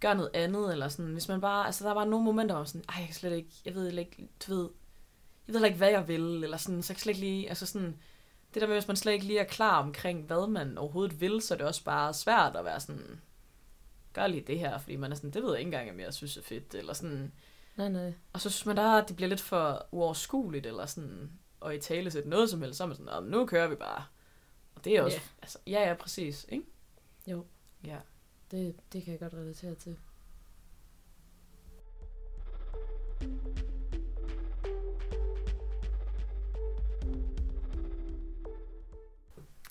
gøre 0.00 0.14
noget 0.14 0.30
andet, 0.34 0.72
eller 0.72 0.88
sådan, 0.88 1.12
hvis 1.12 1.28
man 1.28 1.40
bare, 1.40 1.66
altså 1.66 1.84
der 1.84 1.92
var 1.94 2.04
nogle 2.04 2.24
momenter, 2.24 2.54
hvor 2.54 2.60
man 2.60 2.66
sådan, 2.66 2.84
ej, 2.88 2.94
jeg 2.98 3.06
kan 3.06 3.14
slet 3.14 3.32
ikke, 3.36 3.50
jeg 3.64 3.74
ved 3.74 3.98
ikke, 3.98 4.28
du 4.46 4.54
ved, 4.54 4.68
jeg 5.46 5.54
ved 5.54 5.64
ikke, 5.64 5.76
hvad 5.76 5.90
jeg 5.90 6.08
vil, 6.08 6.44
eller 6.44 6.56
sådan, 6.56 6.82
så 6.82 6.92
jeg 6.92 6.96
kan 6.96 7.02
slet 7.02 7.10
ikke 7.16 7.20
lige, 7.26 7.48
altså 7.48 7.66
sådan, 7.66 7.96
det 8.54 8.62
der 8.62 8.68
med, 8.68 8.76
hvis 8.76 8.88
man 8.88 8.96
slet 8.96 9.12
ikke 9.12 9.24
lige 9.26 9.38
er 9.38 9.44
klar 9.44 9.82
omkring, 9.82 10.24
hvad 10.26 10.48
man 10.48 10.78
overhovedet 10.78 11.20
vil, 11.20 11.40
så 11.42 11.54
er 11.54 11.58
det 11.58 11.66
også 11.66 11.84
bare 11.84 12.14
svært 12.14 12.56
at 12.56 12.64
være 12.64 12.80
sådan, 12.80 13.20
gør 14.12 14.26
lige 14.26 14.44
det 14.46 14.58
her, 14.58 14.78
fordi 14.78 14.96
man 14.96 15.12
er 15.12 15.16
sådan, 15.16 15.30
det 15.30 15.42
ved 15.42 15.50
jeg 15.50 15.58
ikke 15.60 15.68
engang, 15.68 15.90
om 15.90 16.00
jeg 16.00 16.14
synes 16.14 16.36
er 16.36 16.42
fedt, 16.42 16.74
eller 16.74 16.92
sådan, 16.92 17.32
Nej, 17.76 17.88
nej. 17.88 18.12
og 18.32 18.40
så 18.40 18.50
synes 18.50 18.66
man 18.66 18.76
der, 18.76 18.92
at 19.02 19.08
det 19.08 19.16
bliver 19.16 19.28
lidt 19.28 19.40
for 19.40 19.86
uoverskueligt, 19.92 20.66
eller 20.66 20.86
sådan, 20.86 21.30
og 21.60 21.74
i 21.74 21.78
tale 21.78 22.10
sætte 22.10 22.28
noget 22.28 22.50
som 22.50 22.62
helst, 22.62 22.76
så 22.76 22.82
er 22.84 22.86
man 22.88 22.96
sådan, 22.96 23.12
"Nå, 23.14 23.20
men 23.20 23.30
nu 23.30 23.46
kører 23.46 23.68
vi 23.68 23.74
bare. 23.74 24.04
Og 24.74 24.84
det 24.84 24.96
er 24.96 25.02
også, 25.02 25.16
Ja. 25.16 25.22
altså, 25.42 25.58
ja, 25.66 25.88
ja, 25.88 25.94
præcis, 25.94 26.46
ikke? 26.48 26.64
Jo. 27.26 27.44
Ja. 27.84 27.96
Det, 28.50 28.76
det 28.92 29.04
kan 29.04 29.12
jeg 29.12 29.20
godt 29.20 29.34
relatere 29.34 29.74
til. 29.74 29.96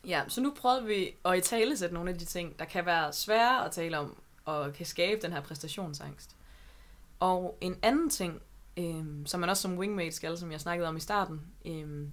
Ja, 0.08 0.24
så 0.28 0.42
nu 0.42 0.54
prøvede 0.58 0.86
vi 0.86 1.16
at 1.26 1.38
i 1.38 1.42
tale 1.42 1.78
sætte 1.78 1.94
nogle 1.94 2.10
af 2.10 2.18
de 2.18 2.26
ting, 2.26 2.60
der 2.60 2.66
kan 2.66 2.86
være 2.86 3.14
svære 3.14 3.66
at 3.66 3.72
tale 3.72 3.98
om, 3.98 4.22
og 4.46 4.74
kan 4.74 4.86
skabe 4.86 5.22
den 5.22 5.32
her 5.32 5.42
præstationsangst. 5.42 6.36
Og 7.20 7.58
en 7.62 7.76
anden 7.82 8.10
ting, 8.10 8.42
øh, 8.78 9.06
som 9.26 9.40
man 9.40 9.50
også 9.50 9.62
som 9.62 9.78
wingmate 9.78 10.12
skal, 10.12 10.38
som 10.38 10.52
jeg 10.52 10.62
snakkede 10.62 10.88
om 10.88 10.98
i 10.98 11.00
starten, 11.00 11.42
øh, 11.66 12.08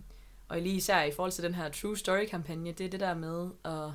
og 0.49 0.61
lige 0.61 0.77
især 0.77 1.03
i 1.03 1.13
forhold 1.13 1.33
til 1.33 1.45
den 1.45 1.55
her 1.55 1.69
True 1.69 1.97
Story-kampagne, 1.97 2.73
det 2.73 2.87
er 2.87 2.91
det 2.91 3.01
der 3.01 3.15
med, 3.15 3.51
at, 3.65 3.91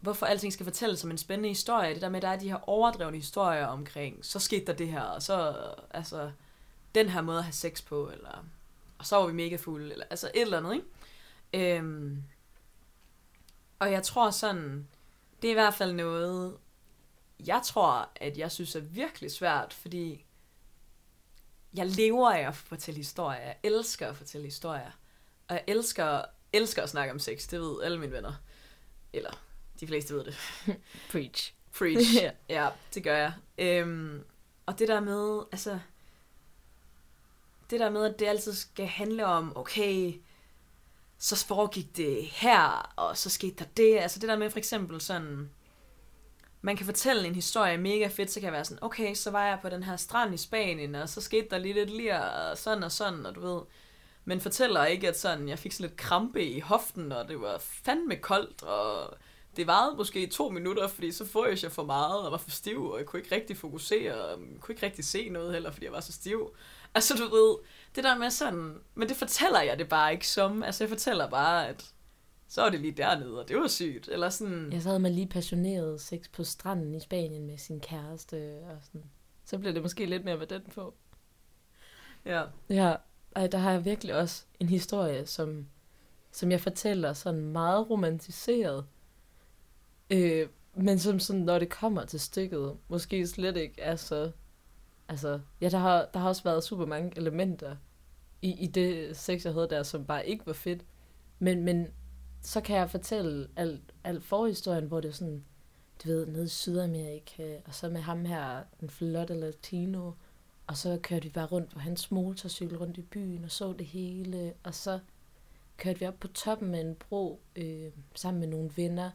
hvorfor 0.00 0.26
alting 0.26 0.52
skal 0.52 0.64
fortælles 0.64 1.00
som 1.00 1.10
en 1.10 1.18
spændende 1.18 1.48
historie. 1.48 1.94
Det 1.94 2.02
der 2.02 2.08
med, 2.08 2.16
at 2.16 2.22
der 2.22 2.28
er 2.28 2.38
de 2.38 2.48
her 2.48 2.68
overdrevne 2.68 3.16
historier 3.16 3.66
omkring, 3.66 4.24
så 4.24 4.38
skete 4.38 4.66
der 4.66 4.72
det 4.72 4.88
her, 4.88 5.02
og 5.02 5.22
så, 5.22 5.54
altså, 5.90 6.30
den 6.94 7.08
her 7.08 7.20
måde 7.20 7.38
at 7.38 7.44
have 7.44 7.52
sex 7.52 7.84
på, 7.84 8.10
eller, 8.10 8.44
og 8.98 9.06
så 9.06 9.16
var 9.16 9.26
vi 9.26 9.32
mega 9.32 9.56
fulde, 9.56 9.92
eller, 9.92 10.06
altså 10.10 10.30
et 10.34 10.42
eller 10.42 10.58
andet, 10.58 10.74
ikke? 10.74 11.76
Øhm, 11.76 12.24
og 13.78 13.92
jeg 13.92 14.02
tror 14.02 14.30
sådan, 14.30 14.88
det 15.42 15.48
er 15.48 15.52
i 15.52 15.54
hvert 15.54 15.74
fald 15.74 15.92
noget, 15.92 16.56
jeg 17.46 17.60
tror, 17.64 18.08
at 18.16 18.38
jeg 18.38 18.52
synes 18.52 18.76
er 18.76 18.80
virkelig 18.80 19.30
svært, 19.30 19.72
fordi 19.72 20.24
jeg 21.74 21.86
lever 21.86 22.30
af 22.30 22.48
at 22.48 22.56
fortælle 22.56 22.98
historier. 22.98 23.40
Jeg 23.40 23.56
elsker 23.62 24.08
at 24.08 24.16
fortælle 24.16 24.44
historier. 24.44 24.90
Og 25.48 25.54
jeg 25.54 25.64
elsker, 25.66 26.22
elsker 26.52 26.82
at 26.82 26.90
snakke 26.90 27.12
om 27.12 27.18
sex. 27.18 27.48
Det 27.48 27.60
ved 27.60 27.82
alle 27.82 27.98
mine 28.00 28.12
venner. 28.12 28.32
Eller, 29.12 29.42
de 29.80 29.86
fleste 29.86 30.14
ved 30.14 30.24
det. 30.24 30.36
Preach. 31.12 31.54
Preach. 31.78 32.14
Ja. 32.22 32.30
ja, 32.48 32.68
det 32.94 33.02
gør 33.04 33.16
jeg. 33.16 33.32
Øhm, 33.58 34.24
og 34.66 34.78
det 34.78 34.88
der 34.88 35.00
med, 35.00 35.42
altså, 35.52 35.78
det 37.70 37.80
der 37.80 37.90
med, 37.90 38.04
at 38.04 38.18
det 38.18 38.26
altid 38.26 38.52
skal 38.52 38.86
handle 38.86 39.26
om, 39.26 39.56
okay, 39.56 40.14
så 41.18 41.46
foregik 41.46 41.96
det 41.96 42.24
her, 42.24 42.92
og 42.96 43.16
så 43.16 43.30
skete 43.30 43.54
der 43.58 43.64
det. 43.76 43.98
Altså 43.98 44.18
det 44.18 44.28
der 44.28 44.36
med 44.36 44.50
for 44.50 44.58
eksempel 44.58 45.00
sådan, 45.00 45.50
man 46.60 46.76
kan 46.76 46.86
fortælle 46.86 47.26
en 47.26 47.34
historie 47.34 47.78
mega 47.78 48.06
fedt, 48.06 48.30
så 48.30 48.40
kan 48.40 48.44
jeg 48.44 48.52
være 48.52 48.64
sådan, 48.64 48.84
okay, 48.84 49.14
så 49.14 49.30
var 49.30 49.46
jeg 49.46 49.58
på 49.62 49.68
den 49.68 49.82
her 49.82 49.96
strand 49.96 50.34
i 50.34 50.36
Spanien, 50.36 50.94
og 50.94 51.08
så 51.08 51.20
skete 51.20 51.46
der 51.50 51.58
lige 51.58 51.74
lidt 51.74 51.90
lir, 51.90 52.18
og 52.18 52.58
sådan 52.58 52.82
og 52.84 52.92
sådan, 52.92 53.26
og 53.26 53.34
du 53.34 53.40
ved. 53.40 53.60
Men 54.24 54.40
fortæller 54.40 54.84
ikke, 54.84 55.08
at 55.08 55.18
sådan, 55.18 55.48
jeg 55.48 55.58
fik 55.58 55.72
sådan 55.72 55.90
lidt 55.90 56.00
krampe 56.00 56.44
i 56.44 56.60
hoften, 56.60 57.12
og 57.12 57.28
det 57.28 57.40
var 57.40 57.58
fandme 57.58 58.16
koldt, 58.16 58.62
og 58.62 59.18
det 59.56 59.66
varede 59.66 59.96
måske 59.96 60.26
to 60.26 60.48
minutter, 60.48 60.88
fordi 60.88 61.12
så 61.12 61.24
får 61.24 61.46
jeg 61.46 61.72
for 61.72 61.84
meget, 61.84 62.24
og 62.26 62.32
var 62.32 62.38
for 62.38 62.50
stiv, 62.50 62.84
og 62.84 62.98
jeg 62.98 63.06
kunne 63.06 63.20
ikke 63.20 63.34
rigtig 63.34 63.56
fokusere, 63.56 64.14
og 64.14 64.30
jeg 64.30 64.60
kunne 64.60 64.72
ikke 64.72 64.86
rigtig 64.86 65.04
se 65.04 65.28
noget 65.28 65.52
heller, 65.52 65.70
fordi 65.70 65.84
jeg 65.84 65.92
var 65.92 66.00
så 66.00 66.12
stiv. 66.12 66.54
Altså 66.94 67.14
du 67.14 67.34
ved, 67.34 67.56
det 67.94 68.04
der 68.04 68.18
med 68.18 68.30
sådan, 68.30 68.74
men 68.94 69.08
det 69.08 69.16
fortæller 69.16 69.60
jeg 69.60 69.78
det 69.78 69.88
bare 69.88 70.12
ikke 70.12 70.28
som, 70.28 70.62
altså 70.62 70.84
jeg 70.84 70.88
fortæller 70.88 71.30
bare, 71.30 71.68
at 71.68 71.92
så 72.48 72.62
var 72.62 72.70
det 72.70 72.80
lige 72.80 72.92
dernede, 72.92 73.40
og 73.40 73.48
det 73.48 73.56
var 73.56 73.68
sygt, 73.68 74.08
eller 74.08 74.30
sådan. 74.30 74.72
Jeg 74.72 74.82
så 74.82 74.88
havde 74.88 75.00
man 75.00 75.12
lige 75.12 75.26
passioneret 75.26 76.00
sex 76.00 76.30
på 76.32 76.44
stranden 76.44 76.94
i 76.94 77.00
Spanien 77.00 77.46
med 77.46 77.58
sin 77.58 77.80
kæreste, 77.80 78.58
og 78.70 78.78
sådan. 78.82 79.04
Så 79.44 79.58
bliver 79.58 79.72
det 79.72 79.82
måske 79.82 80.06
lidt 80.06 80.24
mere 80.24 80.36
med 80.36 80.46
den 80.46 80.62
på. 80.74 80.94
Ja. 82.24 82.44
Ja, 82.68 82.94
ej, 83.36 83.46
der 83.46 83.58
har 83.58 83.72
jeg 83.72 83.84
virkelig 83.84 84.14
også 84.14 84.44
en 84.60 84.68
historie, 84.68 85.26
som, 85.26 85.66
som 86.32 86.50
jeg 86.50 86.60
fortæller 86.60 87.12
sådan 87.12 87.40
meget 87.40 87.90
romantiseret. 87.90 88.86
Øh, 90.10 90.48
men 90.74 90.98
som 90.98 91.20
sådan, 91.20 91.42
når 91.42 91.58
det 91.58 91.68
kommer 91.68 92.04
til 92.04 92.20
stykket, 92.20 92.76
måske 92.88 93.26
slet 93.26 93.56
ikke 93.56 93.80
er 93.80 93.96
så... 93.96 94.30
Altså, 95.08 95.40
ja, 95.60 95.68
der 95.68 95.78
har, 95.78 96.08
der 96.14 96.20
har 96.20 96.28
også 96.28 96.42
været 96.42 96.64
super 96.64 96.86
mange 96.86 97.12
elementer 97.16 97.76
i, 98.42 98.50
i 98.50 98.66
det 98.66 99.16
sex, 99.16 99.44
jeg 99.44 99.52
havde 99.52 99.68
der, 99.70 99.82
som 99.82 100.04
bare 100.04 100.28
ikke 100.28 100.46
var 100.46 100.52
fedt. 100.52 100.84
Men, 101.38 101.64
men 101.64 101.88
så 102.42 102.60
kan 102.60 102.76
jeg 102.76 102.90
fortælle 102.90 103.48
alt, 103.56 103.80
alt 104.04 104.24
forhistorien, 104.24 104.84
hvor 104.84 105.00
det 105.00 105.08
er 105.08 105.12
sådan, 105.12 105.44
du 106.04 106.08
ved, 106.08 106.26
nede 106.26 106.44
i 106.44 106.48
Sydamerika, 106.48 107.56
og 107.66 107.74
så 107.74 107.88
med 107.88 108.00
ham 108.00 108.24
her, 108.24 108.62
den 108.80 108.90
flotte 108.90 109.34
latino, 109.34 110.12
og 110.66 110.76
så 110.76 110.98
kørte 111.02 111.24
vi 111.24 111.30
bare 111.30 111.46
rundt 111.46 111.70
på 111.70 111.78
hans 111.78 112.10
motorcykel 112.10 112.78
rundt 112.78 112.98
i 112.98 113.02
byen 113.02 113.44
og 113.44 113.50
så 113.50 113.72
det 113.72 113.86
hele. 113.86 114.54
Og 114.62 114.74
så 114.74 114.98
kørte 115.76 116.00
vi 116.00 116.06
op 116.06 116.20
på 116.20 116.28
toppen 116.28 116.74
af 116.74 116.80
en 116.80 116.94
bro 116.94 117.40
øh, 117.56 117.90
sammen 118.14 118.40
med 118.40 118.48
nogle 118.48 118.70
venner. 118.76 119.10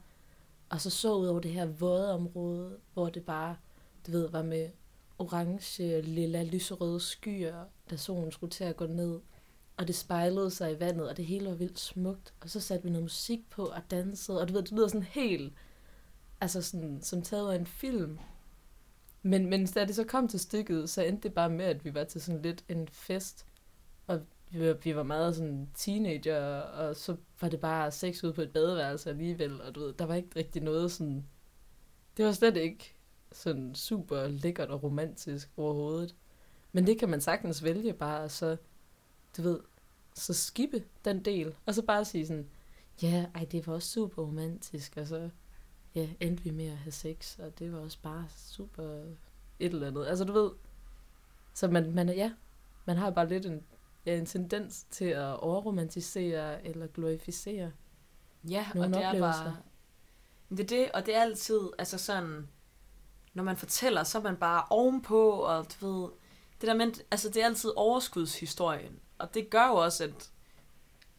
Og 0.73 0.81
så 0.81 0.89
så 0.89 1.15
ud 1.15 1.27
over 1.27 1.39
det 1.39 1.51
her 1.51 1.65
våde 1.65 2.13
område, 2.13 2.77
hvor 2.93 3.09
det 3.09 3.25
bare, 3.25 3.57
du 4.07 4.11
ved, 4.11 4.29
var 4.29 4.43
med 4.43 4.69
orange, 5.17 6.01
lilla, 6.01 6.43
lyserøde 6.43 6.99
skyer, 6.99 7.65
da 7.89 7.97
solen 7.97 8.31
skulle 8.31 8.51
til 8.51 8.63
at 8.63 8.75
gå 8.75 8.85
ned. 8.85 9.19
Og 9.77 9.87
det 9.87 9.95
spejlede 9.95 10.51
sig 10.51 10.71
i 10.71 10.79
vandet, 10.79 11.09
og 11.09 11.17
det 11.17 11.25
hele 11.25 11.49
var 11.49 11.55
vildt 11.55 11.79
smukt. 11.79 12.33
Og 12.41 12.49
så 12.49 12.59
satte 12.59 12.83
vi 12.83 12.89
noget 12.89 13.03
musik 13.03 13.49
på 13.49 13.65
og 13.65 13.81
dansede, 13.91 14.41
og 14.41 14.47
du 14.47 14.53
ved, 14.53 14.63
det 14.63 14.71
lyder 14.71 14.87
sådan 14.87 15.03
helt, 15.03 15.53
altså 16.41 16.61
sådan, 16.61 17.01
som 17.01 17.21
taget 17.21 17.53
af 17.53 17.59
en 17.59 17.65
film. 17.65 18.19
Men, 19.21 19.49
men 19.49 19.65
da 19.67 19.85
det 19.85 19.95
så 19.95 20.03
kom 20.03 20.27
til 20.27 20.39
stykket, 20.39 20.89
så 20.89 21.01
endte 21.01 21.23
det 21.23 21.33
bare 21.33 21.49
med, 21.49 21.65
at 21.65 21.85
vi 21.85 21.93
var 21.93 22.03
til 22.03 22.21
sådan 22.21 22.41
lidt 22.41 22.63
en 22.69 22.87
fest. 22.87 23.45
Og 24.07 24.21
vi 24.53 24.67
var, 24.67 24.73
vi 24.73 24.95
var 24.95 25.03
meget 25.03 25.35
sådan 25.35 25.69
teenager, 25.73 26.59
og 26.59 26.95
så 26.95 27.15
var 27.41 27.49
det 27.49 27.59
bare 27.59 27.91
sex 27.91 28.23
ude 28.23 28.33
på 28.33 28.41
et 28.41 28.53
badeværelse 28.53 29.09
alligevel. 29.09 29.61
Og 29.61 29.75
du 29.75 29.79
ved, 29.79 29.93
der 29.93 30.05
var 30.05 30.15
ikke 30.15 30.29
rigtig 30.35 30.61
noget 30.61 30.91
sådan... 30.91 31.25
Det 32.17 32.25
var 32.25 32.31
slet 32.31 32.57
ikke 32.57 32.95
sådan 33.31 33.75
super 33.75 34.27
lækkert 34.27 34.69
og 34.69 34.83
romantisk 34.83 35.49
overhovedet. 35.57 36.15
Men 36.71 36.87
det 36.87 36.99
kan 36.99 37.09
man 37.09 37.21
sagtens 37.21 37.63
vælge 37.63 37.93
bare, 37.93 38.29
så 38.29 38.57
du 39.37 39.41
ved, 39.41 39.59
så 40.13 40.33
skippe 40.33 40.83
den 41.05 41.25
del. 41.25 41.55
Og 41.65 41.73
så 41.73 41.81
bare 41.81 42.05
sige 42.05 42.27
sådan, 42.27 42.49
ja, 43.01 43.25
ej, 43.35 43.45
det 43.51 43.67
var 43.67 43.73
også 43.73 43.89
super 43.89 44.23
romantisk, 44.23 44.97
og 44.97 45.07
så 45.07 45.29
ja, 45.95 46.09
endte 46.19 46.43
vi 46.43 46.49
med 46.49 46.67
at 46.67 46.77
have 46.77 46.91
sex, 46.91 47.39
og 47.39 47.59
det 47.59 47.73
var 47.73 47.79
også 47.79 47.97
bare 48.01 48.25
super 48.29 48.83
et 49.59 49.73
eller 49.73 49.87
andet. 49.87 50.05
Altså, 50.05 50.25
du 50.25 50.33
ved, 50.33 50.51
så 51.53 51.67
man, 51.67 51.91
man 51.91 52.09
ja, 52.09 52.31
man 52.85 52.97
har 52.97 53.09
bare 53.09 53.29
lidt 53.29 53.45
en, 53.45 53.63
en 54.05 54.25
tendens 54.25 54.83
til 54.91 55.05
at 55.05 55.39
overromantisere 55.39 56.67
eller 56.67 56.87
glorificere. 56.87 57.71
Ja, 58.49 58.65
Nogle 58.75 58.87
og 58.87 58.93
det 58.93 59.03
er 59.03 59.07
oplevelser. 59.07 59.43
bare... 59.43 59.57
Men 60.49 60.57
Det 60.57 60.63
er 60.71 60.77
det, 60.77 60.91
og 60.91 61.05
det 61.05 61.15
er 61.15 61.21
altid, 61.21 61.59
altså 61.77 61.97
sådan, 61.97 62.47
når 63.33 63.43
man 63.43 63.57
fortæller, 63.57 64.03
så 64.03 64.17
er 64.17 64.21
man 64.21 64.35
bare 64.35 64.63
ovenpå, 64.69 65.31
og 65.31 65.65
du 65.81 65.87
ved, 65.87 66.09
det 66.61 66.67
der 66.67 66.73
med, 66.73 66.91
altså 67.11 67.29
det 67.29 67.41
er 67.41 67.45
altid 67.45 67.71
overskudshistorien, 67.75 68.99
og 69.17 69.33
det 69.33 69.49
gør 69.49 69.67
jo 69.67 69.75
også, 69.75 70.03
at, 70.03 70.31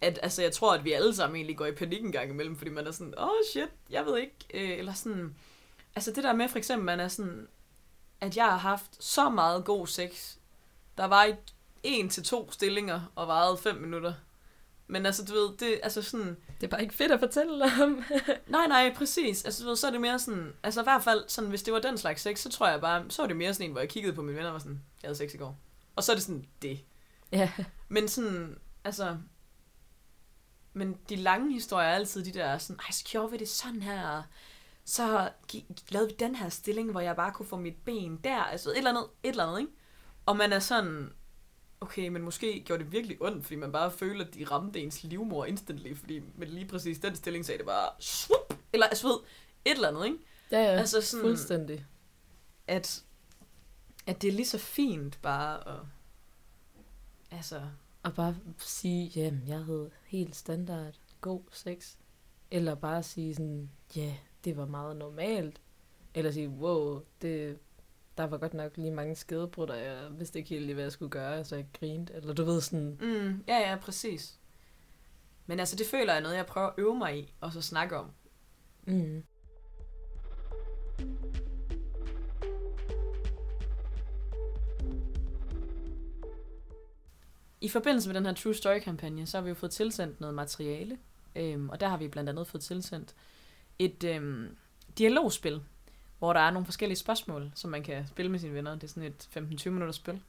at 0.01 0.18
altså 0.22 0.43
jeg 0.43 0.53
tror, 0.53 0.74
at 0.74 0.85
vi 0.85 0.93
alle 0.93 1.14
sammen 1.14 1.37
egentlig 1.37 1.57
går 1.57 1.66
i 1.66 1.74
panik 1.74 2.05
en 2.05 2.12
gang 2.12 2.30
imellem, 2.30 2.57
fordi 2.57 2.70
man 2.70 2.87
er 2.87 2.91
sådan, 2.91 3.14
åh 3.18 3.24
oh 3.24 3.30
shit, 3.51 3.70
jeg 3.91 4.07
ved 4.07 4.18
ikke, 4.18 4.37
øh, 4.55 4.78
eller 4.78 4.93
sådan, 4.93 5.37
altså 5.95 6.12
det 6.12 6.24
der 6.24 6.32
med 6.32 6.49
for 6.49 6.59
eksempel, 6.59 6.85
man 6.85 7.01
er 7.01 7.09
sådan, 7.09 7.49
at 8.20 8.37
jeg 8.37 8.45
har 8.45 8.57
haft 8.57 9.05
så 9.05 9.28
meget 9.28 9.64
god 9.64 9.87
sex, 9.87 10.37
der 10.99 11.05
var 11.05 11.24
i 11.24 11.35
en 11.85 12.09
til 12.09 12.22
to 12.24 12.51
stillinger, 12.51 13.12
og 13.14 13.28
varede 13.28 13.59
fem 13.59 13.76
minutter. 13.76 14.14
Men 14.87 15.07
altså, 15.07 15.24
du 15.24 15.32
ved, 15.32 15.57
det, 15.57 15.80
altså 15.82 16.03
sådan, 16.03 16.37
Det 16.61 16.66
er 16.66 16.70
bare 16.70 16.82
ikke 16.82 16.95
fedt 16.95 17.12
at 17.12 17.20
fortælle 17.20 17.64
om. 17.82 18.05
Nej, 18.47 18.66
nej, 18.66 18.95
præcis. 18.97 19.45
Altså, 19.45 19.62
du 19.62 19.68
ved, 19.68 19.76
så 19.76 19.87
er 19.87 19.91
det 19.91 20.01
mere 20.01 20.18
sådan... 20.18 20.53
Altså, 20.62 20.80
i 20.80 20.85
hvert 20.85 21.05
fald, 21.05 21.24
sådan, 21.28 21.51
hvis 21.51 21.62
det 21.62 21.74
var 21.74 21.80
den 21.80 21.99
slags 21.99 22.22
sex, 22.22 22.39
så 22.39 22.49
tror 22.49 22.68
jeg 22.68 22.80
bare... 22.80 23.05
Så 23.09 23.22
var 23.22 23.26
det 23.26 23.37
mere 23.37 23.55
sådan 23.55 23.66
en, 23.66 23.72
hvor 23.72 23.80
jeg 23.80 23.89
kiggede 23.89 24.14
på 24.14 24.22
mine 24.22 24.37
venner 24.37 24.49
og 24.49 24.53
var 24.53 24.59
sådan... 24.59 24.82
Jeg 25.03 25.09
havde 25.09 25.18
sex 25.18 25.35
i 25.35 25.37
går. 25.37 25.59
Og 25.97 26.05
så 26.05 26.12
er 26.12 26.16
det 26.16 26.22
sådan, 26.24 26.47
det. 26.62 26.80
ja. 27.32 27.53
Men 27.89 28.09
sådan, 28.09 28.59
altså... 28.85 29.16
Men 30.72 30.97
de 31.09 31.16
lange 31.16 31.53
historier 31.53 31.89
er 31.89 31.95
altid 31.95 32.24
de 32.24 32.32
der 32.32 32.59
sådan... 32.59 32.80
Ej, 32.80 32.91
så 32.91 33.05
gjorde 33.05 33.30
vi 33.30 33.37
det 33.37 33.49
sådan 33.49 33.82
her. 33.82 34.22
Så 34.85 35.30
lavede 35.89 36.09
vi 36.09 36.16
den 36.18 36.35
her 36.35 36.49
stilling, 36.49 36.91
hvor 36.91 37.01
jeg 37.01 37.16
bare 37.16 37.32
kunne 37.32 37.47
få 37.47 37.57
mit 37.57 37.76
ben 37.85 38.20
der. 38.24 38.43
Altså, 38.43 38.70
et 38.70 38.76
eller 38.76 38.91
andet, 38.91 39.05
et 39.22 39.30
eller 39.30 39.47
andet, 39.47 39.61
ikke? 39.61 39.72
Og 40.26 40.37
man 40.37 40.53
er 40.53 40.59
sådan... 40.59 41.12
okay, 41.85 42.09
men 42.09 42.22
måske 42.22 42.62
gjorde 42.66 42.85
det 42.85 42.93
virkelig 42.93 43.16
ondt, 43.22 43.45
fordi 43.45 43.57
man 43.57 43.72
bare 43.72 43.91
føler, 43.91 44.24
at 44.24 44.35
de 44.35 44.45
ramte 44.45 44.80
ens 44.80 45.03
livmor 45.03 45.45
instantly, 45.45 45.95
fordi 45.97 46.20
med 46.37 46.47
lige 46.47 46.66
præcis 46.68 46.99
den 46.99 47.16
stilling 47.16 47.45
sagde 47.45 47.59
det 47.59 47.66
bare, 47.66 47.89
swoop, 47.99 48.59
eller 48.72 48.87
altså, 48.87 49.07
ved, 49.09 49.16
et 49.64 49.72
eller 49.74 49.89
andet, 49.89 50.05
ikke? 50.07 50.18
Ja, 50.51 50.59
ja, 50.61 50.78
Altså 50.78 51.01
sådan- 51.01 51.24
fuldstændig. 51.24 51.87
At, 52.66 53.05
at 54.07 54.22
det 54.22 54.28
er 54.28 54.32
lige 54.32 54.47
så 54.47 54.59
fint 54.59 55.18
bare 55.22 55.68
at, 55.68 55.80
altså, 57.30 57.62
Og 58.03 58.14
bare 58.14 58.37
sige, 58.59 59.12
jamen, 59.16 59.43
jeg 59.49 59.59
havde 59.64 59.91
helt 60.07 60.37
standard 60.37 60.95
god 61.20 61.41
sex. 61.53 61.95
Eller 62.51 62.74
bare 62.74 63.03
sige 63.03 63.35
sådan, 63.35 63.70
ja, 63.97 64.14
det 64.45 64.57
var 64.57 64.66
meget 64.66 64.97
normalt. 64.97 65.61
Eller 66.14 66.30
sige, 66.30 66.49
wow, 66.49 67.01
det, 67.22 67.59
der 68.19 68.25
var 68.25 68.39
godt 68.39 68.55
nok 68.55 68.77
lige 68.77 68.91
mange 68.91 69.15
skedebrud, 69.15 69.69
og 69.69 69.79
jeg 69.79 70.09
vidste 70.19 70.39
ikke 70.39 70.51
helt 70.51 70.67
lige, 70.67 70.75
hvad 70.75 70.85
jeg 70.85 70.93
skulle 70.93 71.11
gøre, 71.11 71.45
så 71.45 71.57
jeg 71.57 71.67
grinte. 71.81 72.15
Eller 72.15 72.35
du 72.35 72.45
ved 72.45 72.61
sådan, 72.61 72.99
mm, 73.01 73.45
ja, 73.49 73.71
ja, 73.71 73.77
præcis. 73.77 74.39
Men 75.47 75.61
altså, 75.61 75.77
det 75.77 75.87
føler 75.87 76.12
jeg 76.12 76.23
noget, 76.23 76.37
jeg 76.37 76.47
prøver 76.47 76.67
at 76.67 76.75
øve 76.79 76.99
mig 76.99 77.19
i, 77.19 77.33
og 77.41 77.53
så 77.53 77.62
snakke 77.62 77.97
om. 77.97 78.11
mm, 78.87 79.25
I 87.61 87.69
forbindelse 87.69 88.09
med 88.09 88.15
den 88.15 88.27
her 88.27 88.35
True 88.35 88.55
Story-kampagne, 88.55 89.27
så 89.27 89.37
har 89.37 89.43
vi 89.43 89.49
jo 89.49 89.55
fået 89.55 89.73
tilsendt 89.73 90.21
noget 90.21 90.35
materiale, 90.35 90.99
øhm, 91.37 91.69
og 91.69 91.81
der 91.81 91.89
har 91.89 91.97
vi 91.97 92.09
blandt 92.09 92.31
andet 92.31 92.47
fået 92.47 92.62
tilsendt 92.62 93.15
et 93.79 94.05
øhm, 94.05 94.57
dialogspil, 94.99 95.62
hvor 96.25 96.33
der 96.33 96.41
er 96.41 96.51
nogle 96.51 96.64
forskellige 96.64 96.99
spørgsmål, 96.99 97.53
som 97.55 97.70
man 97.70 97.83
kan 97.83 98.07
spille 98.07 98.31
med 98.31 98.39
sine 98.39 98.55
venner. 98.55 98.75
Det 98.75 98.85
er 98.85 98.89
sådan 98.89 99.03
et 99.03 99.29
15-20 99.37 99.70
minutters 99.70 99.97
spil. 99.97 100.22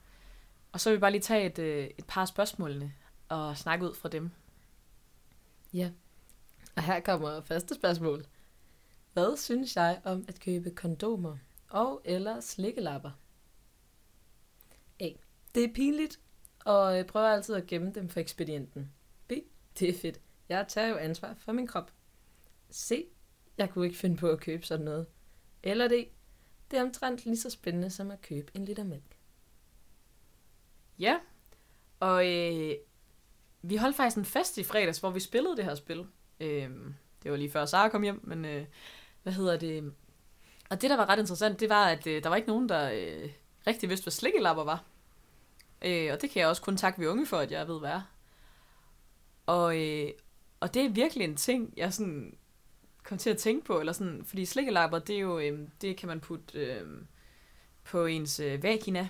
Og 0.71 0.79
så 0.79 0.89
vil 0.89 0.97
vi 0.97 0.99
bare 0.99 1.11
lige 1.11 1.21
tage 1.21 1.45
et, 1.45 1.59
øh, 1.59 1.89
et 1.97 2.05
par 2.07 2.21
af 2.21 2.27
spørgsmålene 2.27 2.93
og 3.29 3.57
snakke 3.57 3.85
ud 3.85 3.93
fra 3.93 4.09
dem. 4.09 4.31
ja. 5.73 5.91
Og 6.75 6.83
her 6.83 6.99
kommer 6.99 7.41
første 7.41 7.75
spørgsmål. 7.75 8.25
Hvad 9.13 9.37
synes 9.37 9.75
jeg 9.75 10.01
om 10.03 10.25
at 10.27 10.39
købe 10.39 10.71
kondomer 10.71 11.37
og 11.69 12.01
eller 12.05 12.39
slikkelapper? 12.39 13.11
A. 14.99 15.09
Det 15.55 15.63
er 15.63 15.73
pinligt, 15.73 16.19
og 16.59 16.97
jeg 16.97 17.05
prøver 17.07 17.27
altid 17.27 17.55
at 17.55 17.67
gemme 17.67 17.91
dem 17.91 18.09
for 18.09 18.19
ekspedienten. 18.19 18.91
B. 19.27 19.31
Det 19.79 19.89
er 19.89 19.93
fedt. 20.01 20.19
Jeg 20.49 20.65
tager 20.67 20.87
jo 20.87 20.95
ansvar 20.95 21.33
for 21.37 21.51
min 21.51 21.67
krop. 21.67 21.91
C. 22.73 23.05
Jeg 23.57 23.69
kunne 23.69 23.85
ikke 23.85 23.97
finde 23.97 24.17
på 24.17 24.29
at 24.29 24.39
købe 24.39 24.65
sådan 24.65 24.85
noget. 24.85 25.05
Eller 25.65 25.87
det. 25.87 26.07
Det 26.71 26.79
er 26.79 26.83
omtrent 26.83 27.25
lige 27.25 27.37
så 27.37 27.49
spændende 27.49 27.89
som 27.89 28.11
at 28.11 28.21
købe 28.21 28.51
en 28.55 28.65
liter 28.65 28.83
mælk. 28.83 29.17
Ja, 30.99 31.19
og 31.99 32.27
øh, 32.33 32.75
vi 33.61 33.75
holdt 33.75 33.95
faktisk 33.95 34.17
en 34.17 34.25
fest 34.25 34.57
i 34.57 34.63
fredags, 34.63 34.99
hvor 34.99 35.09
vi 35.09 35.19
spillede 35.19 35.57
det 35.57 35.65
her 35.65 35.75
spil. 35.75 36.05
Øh, 36.39 36.69
det 37.23 37.31
var 37.31 37.37
lige 37.37 37.51
før 37.51 37.65
Sara 37.65 37.89
kom 37.89 38.03
hjem, 38.03 38.19
men 38.23 38.45
øh, 38.45 38.65
hvad 39.23 39.33
hedder 39.33 39.57
det? 39.57 39.93
Og 40.69 40.81
det, 40.81 40.89
der 40.89 40.97
var 40.97 41.09
ret 41.09 41.19
interessant, 41.19 41.59
det 41.59 41.69
var, 41.69 41.85
at 41.85 42.07
øh, 42.07 42.23
der 42.23 42.29
var 42.29 42.35
ikke 42.35 42.47
nogen, 42.47 42.69
der 42.69 42.91
øh, 42.93 43.29
rigtig 43.67 43.89
vidste, 43.89 44.03
hvad 44.03 44.11
slikkelapper 44.11 44.63
var. 44.63 44.83
Øh, 45.81 46.13
og 46.13 46.21
det 46.21 46.29
kan 46.29 46.39
jeg 46.39 46.49
også 46.49 46.61
kun 46.61 46.77
takke 46.77 46.99
vi 46.99 47.07
unge 47.07 47.25
for, 47.25 47.37
at 47.37 47.51
jeg 47.51 47.67
ved, 47.67 47.79
hvad 47.79 47.91
er. 47.91 48.01
Og, 49.45 49.81
øh, 49.81 50.09
og 50.59 50.73
det 50.73 50.85
er 50.85 50.89
virkelig 50.89 51.23
en 51.23 51.35
ting, 51.35 51.73
jeg 51.77 51.93
sådan 51.93 52.37
kom 53.05 53.17
til 53.17 53.29
at 53.29 53.37
tænke 53.37 53.65
på, 53.65 53.79
eller 53.79 53.93
sådan, 53.93 54.23
fordi 54.25 54.45
slikkelapper, 54.45 54.99
det 54.99 55.15
er 55.15 55.19
jo, 55.19 55.39
øh, 55.39 55.59
det 55.81 55.97
kan 55.97 56.07
man 56.07 56.19
putte 56.19 56.59
øh, 56.59 56.81
på 57.83 58.05
ens 58.05 58.39
øh, 58.39 58.63
vagina. 58.63 59.09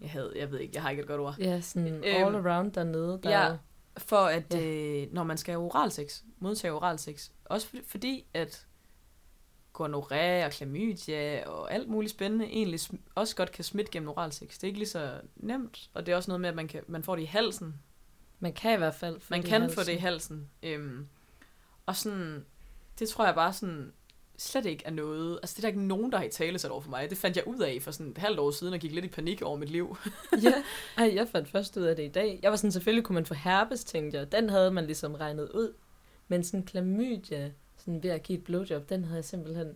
Jeg, 0.00 0.10
havde, 0.10 0.32
jeg 0.36 0.50
ved 0.52 0.58
ikke, 0.60 0.72
jeg 0.74 0.82
har 0.82 0.90
ikke 0.90 1.00
et 1.00 1.08
godt 1.08 1.20
ord. 1.20 1.34
Ja, 1.38 1.60
sådan 1.60 1.88
Øhm, 1.94 2.02
all 2.04 2.34
around 2.46 2.72
dernede. 2.72 3.20
Der 3.22 3.30
ja. 3.30 3.56
For 3.98 4.16
at, 4.16 4.54
Ja. 4.54 4.60
øh, 4.66 5.12
når 5.12 5.24
man 5.24 5.36
skal 5.38 5.52
have 5.52 5.64
oralsex, 5.64 6.22
modtage 6.38 6.72
oralsex, 6.72 7.30
også 7.44 7.66
fordi, 7.68 7.82
fordi 7.86 8.24
at 8.34 8.66
gonorrhea 9.72 10.46
og 10.46 10.52
klamydia 10.52 11.48
og 11.48 11.72
alt 11.72 11.88
muligt 11.88 12.10
spændende 12.10 12.44
egentlig 12.46 12.80
også 13.14 13.36
godt 13.36 13.52
kan 13.52 13.64
smitte 13.64 13.92
gennem 13.92 14.08
oralsex. 14.08 14.54
Det 14.54 14.62
er 14.62 14.66
ikke 14.66 14.78
lige 14.78 14.88
så 14.88 15.20
nemt, 15.36 15.90
og 15.94 16.06
det 16.06 16.12
er 16.12 16.16
også 16.16 16.30
noget 16.30 16.40
med, 16.40 16.48
at 16.48 16.54
man, 16.56 16.68
kan, 16.68 16.82
man 16.86 17.02
får 17.02 17.16
det 17.16 17.22
i 17.22 17.26
halsen. 17.26 17.74
Man 18.40 18.52
kan 18.52 18.74
i 18.74 18.76
hvert 18.76 18.94
fald 18.94 19.20
få 19.20 19.26
Man 19.30 19.40
det 19.42 19.46
i 19.46 19.50
kan 19.50 19.60
få 19.60 19.66
halsen. 19.80 19.86
det 19.86 19.92
i 19.92 19.96
halsen. 20.00 20.50
Øhm, 20.62 21.06
og 21.86 21.96
sådan, 21.96 22.44
det 22.98 23.08
tror 23.08 23.24
jeg 23.24 23.34
bare 23.34 23.52
sådan, 23.52 23.92
slet 24.38 24.66
ikke 24.66 24.86
er 24.86 24.90
noget, 24.90 25.38
altså 25.42 25.54
det 25.54 25.58
er 25.58 25.60
der 25.60 25.68
ikke 25.68 25.86
nogen, 25.86 26.12
der 26.12 26.18
har 26.18 26.24
i 26.24 26.30
tale 26.30 26.58
sat 26.58 26.70
over 26.70 26.80
for 26.80 26.90
mig. 26.90 27.10
Det 27.10 27.18
fandt 27.18 27.36
jeg 27.36 27.46
ud 27.46 27.58
af 27.58 27.78
for 27.82 27.90
sådan 27.90 28.10
et 28.10 28.18
halvt 28.18 28.38
år 28.38 28.50
siden, 28.50 28.74
og 28.74 28.80
gik 28.80 28.92
lidt 28.92 29.04
i 29.04 29.08
panik 29.08 29.42
over 29.42 29.56
mit 29.56 29.68
liv. 29.68 29.96
ja, 30.42 30.52
Ej, 30.98 31.12
jeg 31.14 31.28
fandt 31.28 31.48
først 31.48 31.76
ud 31.76 31.82
af 31.82 31.96
det 31.96 32.02
i 32.02 32.08
dag. 32.08 32.40
Jeg 32.42 32.50
var 32.50 32.56
sådan, 32.56 32.72
selvfølgelig 32.72 33.04
kunne 33.04 33.14
man 33.14 33.26
få 33.26 33.34
herpes, 33.34 33.84
tænkte 33.84 34.18
jeg. 34.18 34.32
Den 34.32 34.50
havde 34.50 34.70
man 34.70 34.86
ligesom 34.86 35.14
regnet 35.14 35.50
ud. 35.50 35.74
Men 36.28 36.44
sådan 36.44 36.66
klamydia, 36.66 37.52
sådan 37.76 38.02
ved 38.02 38.10
at 38.10 38.22
give 38.22 38.38
et 38.38 38.44
blowjob, 38.44 38.88
den 38.88 39.04
havde 39.04 39.16
jeg 39.16 39.24
simpelthen... 39.24 39.74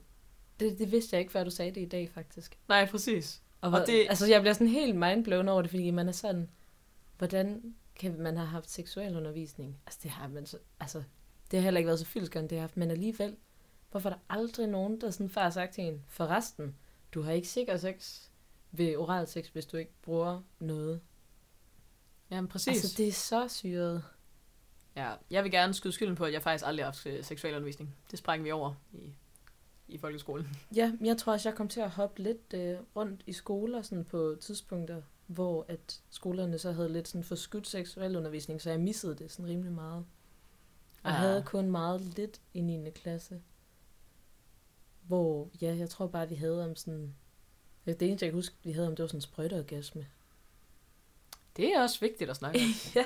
Det, 0.60 0.78
det 0.78 0.92
vidste 0.92 1.14
jeg 1.14 1.20
ikke, 1.20 1.32
før 1.32 1.44
du 1.44 1.50
sagde 1.50 1.70
det 1.70 1.80
i 1.80 1.88
dag, 1.88 2.10
faktisk. 2.14 2.58
Nej, 2.68 2.86
præcis. 2.90 3.42
Og, 3.60 3.72
Og 3.72 3.86
det... 3.86 4.06
Altså, 4.08 4.26
jeg 4.26 4.40
bliver 4.40 4.54
sådan 4.54 4.66
helt 4.66 4.96
mindblown 4.96 5.48
over 5.48 5.62
det, 5.62 5.70
fordi 5.70 5.90
man 5.90 6.08
er 6.08 6.12
sådan... 6.12 6.50
Hvordan 7.18 7.74
kan 7.96 8.18
man 8.18 8.36
have 8.36 8.48
haft 8.48 8.70
seksuel 8.70 9.16
undervisning? 9.16 9.76
Altså, 9.86 10.00
det 10.02 10.10
har 10.10 10.28
man 10.28 10.46
så... 10.46 10.58
Altså, 10.80 11.02
det 11.50 11.58
har 11.58 11.64
heller 11.64 11.78
ikke 11.78 11.86
været 11.86 11.98
så 11.98 12.06
fyldskørende, 12.06 12.50
det 12.50 12.58
har 12.58 12.62
haft, 12.62 12.76
men 12.76 12.90
alligevel... 12.90 13.36
Hvorfor 13.90 14.10
er 14.10 14.14
der 14.14 14.20
aldrig 14.28 14.66
nogen, 14.66 15.00
der 15.00 15.10
sådan 15.10 15.30
før 15.30 15.42
har 15.42 15.50
sagt 15.50 15.74
til 15.74 15.84
en, 15.84 16.04
forresten, 16.08 16.76
du 17.14 17.22
har 17.22 17.32
ikke 17.32 17.48
sikker 17.48 17.76
sex 17.76 18.20
ved 18.72 18.96
oral 18.96 19.26
sex, 19.26 19.48
hvis 19.48 19.66
du 19.66 19.76
ikke 19.76 19.92
bruger 20.02 20.42
noget. 20.60 21.00
Jamen, 22.30 22.48
præcis. 22.48 22.68
Altså, 22.68 22.94
det 22.96 23.08
er 23.08 23.12
så 23.12 23.48
syret. 23.48 24.04
Ja, 24.96 25.14
jeg 25.30 25.44
vil 25.44 25.52
gerne 25.52 25.74
skyde 25.74 25.92
skylden 25.92 26.14
på, 26.14 26.24
at 26.24 26.32
jeg 26.32 26.42
faktisk 26.42 26.66
aldrig 26.66 26.84
har 26.84 26.90
haft 26.90 27.06
øh, 27.06 27.24
seksualundervisning. 27.24 27.96
Det 28.10 28.18
sprang 28.18 28.44
vi 28.44 28.50
over 28.50 28.74
i, 28.92 29.14
i 29.88 29.98
folkeskolen. 29.98 30.56
Ja, 30.76 30.92
jeg 31.00 31.16
tror 31.16 31.32
også, 31.32 31.48
jeg 31.48 31.56
kom 31.56 31.68
til 31.68 31.80
at 31.80 31.90
hoppe 31.90 32.22
lidt 32.22 32.54
øh, 32.54 32.78
rundt 32.96 33.22
i 33.26 33.32
skoler 33.32 33.82
sådan 33.82 34.04
på 34.04 34.36
tidspunkter, 34.40 35.02
hvor 35.26 35.64
at 35.68 36.00
skolerne 36.10 36.58
så 36.58 36.72
havde 36.72 36.92
lidt 36.92 37.08
sådan 37.08 37.24
forskudt 37.24 37.66
seksuel 37.66 38.16
undervisning, 38.16 38.62
så 38.62 38.70
jeg 38.70 38.80
missede 38.80 39.14
det 39.14 39.30
sådan 39.30 39.46
rimelig 39.46 39.72
meget. 39.72 40.04
Og 41.02 41.10
Ah. 41.10 41.16
havde 41.16 41.42
kun 41.46 41.70
meget 41.70 42.00
lidt 42.00 42.40
i 42.54 42.60
9. 42.60 42.90
klasse. 42.90 43.40
Hvor, 45.02 45.48
ja, 45.60 45.74
jeg 45.76 45.90
tror 45.90 46.06
bare, 46.06 46.28
vi 46.28 46.34
havde 46.34 46.64
om 46.64 46.76
sådan... 46.76 47.14
Det 47.86 48.02
eneste, 48.02 48.24
jeg 48.26 48.32
kan 48.32 48.38
huske, 48.38 48.54
vi 48.64 48.72
havde 48.72 48.86
om, 48.88 48.96
det 48.96 49.02
var 49.02 49.06
sådan 49.08 49.18
en 49.18 49.22
sprøjteorgasme. 49.22 50.06
Det 51.56 51.72
er 51.72 51.82
også 51.82 52.00
vigtigt 52.00 52.30
at 52.30 52.36
snakke 52.36 52.60
om. 52.60 52.66
ja. 52.94 53.04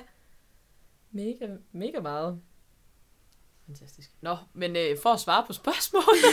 Mega, 1.11 1.57
mega 1.73 2.01
meget. 2.01 2.41
Fantastisk. 3.67 4.11
Nå, 4.21 4.37
men 4.53 4.77
øh, 4.77 4.99
for 5.03 5.11
at 5.11 5.21
svare 5.21 5.45
på 5.47 5.53
spørgsmålet. 5.53 6.25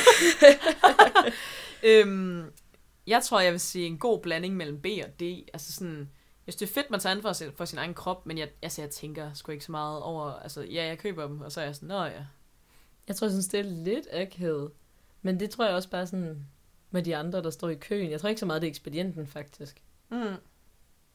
øhm, 1.89 2.51
jeg 3.07 3.24
tror, 3.24 3.39
jeg 3.39 3.51
vil 3.51 3.59
sige 3.59 3.86
en 3.86 3.97
god 3.97 4.22
blanding 4.22 4.55
mellem 4.55 4.82
B 4.82 4.86
og 5.03 5.20
D. 5.20 5.24
Altså 5.53 5.74
sådan, 5.74 6.09
jeg 6.47 6.53
synes, 6.53 6.59
det 6.59 6.69
er 6.69 6.81
fedt, 6.81 6.91
man 6.91 6.99
tager 6.99 7.15
ansvar 7.15 7.33
for, 7.33 7.51
for 7.55 7.65
sin 7.65 7.77
egen 7.77 7.93
krop, 7.93 8.25
men 8.25 8.37
jeg, 8.37 8.49
altså, 8.61 8.81
jeg 8.81 8.89
tænker 8.89 9.33
sgu 9.33 9.51
ikke 9.51 9.65
så 9.65 9.71
meget 9.71 10.01
over, 10.01 10.31
altså, 10.31 10.61
ja, 10.61 10.85
jeg 10.85 10.97
køber 10.97 11.27
dem, 11.27 11.41
og 11.41 11.51
så 11.51 11.61
er 11.61 11.65
jeg 11.65 11.75
sådan, 11.75 11.87
nå 11.87 12.03
ja. 12.03 12.25
Jeg 13.07 13.15
tror, 13.15 13.27
jeg 13.27 13.31
synes, 13.31 13.47
det 13.47 13.59
er 13.59 13.63
lidt 13.63 14.07
akavet. 14.11 14.71
Men 15.21 15.39
det 15.39 15.49
tror 15.49 15.65
jeg 15.65 15.75
også 15.75 15.89
bare 15.89 16.07
sådan 16.07 16.45
med 16.91 17.03
de 17.03 17.15
andre, 17.15 17.43
der 17.43 17.49
står 17.49 17.69
i 17.69 17.75
køen. 17.75 18.11
Jeg 18.11 18.21
tror 18.21 18.29
ikke 18.29 18.39
så 18.39 18.45
meget, 18.45 18.61
det 18.61 18.67
er 18.67 18.71
ekspedienten, 18.71 19.27
faktisk. 19.27 19.81
Mm. 20.09 20.35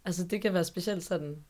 Altså, 0.05 0.27
det 0.27 0.43
kan 0.43 0.55
være 0.55 0.65
specielt 0.65 1.05
sådan... 1.05 1.45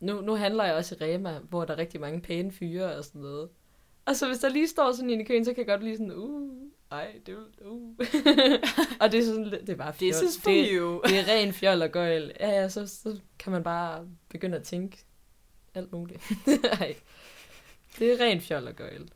Nu, 0.00 0.20
nu 0.20 0.34
handler 0.34 0.64
jeg 0.64 0.74
også 0.74 0.94
i 0.94 1.04
Rema, 1.04 1.38
hvor 1.38 1.64
der 1.64 1.74
er 1.74 1.78
rigtig 1.78 2.00
mange 2.00 2.20
pæne 2.20 2.52
fyre 2.52 2.96
og 2.96 3.04
sådan 3.04 3.20
noget. 3.20 3.48
Og 4.06 4.16
så 4.16 4.26
hvis 4.26 4.38
der 4.38 4.48
lige 4.48 4.68
står 4.68 4.92
sådan 4.92 5.10
en 5.10 5.20
i 5.20 5.24
køen, 5.24 5.44
så 5.44 5.50
kan 5.50 5.58
jeg 5.58 5.66
godt 5.66 5.80
blive 5.80 5.96
sådan, 5.96 6.12
uh, 6.12 6.52
ej, 6.94 7.20
det 7.26 7.34
er 7.34 7.66
uh. 7.66 7.98
og 9.00 9.12
det 9.12 9.20
er 9.20 9.24
sådan, 9.24 9.44
det 9.44 9.68
er 9.68 9.76
bare 9.76 9.94
fjol. 9.94 10.12
This 10.12 10.22
is 10.22 10.42
for 10.42 10.50
det, 10.50 10.68
you. 10.72 11.02
det 11.04 11.18
er 11.18 11.28
ren 11.28 11.52
fjol 11.52 11.82
og 11.82 11.90
gøjl. 11.90 12.32
Ja, 12.40 12.48
ja, 12.48 12.68
så, 12.68 12.86
så 12.86 13.18
kan 13.38 13.52
man 13.52 13.62
bare 13.62 14.08
begynde 14.28 14.56
at 14.56 14.62
tænke 14.62 14.98
alt 15.74 15.92
muligt. 15.92 16.22
Ej. 16.80 16.96
Det 17.98 18.12
er 18.12 18.24
ren 18.24 18.40
fjol 18.40 18.68
og 18.68 18.74
gøjl. 18.74 19.08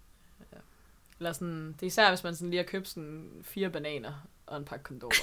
Eller 1.19 1.33
sådan, 1.33 1.73
det 1.73 1.83
er 1.83 1.87
især, 1.87 2.09
hvis 2.09 2.25
man 2.25 2.35
sådan 2.35 2.51
lige 2.51 2.63
har 2.63 2.69
købt 2.69 2.89
sådan 2.89 3.31
fire 3.43 3.71
bananer 3.71 4.29
og 4.47 4.57
en 4.57 4.65
pakke 4.65 4.83
kondomer. 4.85 5.15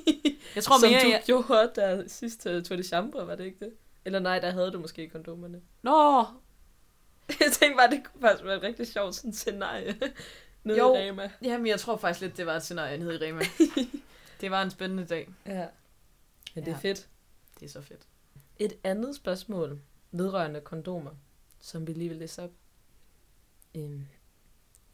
Jeg 0.54 0.64
tror 0.64 0.80
Som 0.80 0.90
mere, 0.90 1.02
du 1.02 1.08
jeg... 1.08 1.22
gjorde, 1.26 1.72
der 1.76 2.08
sidst 2.08 2.46
uh, 2.46 2.62
tog 2.62 2.78
det 2.78 2.86
chambre, 2.86 3.26
var 3.26 3.34
det 3.34 3.44
ikke 3.44 3.64
det? 3.64 3.72
Eller 4.04 4.18
nej, 4.18 4.38
der 4.38 4.50
havde 4.50 4.70
du 4.70 4.80
måske 4.80 5.08
kondomerne. 5.08 5.60
Nå, 5.82 6.24
Jeg 7.28 7.52
tænkte 7.52 7.76
bare, 7.76 7.90
det 7.90 8.02
kunne 8.04 8.20
faktisk 8.20 8.44
være 8.44 8.56
et 8.56 8.62
rigtig 8.62 8.86
sjovt 8.86 9.14
sådan 9.14 9.32
scenarie. 9.32 9.98
Nede 10.64 10.78
Jo. 10.78 10.94
i 10.94 10.98
Rema. 10.98 11.30
jamen 11.42 11.66
jeg 11.66 11.80
tror 11.80 11.96
faktisk 11.96 12.20
lidt, 12.20 12.36
det 12.36 12.46
var 12.46 12.54
et 12.56 12.62
scenarie 12.62 12.98
nede 12.98 13.14
i 13.14 13.18
Rema. 13.18 13.42
det 14.40 14.50
var 14.50 14.62
en 14.62 14.70
spændende 14.70 15.04
dag. 15.06 15.28
Ja. 15.46 15.66
Men 16.54 16.64
det 16.64 16.70
er 16.70 16.74
Ja. 16.76 16.78
fedt. 16.78 17.08
Det 17.60 17.66
er 17.66 17.70
så 17.70 17.80
fedt. 17.80 18.06
Et 18.58 18.72
andet 18.84 19.16
spørgsmål 19.16 19.80
vedrørende 20.10 20.60
kondomer, 20.60 21.10
som 21.60 21.86
vi 21.86 21.92
lige 21.92 22.08
vil 22.08 22.18
læse 22.18 22.42
op. 22.42 22.50
Øhm, 23.74 24.06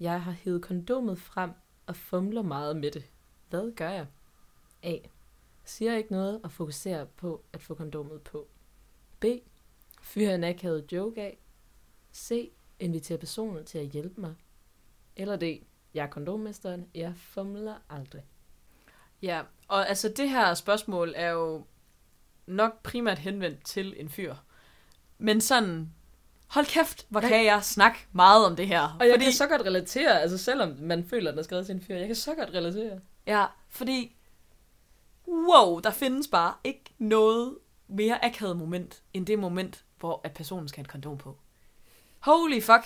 jeg 0.01 0.23
har 0.23 0.33
hævet 0.33 0.63
kondomet 0.63 1.19
frem 1.19 1.51
og 1.87 1.97
fumler 1.97 2.43
meget 2.43 2.77
med 2.77 2.91
det. 2.91 3.05
Hvad 3.49 3.73
gør 3.77 3.91
jeg? 3.91 4.07
A. 4.83 4.97
Siger 5.65 5.97
ikke 5.97 6.13
noget 6.13 6.41
og 6.43 6.53
fokuserer 6.53 7.05
på 7.05 7.45
at 7.53 7.63
få 7.63 7.75
kondomet 7.75 8.23
på. 8.23 8.49
B. 9.21 9.25
Fyre 10.03 10.35
en 10.35 10.45
akavet 10.45 10.93
joke 10.93 11.23
af. 11.23 11.39
C. 12.15 12.53
Invitere 12.81 13.19
personen 13.19 13.65
til 13.65 13.79
at 13.79 13.87
hjælpe 13.87 14.21
mig. 14.21 14.35
Eller 15.19 15.37
D. 15.37 15.43
Jeg 15.95 16.03
er 16.03 16.07
kondommesteren. 16.11 16.87
Jeg 16.95 17.13
fumler 17.17 17.75
aldrig. 17.91 18.23
Ja, 19.23 19.43
og 19.69 19.89
altså 19.89 20.09
det 20.17 20.31
her 20.31 20.55
spørgsmål 20.55 21.13
er 21.17 21.31
jo 21.31 21.65
nok 22.47 22.83
primært 22.83 23.19
henvendt 23.19 23.65
til 23.65 23.95
en 23.97 24.09
fyr. 24.09 24.35
Men 25.19 25.41
sådan, 25.41 25.93
hold 26.49 26.67
kæft, 26.67 27.07
hvor 27.09 27.21
kan 27.21 27.45
jeg 27.45 27.65
snakke 27.65 27.99
meget 28.13 28.47
om 28.47 28.57
det 28.57 28.67
her. 28.67 28.97
Og 29.01 29.07
jeg 29.07 29.15
fordi... 29.15 29.25
kan 29.25 29.33
så 29.33 29.47
godt 29.47 29.63
relatere, 29.63 30.21
altså 30.21 30.39
selvom 30.39 30.77
man 30.81 31.05
føler, 31.05 31.31
at 31.31 31.33
den 31.33 31.39
er 31.39 31.43
skrevet 31.43 31.67
til 31.67 31.75
en 31.75 31.81
fyr, 31.81 31.95
jeg 31.95 32.07
kan 32.07 32.17
så 32.17 32.35
godt 32.35 32.49
relatere. 32.55 33.01
Ja, 33.27 33.47
fordi, 33.69 34.17
wow, 35.29 35.79
der 35.79 35.91
findes 35.91 36.29
bare 36.29 36.55
ikke 36.65 36.85
noget 36.99 37.59
mere 37.89 38.25
akavet 38.25 38.57
moment, 38.57 39.03
end 39.15 39.27
det 39.27 39.39
moment, 39.39 39.85
hvor 39.99 40.21
at 40.25 40.33
personen 40.33 40.69
skal 40.69 40.77
have 40.77 40.85
en 40.85 40.89
kondom 41.03 41.19
på. 41.19 41.37
Holy 42.19 42.63
fuck. 42.63 42.85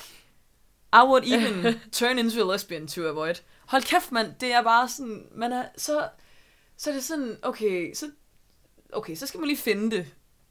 I 0.93 1.03
would 1.07 1.25
even 1.25 1.81
turn 1.93 2.19
into 2.19 2.41
a 2.41 2.53
lesbian 2.53 2.87
to 2.87 3.03
avoid. 3.03 3.35
Hold 3.67 3.83
kæft, 3.83 4.13
mand. 4.13 4.35
Det 4.41 4.53
er 4.53 4.63
bare 4.63 4.89
sådan, 4.89 5.27
man 5.35 5.53
er 5.53 5.65
så, 5.77 6.09
så 6.77 6.91
er 6.91 6.95
det 6.95 7.05
sådan, 7.05 7.39
okay, 7.43 7.95
så, 7.95 8.11
okay, 8.93 9.15
så 9.15 9.27
skal 9.27 9.41
man 9.41 9.49
lige 9.49 9.59
finde 9.59 9.97
det. 9.97 10.07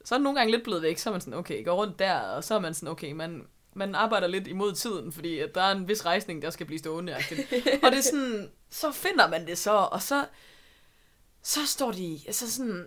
Så 0.06 0.16
er 0.16 0.20
det 0.20 0.24
nogle 0.24 0.40
gange 0.40 0.52
lidt 0.52 0.64
blevet 0.64 0.82
væk, 0.82 0.98
så 0.98 1.10
er 1.10 1.12
man 1.12 1.22
sådan, 1.22 1.34
okay, 1.34 1.66
går 1.66 1.74
rundt 1.74 2.00
der, 2.00 2.20
og 2.20 2.44
så 2.44 2.56
er 2.56 2.60
man 2.60 2.74
sådan, 2.74 2.90
okay, 2.90 3.12
man, 3.12 3.48
man 3.74 3.96
arbejder 3.96 4.28
lidt 4.28 4.48
imod 4.48 4.74
tiden, 4.74 5.12
fordi 5.12 5.40
at 5.40 5.56
der 5.56 5.62
er 5.62 5.72
en 5.72 5.88
vis 5.88 6.06
rejsning, 6.06 6.42
der 6.42 6.50
skal 6.50 6.66
blive 6.66 6.80
stående. 6.80 7.16
og 7.84 7.92
det 7.92 7.98
er 7.98 8.02
sådan, 8.02 8.52
så 8.70 8.92
finder 8.92 9.30
man 9.30 9.48
det 9.48 9.58
så, 9.58 9.72
og 9.72 10.02
så, 10.02 10.26
så 11.44 11.68
står 11.68 11.92
de, 11.92 12.20
altså 12.28 12.52
sådan, 12.52 12.86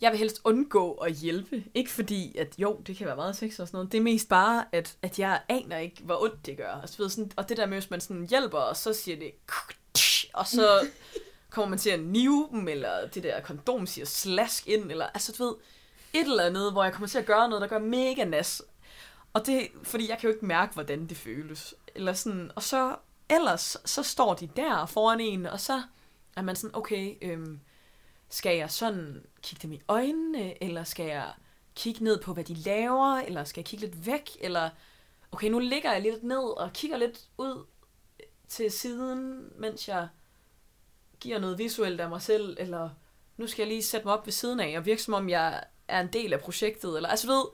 jeg 0.00 0.10
vil 0.10 0.18
helst 0.18 0.40
undgå 0.44 0.92
at 0.92 1.12
hjælpe. 1.12 1.64
Ikke 1.74 1.90
fordi, 1.90 2.36
at 2.36 2.54
jo, 2.58 2.80
det 2.86 2.96
kan 2.96 3.06
være 3.06 3.16
meget 3.16 3.36
sex 3.36 3.58
og 3.58 3.66
sådan 3.66 3.76
noget. 3.78 3.92
Det 3.92 3.98
er 3.98 4.02
mest 4.02 4.28
bare, 4.28 4.64
at, 4.72 4.96
at 5.02 5.18
jeg 5.18 5.42
aner 5.48 5.78
ikke, 5.78 6.02
hvor 6.02 6.22
ondt 6.22 6.46
det 6.46 6.56
gør. 6.56 6.72
Altså, 6.72 6.98
ved, 6.98 7.08
sådan, 7.08 7.30
og 7.36 7.48
det 7.48 7.56
der 7.56 7.66
med, 7.66 7.76
hvis 7.78 7.90
man 7.90 8.00
sådan 8.00 8.26
hjælper, 8.30 8.58
og 8.58 8.76
så 8.76 8.92
siger 8.92 9.16
det, 9.18 9.32
og 10.34 10.46
så 10.46 10.88
kommer 11.50 11.68
man 11.68 11.78
til 11.78 11.90
at 11.90 12.00
nive 12.00 12.48
dem, 12.50 12.68
eller 12.68 13.08
det 13.08 13.22
der 13.22 13.40
kondom 13.40 13.86
siger 13.86 14.04
slask 14.04 14.68
ind, 14.68 14.90
eller 14.90 15.06
altså 15.06 15.34
du 15.38 15.44
ved, 15.44 15.54
et 16.12 16.20
eller 16.20 16.44
andet, 16.44 16.72
hvor 16.72 16.84
jeg 16.84 16.92
kommer 16.92 17.08
til 17.08 17.18
at 17.18 17.26
gøre 17.26 17.48
noget, 17.48 17.62
der 17.62 17.68
gør 17.68 17.78
mega 17.78 18.24
nas. 18.24 18.62
Og 19.32 19.46
det, 19.46 19.68
fordi 19.82 20.08
jeg 20.08 20.18
kan 20.18 20.30
jo 20.30 20.34
ikke 20.34 20.46
mærke, 20.46 20.74
hvordan 20.74 21.06
det 21.06 21.16
føles. 21.16 21.74
Eller 21.94 22.12
sådan, 22.12 22.50
og 22.56 22.62
så, 22.62 22.96
ellers, 23.30 23.76
så 23.84 24.02
står 24.02 24.34
de 24.34 24.48
der 24.56 24.86
foran 24.86 25.20
en, 25.20 25.46
og 25.46 25.60
så 25.60 25.82
er 26.36 26.42
man 26.42 26.56
sådan, 26.56 26.76
okay, 26.76 27.14
øhm, 27.22 27.60
skal 28.28 28.56
jeg 28.56 28.70
sådan 28.70 29.24
kigge 29.42 29.62
dem 29.62 29.72
i 29.72 29.80
øjnene, 29.88 30.62
eller 30.62 30.84
skal 30.84 31.06
jeg 31.06 31.32
kigge 31.74 32.04
ned 32.04 32.20
på, 32.20 32.32
hvad 32.34 32.44
de 32.44 32.54
laver, 32.54 33.16
eller 33.16 33.44
skal 33.44 33.60
jeg 33.60 33.66
kigge 33.66 33.86
lidt 33.86 34.06
væk, 34.06 34.30
eller 34.40 34.70
okay, 35.32 35.48
nu 35.48 35.58
ligger 35.58 35.92
jeg 35.92 36.02
lidt 36.02 36.22
ned 36.22 36.56
og 36.56 36.72
kigger 36.72 36.96
lidt 36.96 37.20
ud 37.38 37.66
til 38.48 38.70
siden, 38.70 39.48
mens 39.56 39.88
jeg 39.88 40.08
giver 41.20 41.38
noget 41.38 41.58
visuelt 41.58 42.00
af 42.00 42.08
mig 42.08 42.22
selv, 42.22 42.56
eller 42.60 42.90
nu 43.36 43.46
skal 43.46 43.62
jeg 43.62 43.68
lige 43.68 43.82
sætte 43.82 44.06
mig 44.06 44.14
op 44.14 44.26
ved 44.26 44.32
siden 44.32 44.60
af 44.60 44.78
og 44.78 44.86
virke 44.86 45.02
som 45.02 45.14
om 45.14 45.28
jeg 45.28 45.64
er 45.88 46.00
en 46.00 46.12
del 46.12 46.32
af 46.32 46.40
projektet, 46.40 46.96
eller 46.96 47.08
altså 47.08 47.26
ved, 47.26 47.44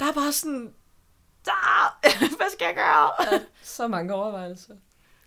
der 0.00 0.06
er 0.06 0.12
bare 0.12 0.32
sådan, 0.32 0.74
der, 1.44 1.86
ah, 1.86 1.92
hvad 2.36 2.52
skal 2.52 2.64
jeg 2.64 2.74
gøre? 2.74 3.32
Ja, 3.32 3.40
så 3.62 3.88
mange 3.88 4.14
overvejelser. 4.14 4.74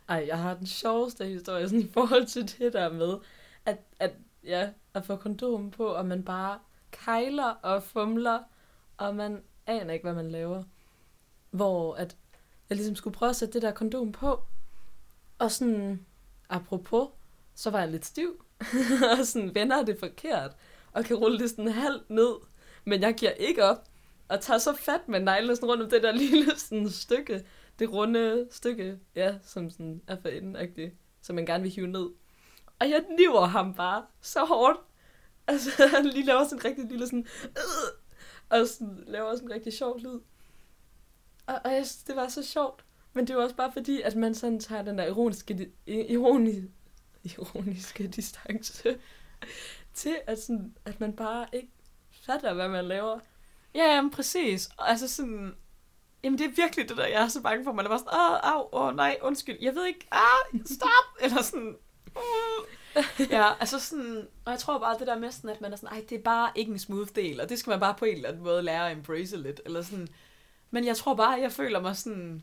Ej, 0.09 0.23
jeg 0.27 0.37
har 0.37 0.53
den 0.53 0.67
sjoveste 0.67 1.25
historie 1.25 1.69
sådan 1.69 1.81
i 1.81 1.91
forhold 1.93 2.25
til 2.25 2.59
det 2.59 2.73
der 2.73 2.89
med, 2.89 3.17
at, 3.65 3.77
at, 3.99 4.11
ja, 4.43 4.69
at 4.93 5.05
få 5.05 5.15
kondom 5.15 5.71
på, 5.71 5.87
og 5.87 6.05
man 6.05 6.23
bare 6.23 6.59
kejler 6.91 7.49
og 7.49 7.83
fumler, 7.83 8.39
og 8.97 9.15
man 9.15 9.43
aner 9.65 9.93
ikke, 9.93 10.03
hvad 10.03 10.13
man 10.13 10.31
laver. 10.31 10.63
Hvor 11.51 11.95
at 11.95 12.17
jeg 12.69 12.75
ligesom 12.75 12.95
skulle 12.95 13.13
prøve 13.13 13.29
at 13.29 13.35
sætte 13.35 13.53
det 13.53 13.61
der 13.61 13.71
kondom 13.71 14.11
på, 14.11 14.43
og 15.39 15.51
sådan, 15.51 16.05
apropos, 16.49 17.07
så 17.55 17.69
var 17.69 17.79
jeg 17.79 17.91
lidt 17.91 18.05
stiv, 18.05 18.45
og 19.19 19.25
sådan 19.25 19.55
vender 19.55 19.85
det 19.85 19.99
forkert, 19.99 20.55
og 20.91 21.03
kan 21.03 21.15
rulle 21.15 21.39
det 21.39 21.49
sådan 21.49 21.67
halvt 21.67 22.09
ned, 22.09 22.35
men 22.85 23.01
jeg 23.01 23.15
giver 23.15 23.31
ikke 23.31 23.63
op, 23.63 23.87
og 24.27 24.41
tager 24.41 24.57
så 24.57 24.73
fat 24.73 25.07
med 25.07 25.19
neglene 25.19 25.55
sådan 25.55 25.69
rundt 25.69 25.83
om 25.83 25.89
det 25.89 26.03
der 26.03 26.11
lille 26.29 26.59
sådan 26.59 26.89
stykke, 26.89 27.45
det 27.79 27.93
runde 27.93 28.47
stykke, 28.51 28.99
ja, 29.15 29.35
som 29.43 29.69
sådan 29.69 30.01
er 30.07 30.17
for 30.21 30.29
enden 30.29 30.91
som 31.21 31.35
man 31.35 31.45
gerne 31.45 31.63
vil 31.63 31.71
hive 31.71 31.87
ned. 31.87 32.09
Og 32.81 32.89
jeg 32.89 33.03
niver 33.17 33.45
ham 33.45 33.73
bare 33.73 34.05
så 34.21 34.45
hårdt. 34.45 34.79
Altså, 35.47 35.69
han 35.95 36.05
lige 36.05 36.25
laver 36.25 36.43
sådan 36.43 36.57
en 36.57 36.65
rigtig 36.65 36.85
lille 36.85 37.05
sådan, 37.05 37.27
øh, 37.43 37.99
og 38.49 38.67
sådan, 38.67 39.03
laver 39.07 39.35
sådan 39.35 39.47
en 39.47 39.53
rigtig 39.53 39.73
sjov 39.73 39.99
lyd. 39.99 40.19
Og, 41.45 41.59
og 41.63 41.73
jeg 41.73 41.85
synes, 41.85 42.03
det 42.03 42.15
var 42.15 42.27
så 42.27 42.43
sjovt. 42.43 42.85
Men 43.13 43.27
det 43.27 43.35
var 43.35 43.43
også 43.43 43.55
bare 43.55 43.71
fordi, 43.71 44.01
at 44.01 44.15
man 44.15 44.35
sådan 44.35 44.59
tager 44.59 44.81
den 44.81 44.97
der 44.97 45.05
ironiske, 45.05 45.71
ironi, 45.87 46.61
ironiske 47.23 48.07
distance 48.07 48.97
til, 49.93 50.15
at, 50.27 50.41
sådan, 50.41 50.75
at 50.85 50.99
man 50.99 51.15
bare 51.15 51.45
ikke 51.53 51.71
fatter, 52.25 52.53
hvad 52.53 52.69
man 52.69 52.85
laver. 52.85 53.19
Ja, 53.75 53.95
jamen 53.95 54.11
præcis. 54.11 54.69
Altså 54.77 55.07
sådan, 55.07 55.55
jamen 56.23 56.39
det 56.39 56.45
er 56.45 56.55
virkelig 56.55 56.89
det 56.89 56.97
der, 56.97 57.07
jeg 57.07 57.23
er 57.23 57.27
så 57.27 57.41
bange 57.41 57.63
for. 57.63 57.71
Man 57.71 57.85
er 57.85 57.89
bare 57.89 57.99
sådan, 57.99 58.13
åh, 58.13 58.53
au, 58.53 58.69
åh, 58.71 58.95
nej, 58.95 59.17
undskyld, 59.21 59.57
jeg 59.61 59.75
ved 59.75 59.85
ikke, 59.85 60.07
ah, 60.11 60.61
stop, 60.65 61.17
eller 61.23 61.41
sådan. 61.41 61.77
Ja, 63.29 63.59
altså 63.59 63.79
sådan, 63.79 64.27
og 64.45 64.51
jeg 64.51 64.59
tror 64.59 64.79
bare 64.79 64.99
det 64.99 65.07
der 65.07 65.19
med 65.19 65.31
sådan, 65.31 65.49
at 65.49 65.61
man 65.61 65.73
er 65.73 65.75
sådan, 65.75 65.97
ej, 65.97 66.05
det 66.09 66.17
er 66.17 66.21
bare 66.23 66.51
ikke 66.55 66.71
en 66.71 66.79
smooth 66.79 67.09
del, 67.15 67.41
og 67.41 67.49
det 67.49 67.59
skal 67.59 67.71
man 67.71 67.79
bare 67.79 67.95
på 67.99 68.05
en 68.05 68.15
eller 68.15 68.29
anden 68.29 68.43
måde 68.43 68.61
lære 68.61 68.91
at 68.91 68.97
embrace 68.97 69.37
lidt, 69.37 69.61
eller 69.65 69.81
sådan. 69.81 70.07
Men 70.71 70.85
jeg 70.85 70.97
tror 70.97 71.15
bare, 71.15 71.41
jeg 71.41 71.51
føler 71.51 71.81
mig 71.81 71.95
sådan, 71.95 72.41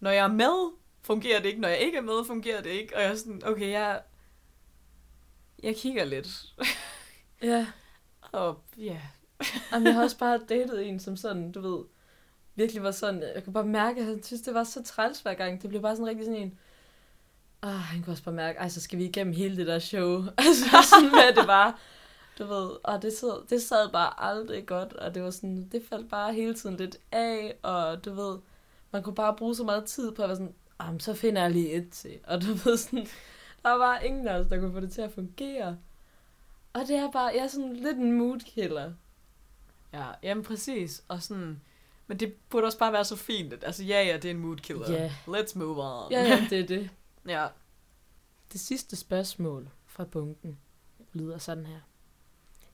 når 0.00 0.10
jeg 0.10 0.24
er 0.24 0.32
med, 0.32 0.72
fungerer 1.02 1.40
det 1.40 1.48
ikke, 1.48 1.60
når 1.60 1.68
jeg 1.68 1.78
ikke 1.80 1.98
er 1.98 2.02
med, 2.02 2.24
fungerer 2.26 2.62
det 2.62 2.70
ikke, 2.70 2.96
og 2.96 3.02
jeg 3.02 3.10
er 3.10 3.16
sådan, 3.16 3.42
okay, 3.44 3.70
jeg, 3.70 4.02
jeg 5.62 5.76
kigger 5.76 6.04
lidt, 6.04 6.28
Ja. 7.42 7.66
og 8.32 8.60
ja, 8.76 9.00
Jamen, 9.72 9.86
jeg 9.86 9.94
har 9.94 10.02
også 10.02 10.18
bare 10.18 10.40
datet 10.48 10.88
en, 10.88 11.00
som 11.00 11.16
sådan, 11.16 11.52
du 11.52 11.60
ved, 11.60 11.84
virkelig 12.54 12.82
var 12.82 12.90
sådan, 12.90 13.22
jeg 13.34 13.44
kunne 13.44 13.52
bare 13.52 13.66
mærke, 13.66 14.00
at 14.00 14.06
han 14.06 14.22
synes, 14.22 14.42
det 14.42 14.54
var 14.54 14.64
så 14.64 14.82
træls 14.82 15.20
hver 15.20 15.34
gang. 15.34 15.62
Det 15.62 15.70
blev 15.70 15.82
bare 15.82 15.96
sådan 15.96 16.06
rigtig 16.06 16.24
sådan 16.24 16.40
en, 16.42 16.58
ah, 17.62 17.70
han 17.70 18.02
kunne 18.02 18.12
også 18.12 18.22
bare 18.22 18.34
mærke, 18.34 18.58
ej, 18.58 18.68
så 18.68 18.80
skal 18.80 18.98
vi 18.98 19.04
igennem 19.04 19.34
hele 19.34 19.56
det 19.56 19.66
der 19.66 19.78
show. 19.78 20.24
altså 20.38 20.64
sådan 20.90 21.10
med, 21.10 21.34
det 21.36 21.46
var, 21.46 21.80
du 22.38 22.46
ved, 22.46 22.70
og 22.84 23.02
det 23.02 23.12
sad, 23.12 23.46
det 23.50 23.62
sad 23.62 23.88
bare 23.92 24.22
aldrig 24.22 24.66
godt, 24.66 24.92
og 24.92 25.14
det 25.14 25.22
var 25.22 25.30
sådan, 25.30 25.68
det 25.72 25.82
faldt 25.88 26.10
bare 26.10 26.34
hele 26.34 26.54
tiden 26.54 26.76
lidt 26.76 26.96
af, 27.12 27.56
og 27.62 28.04
du 28.04 28.14
ved, 28.14 28.38
man 28.92 29.02
kunne 29.02 29.14
bare 29.14 29.36
bruge 29.36 29.54
så 29.54 29.64
meget 29.64 29.84
tid 29.84 30.12
på 30.12 30.22
at 30.22 30.28
være 30.28 30.36
sådan, 30.36 30.54
ah, 30.78 31.00
så 31.00 31.14
finder 31.14 31.42
jeg 31.42 31.50
lige 31.50 31.72
et 31.72 31.90
til, 31.90 32.18
og 32.24 32.42
du 32.42 32.52
ved 32.64 32.76
sådan, 32.76 33.06
der 33.62 33.70
var 33.70 33.78
bare 33.78 34.06
ingen 34.06 34.28
af 34.28 34.38
os, 34.38 34.46
der 34.46 34.58
kunne 34.58 34.72
få 34.72 34.80
det 34.80 34.92
til 34.92 35.02
at 35.02 35.12
fungere. 35.12 35.76
Og 36.72 36.80
det 36.88 36.96
er 36.96 37.10
bare, 37.10 37.32
jeg 37.34 37.44
er 37.44 37.48
sådan 37.48 37.76
lidt 37.76 37.96
en 37.96 38.12
mood 38.12 38.40
killer. 38.40 38.92
Ja, 39.92 40.06
jamen 40.22 40.44
præcis. 40.44 41.02
Og 41.08 41.22
sådan, 41.22 41.60
men 42.06 42.20
det 42.20 42.34
burde 42.50 42.64
også 42.64 42.78
bare 42.78 42.92
være 42.92 43.04
så 43.04 43.16
fint. 43.16 43.52
At, 43.52 43.64
altså 43.64 43.84
ja, 43.84 44.02
ja, 44.02 44.16
det 44.16 44.24
er 44.24 44.30
en 44.30 44.40
mood 44.40 44.56
killer. 44.56 44.92
Ja. 44.92 45.08
Let's 45.28 45.58
move 45.58 45.82
on. 45.82 46.12
Ja, 46.12 46.22
ja, 46.22 46.46
det 46.50 46.60
er 46.60 46.66
det 46.66 46.90
ja. 47.26 47.48
Det 48.52 48.60
sidste 48.60 48.96
spørgsmål 48.96 49.70
fra 49.86 50.04
bunken 50.04 50.58
lyder 51.12 51.38
sådan 51.38 51.66
her. 51.66 51.80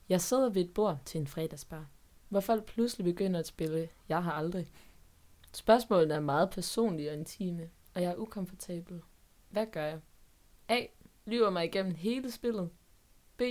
Jeg 0.09 0.20
sidder 0.20 0.49
ved 0.49 0.62
et 0.62 0.74
bord 0.74 0.99
til 1.05 1.20
en 1.20 1.26
fredagsbar, 1.26 1.86
hvor 2.28 2.40
folk 2.40 2.64
pludselig 2.64 3.05
begynder 3.05 3.40
at 3.40 3.47
spille 3.47 3.88
Jeg 4.09 4.24
har 4.24 4.32
aldrig. 4.32 4.72
Spørgsmålene 5.53 6.14
er 6.14 6.20
meget 6.20 6.51
personlige 6.51 7.11
og 7.11 7.16
intime, 7.16 7.70
og 7.94 8.03
jeg 8.03 8.11
er 8.11 8.16
ukomfortabel. 8.16 9.03
Hvad 9.51 9.66
gør 9.66 9.84
jeg? 9.84 10.01
A. 10.68 10.86
Lyver 11.26 11.51
mig 11.51 11.64
igennem 11.64 11.94
hele 11.94 12.30
spillet. 12.30 12.70
B. 13.36 13.42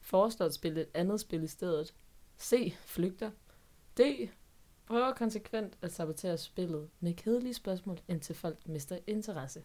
Foreslår 0.00 0.46
at 0.46 0.54
spille 0.54 0.80
et 0.80 0.88
andet 0.94 1.20
spil 1.20 1.42
i 1.42 1.46
stedet. 1.46 1.94
C. 2.38 2.74
Flygter. 2.80 3.30
D. 3.98 4.00
Prøver 4.86 5.12
konsekvent 5.12 5.78
at 5.82 5.92
sabotere 5.92 6.38
spillet 6.38 6.90
med 7.00 7.14
kedelige 7.14 7.54
spørgsmål, 7.54 8.00
indtil 8.08 8.34
folk 8.34 8.68
mister 8.68 8.98
interesse. 9.06 9.62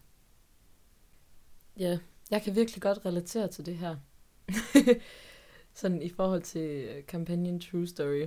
Ja, 1.78 1.98
jeg 2.30 2.42
kan 2.42 2.54
virkelig 2.54 2.82
godt 2.82 3.06
relatere 3.06 3.48
til 3.48 3.66
det 3.66 3.76
her. 3.76 3.96
Sådan 5.74 6.02
i 6.02 6.08
forhold 6.08 6.42
til 6.42 7.02
kampagnen 7.08 7.60
True 7.60 7.86
Story. 7.86 8.26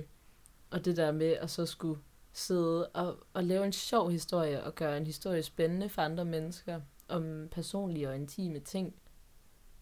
Og 0.70 0.84
det 0.84 0.96
der 0.96 1.12
med 1.12 1.32
at 1.32 1.50
så 1.50 1.66
skulle 1.66 2.00
sidde 2.32 2.88
og, 2.88 3.16
og 3.32 3.44
lave 3.44 3.64
en 3.64 3.72
sjov 3.72 4.10
historie 4.10 4.64
og 4.64 4.74
gøre 4.74 4.96
en 4.96 5.06
historie 5.06 5.42
spændende 5.42 5.88
for 5.88 6.02
andre 6.02 6.24
mennesker 6.24 6.80
om 7.08 7.48
personlige 7.50 8.08
og 8.08 8.16
intime 8.16 8.60
ting. 8.60 8.94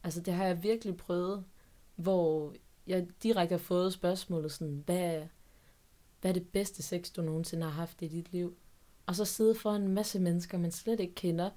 Altså 0.05 0.21
det 0.21 0.35
har 0.35 0.45
jeg 0.45 0.63
virkelig 0.63 0.97
prøvet, 0.97 1.45
hvor 1.97 2.55
jeg 2.87 3.07
direkte 3.23 3.53
har 3.53 3.59
fået 3.59 3.93
spørgsmålet 3.93 4.53
sådan, 4.53 4.83
hvad, 4.87 5.23
hvad 6.21 6.31
er 6.31 6.33
det 6.33 6.49
bedste 6.49 6.83
sex, 6.83 7.13
du 7.13 7.23
nogensinde 7.23 7.65
har 7.65 7.73
haft 7.73 8.03
i 8.03 8.09
dit 8.09 8.33
liv? 8.33 8.57
Og 9.07 9.15
så 9.17 9.25
sidde 9.25 9.55
foran 9.55 9.83
en 9.83 9.95
masse 9.95 10.21
mennesker, 10.21 10.59
man 10.59 10.73
slet 10.73 11.01
ikke 11.01 11.15
kender, 11.15 11.51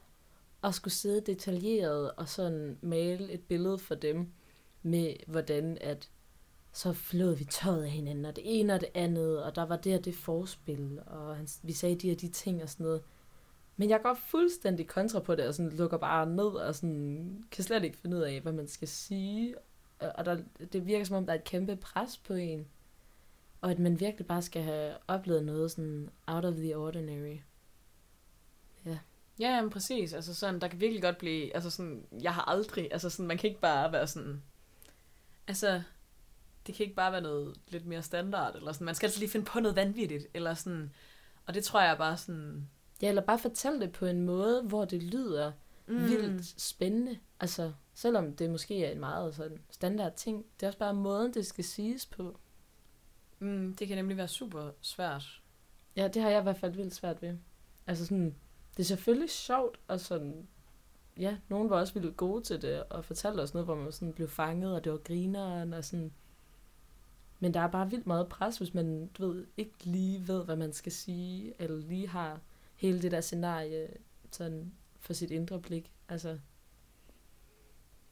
og 0.61 0.73
skulle 0.73 0.93
sidde 0.93 1.21
detaljeret 1.21 2.11
og 2.11 2.29
sådan 2.29 2.77
male 2.81 3.31
et 3.31 3.41
billede 3.41 3.77
for 3.77 3.95
dem 3.95 4.27
med, 4.83 5.13
hvordan 5.27 5.77
at 5.81 6.09
så 6.71 6.93
flåede 6.93 7.37
vi 7.37 7.43
tøjet 7.43 7.83
af 7.83 7.89
hinanden, 7.89 8.25
og 8.25 8.35
det 8.35 8.59
ene 8.59 8.73
og 8.73 8.81
det 8.81 8.89
andet, 8.93 9.43
og 9.43 9.55
der 9.55 9.65
var 9.65 9.75
det 9.75 9.97
og 9.97 10.05
det 10.05 10.15
forspil, 10.15 10.99
og 11.05 11.35
han, 11.35 11.47
vi 11.63 11.73
sagde 11.73 11.95
de 11.95 12.11
og 12.11 12.21
de 12.21 12.27
ting 12.27 12.63
og 12.63 12.69
sådan 12.69 12.83
noget. 12.83 13.01
Men 13.77 13.89
jeg 13.89 14.01
går 14.03 14.13
fuldstændig 14.13 14.87
kontra 14.87 15.19
på 15.19 15.35
det, 15.35 15.47
og 15.47 15.53
sådan 15.53 15.71
lukker 15.71 15.97
bare 15.97 16.29
ned, 16.29 16.45
og 16.45 16.75
sådan, 16.75 17.43
kan 17.51 17.63
slet 17.63 17.83
ikke 17.83 17.97
finde 17.97 18.17
ud 18.17 18.21
af, 18.21 18.41
hvad 18.41 18.51
man 18.51 18.67
skal 18.67 18.87
sige. 18.87 19.55
Og 19.99 20.25
der, 20.25 20.37
det 20.73 20.87
virker 20.87 21.05
som 21.05 21.15
om, 21.15 21.25
der 21.25 21.33
er 21.33 21.37
et 21.37 21.43
kæmpe 21.43 21.75
pres 21.75 22.17
på 22.17 22.33
en. 22.33 22.67
Og 23.61 23.71
at 23.71 23.79
man 23.79 23.99
virkelig 23.99 24.27
bare 24.27 24.41
skal 24.41 24.61
have 24.61 24.93
oplevet 25.07 25.45
noget 25.45 25.71
sådan 25.71 26.09
out 26.27 26.45
of 26.45 26.55
the 26.55 26.77
ordinary. 26.77 27.37
Ja. 29.39 29.45
Ja, 29.47 29.55
jamen 29.55 29.69
præcis. 29.69 30.13
Altså 30.13 30.33
sådan, 30.33 30.61
der 30.61 30.67
kan 30.67 30.81
virkelig 30.81 31.01
godt 31.01 31.17
blive, 31.17 31.55
altså 31.55 31.69
sådan, 31.69 32.05
jeg 32.21 32.33
har 32.33 32.41
aldrig, 32.41 32.89
altså 32.91 33.09
sådan, 33.09 33.27
man 33.27 33.37
kan 33.37 33.49
ikke 33.49 33.61
bare 33.61 33.91
være 33.91 34.07
sådan, 34.07 34.43
altså, 35.47 35.81
det 36.67 36.75
kan 36.75 36.83
ikke 36.83 36.95
bare 36.95 37.11
være 37.11 37.21
noget 37.21 37.55
lidt 37.67 37.85
mere 37.85 38.03
standard, 38.03 38.55
eller 38.55 38.71
sådan, 38.71 38.85
man 38.85 38.95
skal 38.95 39.07
altså 39.07 39.19
lige 39.19 39.29
finde 39.29 39.45
på 39.45 39.59
noget 39.59 39.75
vanvittigt, 39.75 40.27
eller 40.33 40.53
sådan, 40.53 40.91
og 41.45 41.53
det 41.53 41.63
tror 41.63 41.81
jeg 41.81 41.97
bare 41.97 42.17
sådan, 42.17 42.69
Ja, 43.01 43.09
eller 43.09 43.21
bare 43.21 43.39
fortælle 43.39 43.81
det 43.81 43.91
på 43.91 44.05
en 44.05 44.21
måde, 44.21 44.61
hvor 44.63 44.85
det 44.85 45.03
lyder 45.03 45.51
mm. 45.87 46.09
vildt 46.09 46.61
spændende. 46.61 47.19
Altså, 47.39 47.73
selvom 47.93 48.35
det 48.35 48.49
måske 48.49 48.85
er 48.85 48.91
en 48.91 48.99
meget 48.99 49.35
sådan 49.35 49.57
standard 49.69 50.15
ting, 50.15 50.45
det 50.59 50.63
er 50.63 50.67
også 50.67 50.79
bare 50.79 50.93
måden, 50.93 51.33
det 51.33 51.45
skal 51.45 51.63
siges 51.63 52.05
på. 52.05 52.39
Mm, 53.39 53.75
det 53.79 53.87
kan 53.87 53.97
nemlig 53.97 54.17
være 54.17 54.27
super 54.27 54.71
svært. 54.81 55.41
Ja, 55.95 56.07
det 56.07 56.21
har 56.21 56.29
jeg 56.29 56.39
i 56.39 56.43
hvert 56.43 56.57
fald 56.57 56.73
vildt 56.73 56.95
svært 56.95 57.21
ved. 57.21 57.37
Altså 57.87 58.05
sådan, 58.05 58.35
det 58.79 58.85
er 58.85 58.87
selvfølgelig 58.87 59.29
sjovt, 59.29 59.79
og 59.87 59.99
sådan, 59.99 60.47
ja, 61.17 61.37
nogen 61.47 61.69
var 61.69 61.79
også 61.79 61.93
vildt 61.93 62.17
gode 62.17 62.43
til 62.43 62.61
det, 62.61 62.83
og 62.83 63.05
fortalte 63.05 63.41
os 63.41 63.53
noget, 63.53 63.67
hvor 63.67 63.75
man 63.75 63.91
sådan 63.91 64.13
blev 64.13 64.29
fanget, 64.29 64.75
og 64.75 64.83
det 64.83 64.91
var 64.91 64.97
grineren, 64.97 65.73
og 65.73 65.83
sådan. 65.83 66.13
Men 67.39 67.53
der 67.53 67.59
er 67.59 67.67
bare 67.67 67.89
vildt 67.89 68.07
meget 68.07 68.29
pres, 68.29 68.57
hvis 68.57 68.73
man, 68.73 69.07
du 69.07 69.27
ved, 69.27 69.47
ikke 69.57 69.83
lige 69.83 70.27
ved, 70.27 70.45
hvad 70.45 70.55
man 70.55 70.73
skal 70.73 70.91
sige, 70.91 71.53
eller 71.61 71.77
lige 71.77 72.07
har 72.07 72.39
hele 72.75 73.01
det 73.01 73.11
der 73.11 73.21
scenarie 73.21 73.89
sådan 74.31 74.73
for 74.99 75.13
sit 75.13 75.31
indre 75.31 75.61
blik. 75.61 75.91
Altså, 76.09 76.39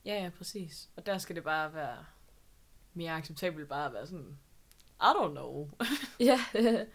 Ja, 0.05 0.23
ja, 0.23 0.29
præcis. 0.29 0.89
Og 0.95 1.05
der 1.05 1.17
skal 1.17 1.35
det 1.35 1.43
bare 1.43 1.73
være 1.73 2.05
mere 2.93 3.11
acceptabelt 3.11 3.69
bare 3.69 3.85
at 3.85 3.93
være 3.93 4.07
sådan, 4.07 4.39
I 5.01 5.11
don't 5.17 5.31
know. 5.31 5.69
ja, 6.19 6.39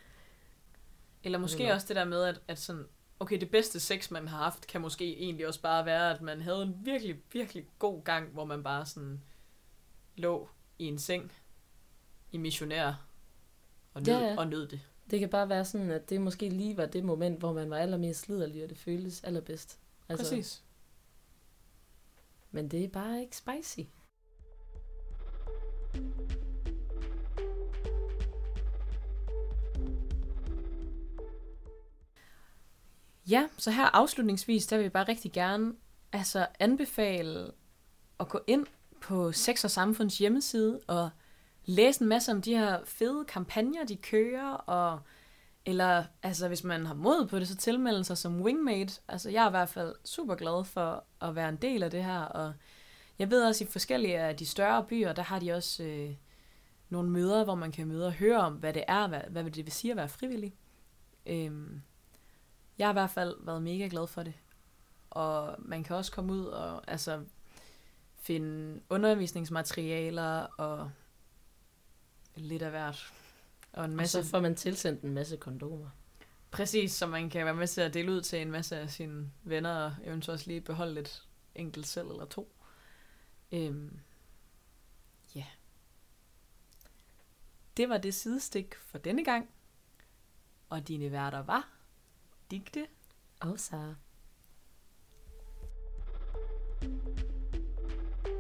Eller 1.25 1.39
måske 1.39 1.73
også 1.73 1.87
det 1.89 1.97
der 1.97 2.05
med, 2.05 2.25
at, 2.25 2.41
at 2.49 2.59
sådan, 2.59 2.87
okay, 3.23 3.41
det 3.41 3.51
bedste 3.51 3.81
sex, 3.81 4.11
man 4.11 4.29
har 4.29 4.39
haft, 4.39 4.67
kan 4.67 4.81
måske 4.81 5.17
egentlig 5.19 5.47
også 5.47 5.61
bare 5.61 5.85
være, 5.87 6.11
at 6.15 6.21
man 6.23 6.41
havde 6.41 6.63
en 6.63 6.77
virkelig, 6.81 7.17
virkelig 7.33 7.67
god 7.79 8.03
gang, 8.05 8.29
hvor 8.29 8.45
man 8.45 8.63
bare 8.63 8.87
sådan 8.87 9.21
lå 10.17 10.49
i 10.79 10.85
en 10.85 10.99
seng 10.99 11.33
i 12.33 12.37
missionær 12.39 13.07
og 13.95 14.03
nød, 14.03 14.15
Ja, 14.15 14.25
ja. 14.27 14.37
og 14.39 14.47
nød 14.47 14.69
det. 14.69 14.81
det 15.11 15.21
kan 15.21 15.29
bare 15.29 15.49
være 15.49 15.65
sådan, 15.65 15.91
at 15.91 16.11
det 16.11 16.21
måske 16.21 16.49
lige 16.49 16.77
var 16.77 16.87
det 16.87 17.05
moment, 17.05 17.39
hvor 17.39 17.53
man 17.53 17.71
var 17.71 17.77
allermest 17.77 18.29
liderlig, 18.29 18.63
og 18.63 18.69
det 18.69 18.79
føltes 18.79 19.25
allerbedst. 19.25 19.79
Altså, 20.09 20.25
Præcis. 20.25 20.63
Men 22.51 22.69
det 22.71 22.85
er 22.85 22.89
bare 22.89 23.21
ikke 23.21 23.37
spicy. 23.37 23.81
Ja, 33.29 33.49
så 33.59 33.71
her 33.71 33.85
afslutningsvis, 33.85 34.67
der 34.67 34.77
vil 34.77 34.83
jeg 34.83 34.93
bare 34.93 35.09
rigtig 35.09 35.33
gerne 35.33 35.73
altså 36.13 36.47
anbefale 36.61 37.51
at 38.21 38.29
gå 38.29 38.41
ind 38.47 38.67
på 39.01 39.33
Sex 39.33 39.65
og 39.65 39.71
Samfunds 39.71 40.19
hjemmeside 40.19 40.81
og 40.87 41.11
læse 41.65 42.03
en 42.03 42.09
masse 42.09 42.33
om 42.33 42.43
de 42.43 42.57
her 42.57 42.79
fede 42.85 43.25
kampagner, 43.25 43.85
de 43.85 43.97
kører, 43.97 44.53
og 44.53 45.01
eller 45.67 46.05
altså 46.23 46.49
hvis 46.49 46.65
man 46.65 46.87
har 46.87 46.95
mod 46.95 47.27
på 47.27 47.39
det, 47.39 47.49
så 47.49 47.57
tilmelde 47.57 48.05
sig 48.05 48.19
som 48.19 48.43
wingmate. 48.43 49.01
Altså 49.09 49.31
jeg 49.31 49.45
er 49.45 49.49
i 49.49 49.51
hvert 49.51 49.69
fald 49.69 49.95
super 50.05 50.35
glad 50.35 50.65
for 50.65 51.05
at 51.21 51.35
være 51.35 51.49
en 51.49 51.57
del 51.57 51.83
af 51.83 51.91
det 51.91 52.05
her, 52.05 52.21
og 52.21 52.53
jeg 53.19 53.31
ved 53.31 53.45
også 53.45 53.65
i 53.65 53.67
forskellige 53.67 54.19
af 54.19 54.37
de 54.37 54.47
større 54.47 54.85
byer, 54.85 55.13
der 55.13 55.23
har 55.23 55.39
de 55.39 55.53
også 55.53 55.83
øh, 55.83 56.11
nogle 56.89 57.11
møder, 57.11 57.45
hvor 57.45 57.55
man 57.55 57.73
kan 57.73 57.87
møde 57.87 58.07
og 58.07 58.13
høre 58.13 58.41
om, 58.41 58.53
hvad 58.53 58.73
det 58.73 58.85
er, 58.89 59.07
hvad, 59.07 59.21
hvad 59.31 59.45
det 59.45 59.65
vil 59.65 59.73
sige 59.73 59.91
at 59.91 59.97
være 59.97 60.09
frivillig. 60.09 60.55
Øhm, 61.27 61.83
jeg 62.83 62.89
har 62.89 62.93
i 62.93 63.01
hvert 63.01 63.11
fald 63.11 63.37
været 63.41 63.63
mega 63.63 63.89
glad 63.91 64.07
for 64.07 64.23
det. 64.23 64.35
Og 65.11 65.57
man 65.59 65.85
kan 65.85 65.97
også 65.97 66.13
komme 66.13 66.33
ud 66.33 66.45
og 66.45 66.91
altså, 66.91 67.25
finde 68.17 68.81
undervisningsmaterialer 68.89 70.41
og 70.43 70.91
lidt 72.35 72.63
af 72.63 72.71
hvert. 72.71 73.13
Og 73.73 73.85
en 73.85 73.91
Og 73.91 73.97
masse, 73.97 74.23
så 74.23 74.31
får 74.31 74.41
man 74.41 74.57
tilsendt 74.57 75.03
en 75.03 75.15
masse 75.15 75.37
kondomer. 75.37 75.91
præcis, 76.51 76.93
så 76.93 77.07
man 77.07 77.31
kan 77.31 77.45
være 77.45 77.55
med 77.55 77.67
til 77.67 77.81
at 77.81 77.95
dele 77.95 78.13
ud 78.13 78.21
til 78.21 78.43
en 78.43 78.51
masse 78.51 78.77
af 78.77 78.91
sine 78.91 79.31
venner, 79.43 79.75
og 79.75 79.95
eventuelt 80.05 80.29
også 80.35 80.47
lige 80.47 80.61
beholde 80.61 80.95
lidt 80.95 81.27
enkelt 81.55 81.87
selv 81.87 82.09
eller 82.09 82.25
to. 82.25 82.53
Øhm, 83.53 83.99
ja. 85.35 85.47
Det 87.77 87.89
var 87.89 87.99
det 87.99 88.15
sidestik 88.15 88.75
for 88.75 88.99
denne 88.99 89.25
gang. 89.25 89.49
Og 90.69 90.89
dine 90.89 91.13
værter 91.13 91.43
var 91.43 91.69
Digte 92.53 92.87
Og 93.41 93.61
så 93.61 93.95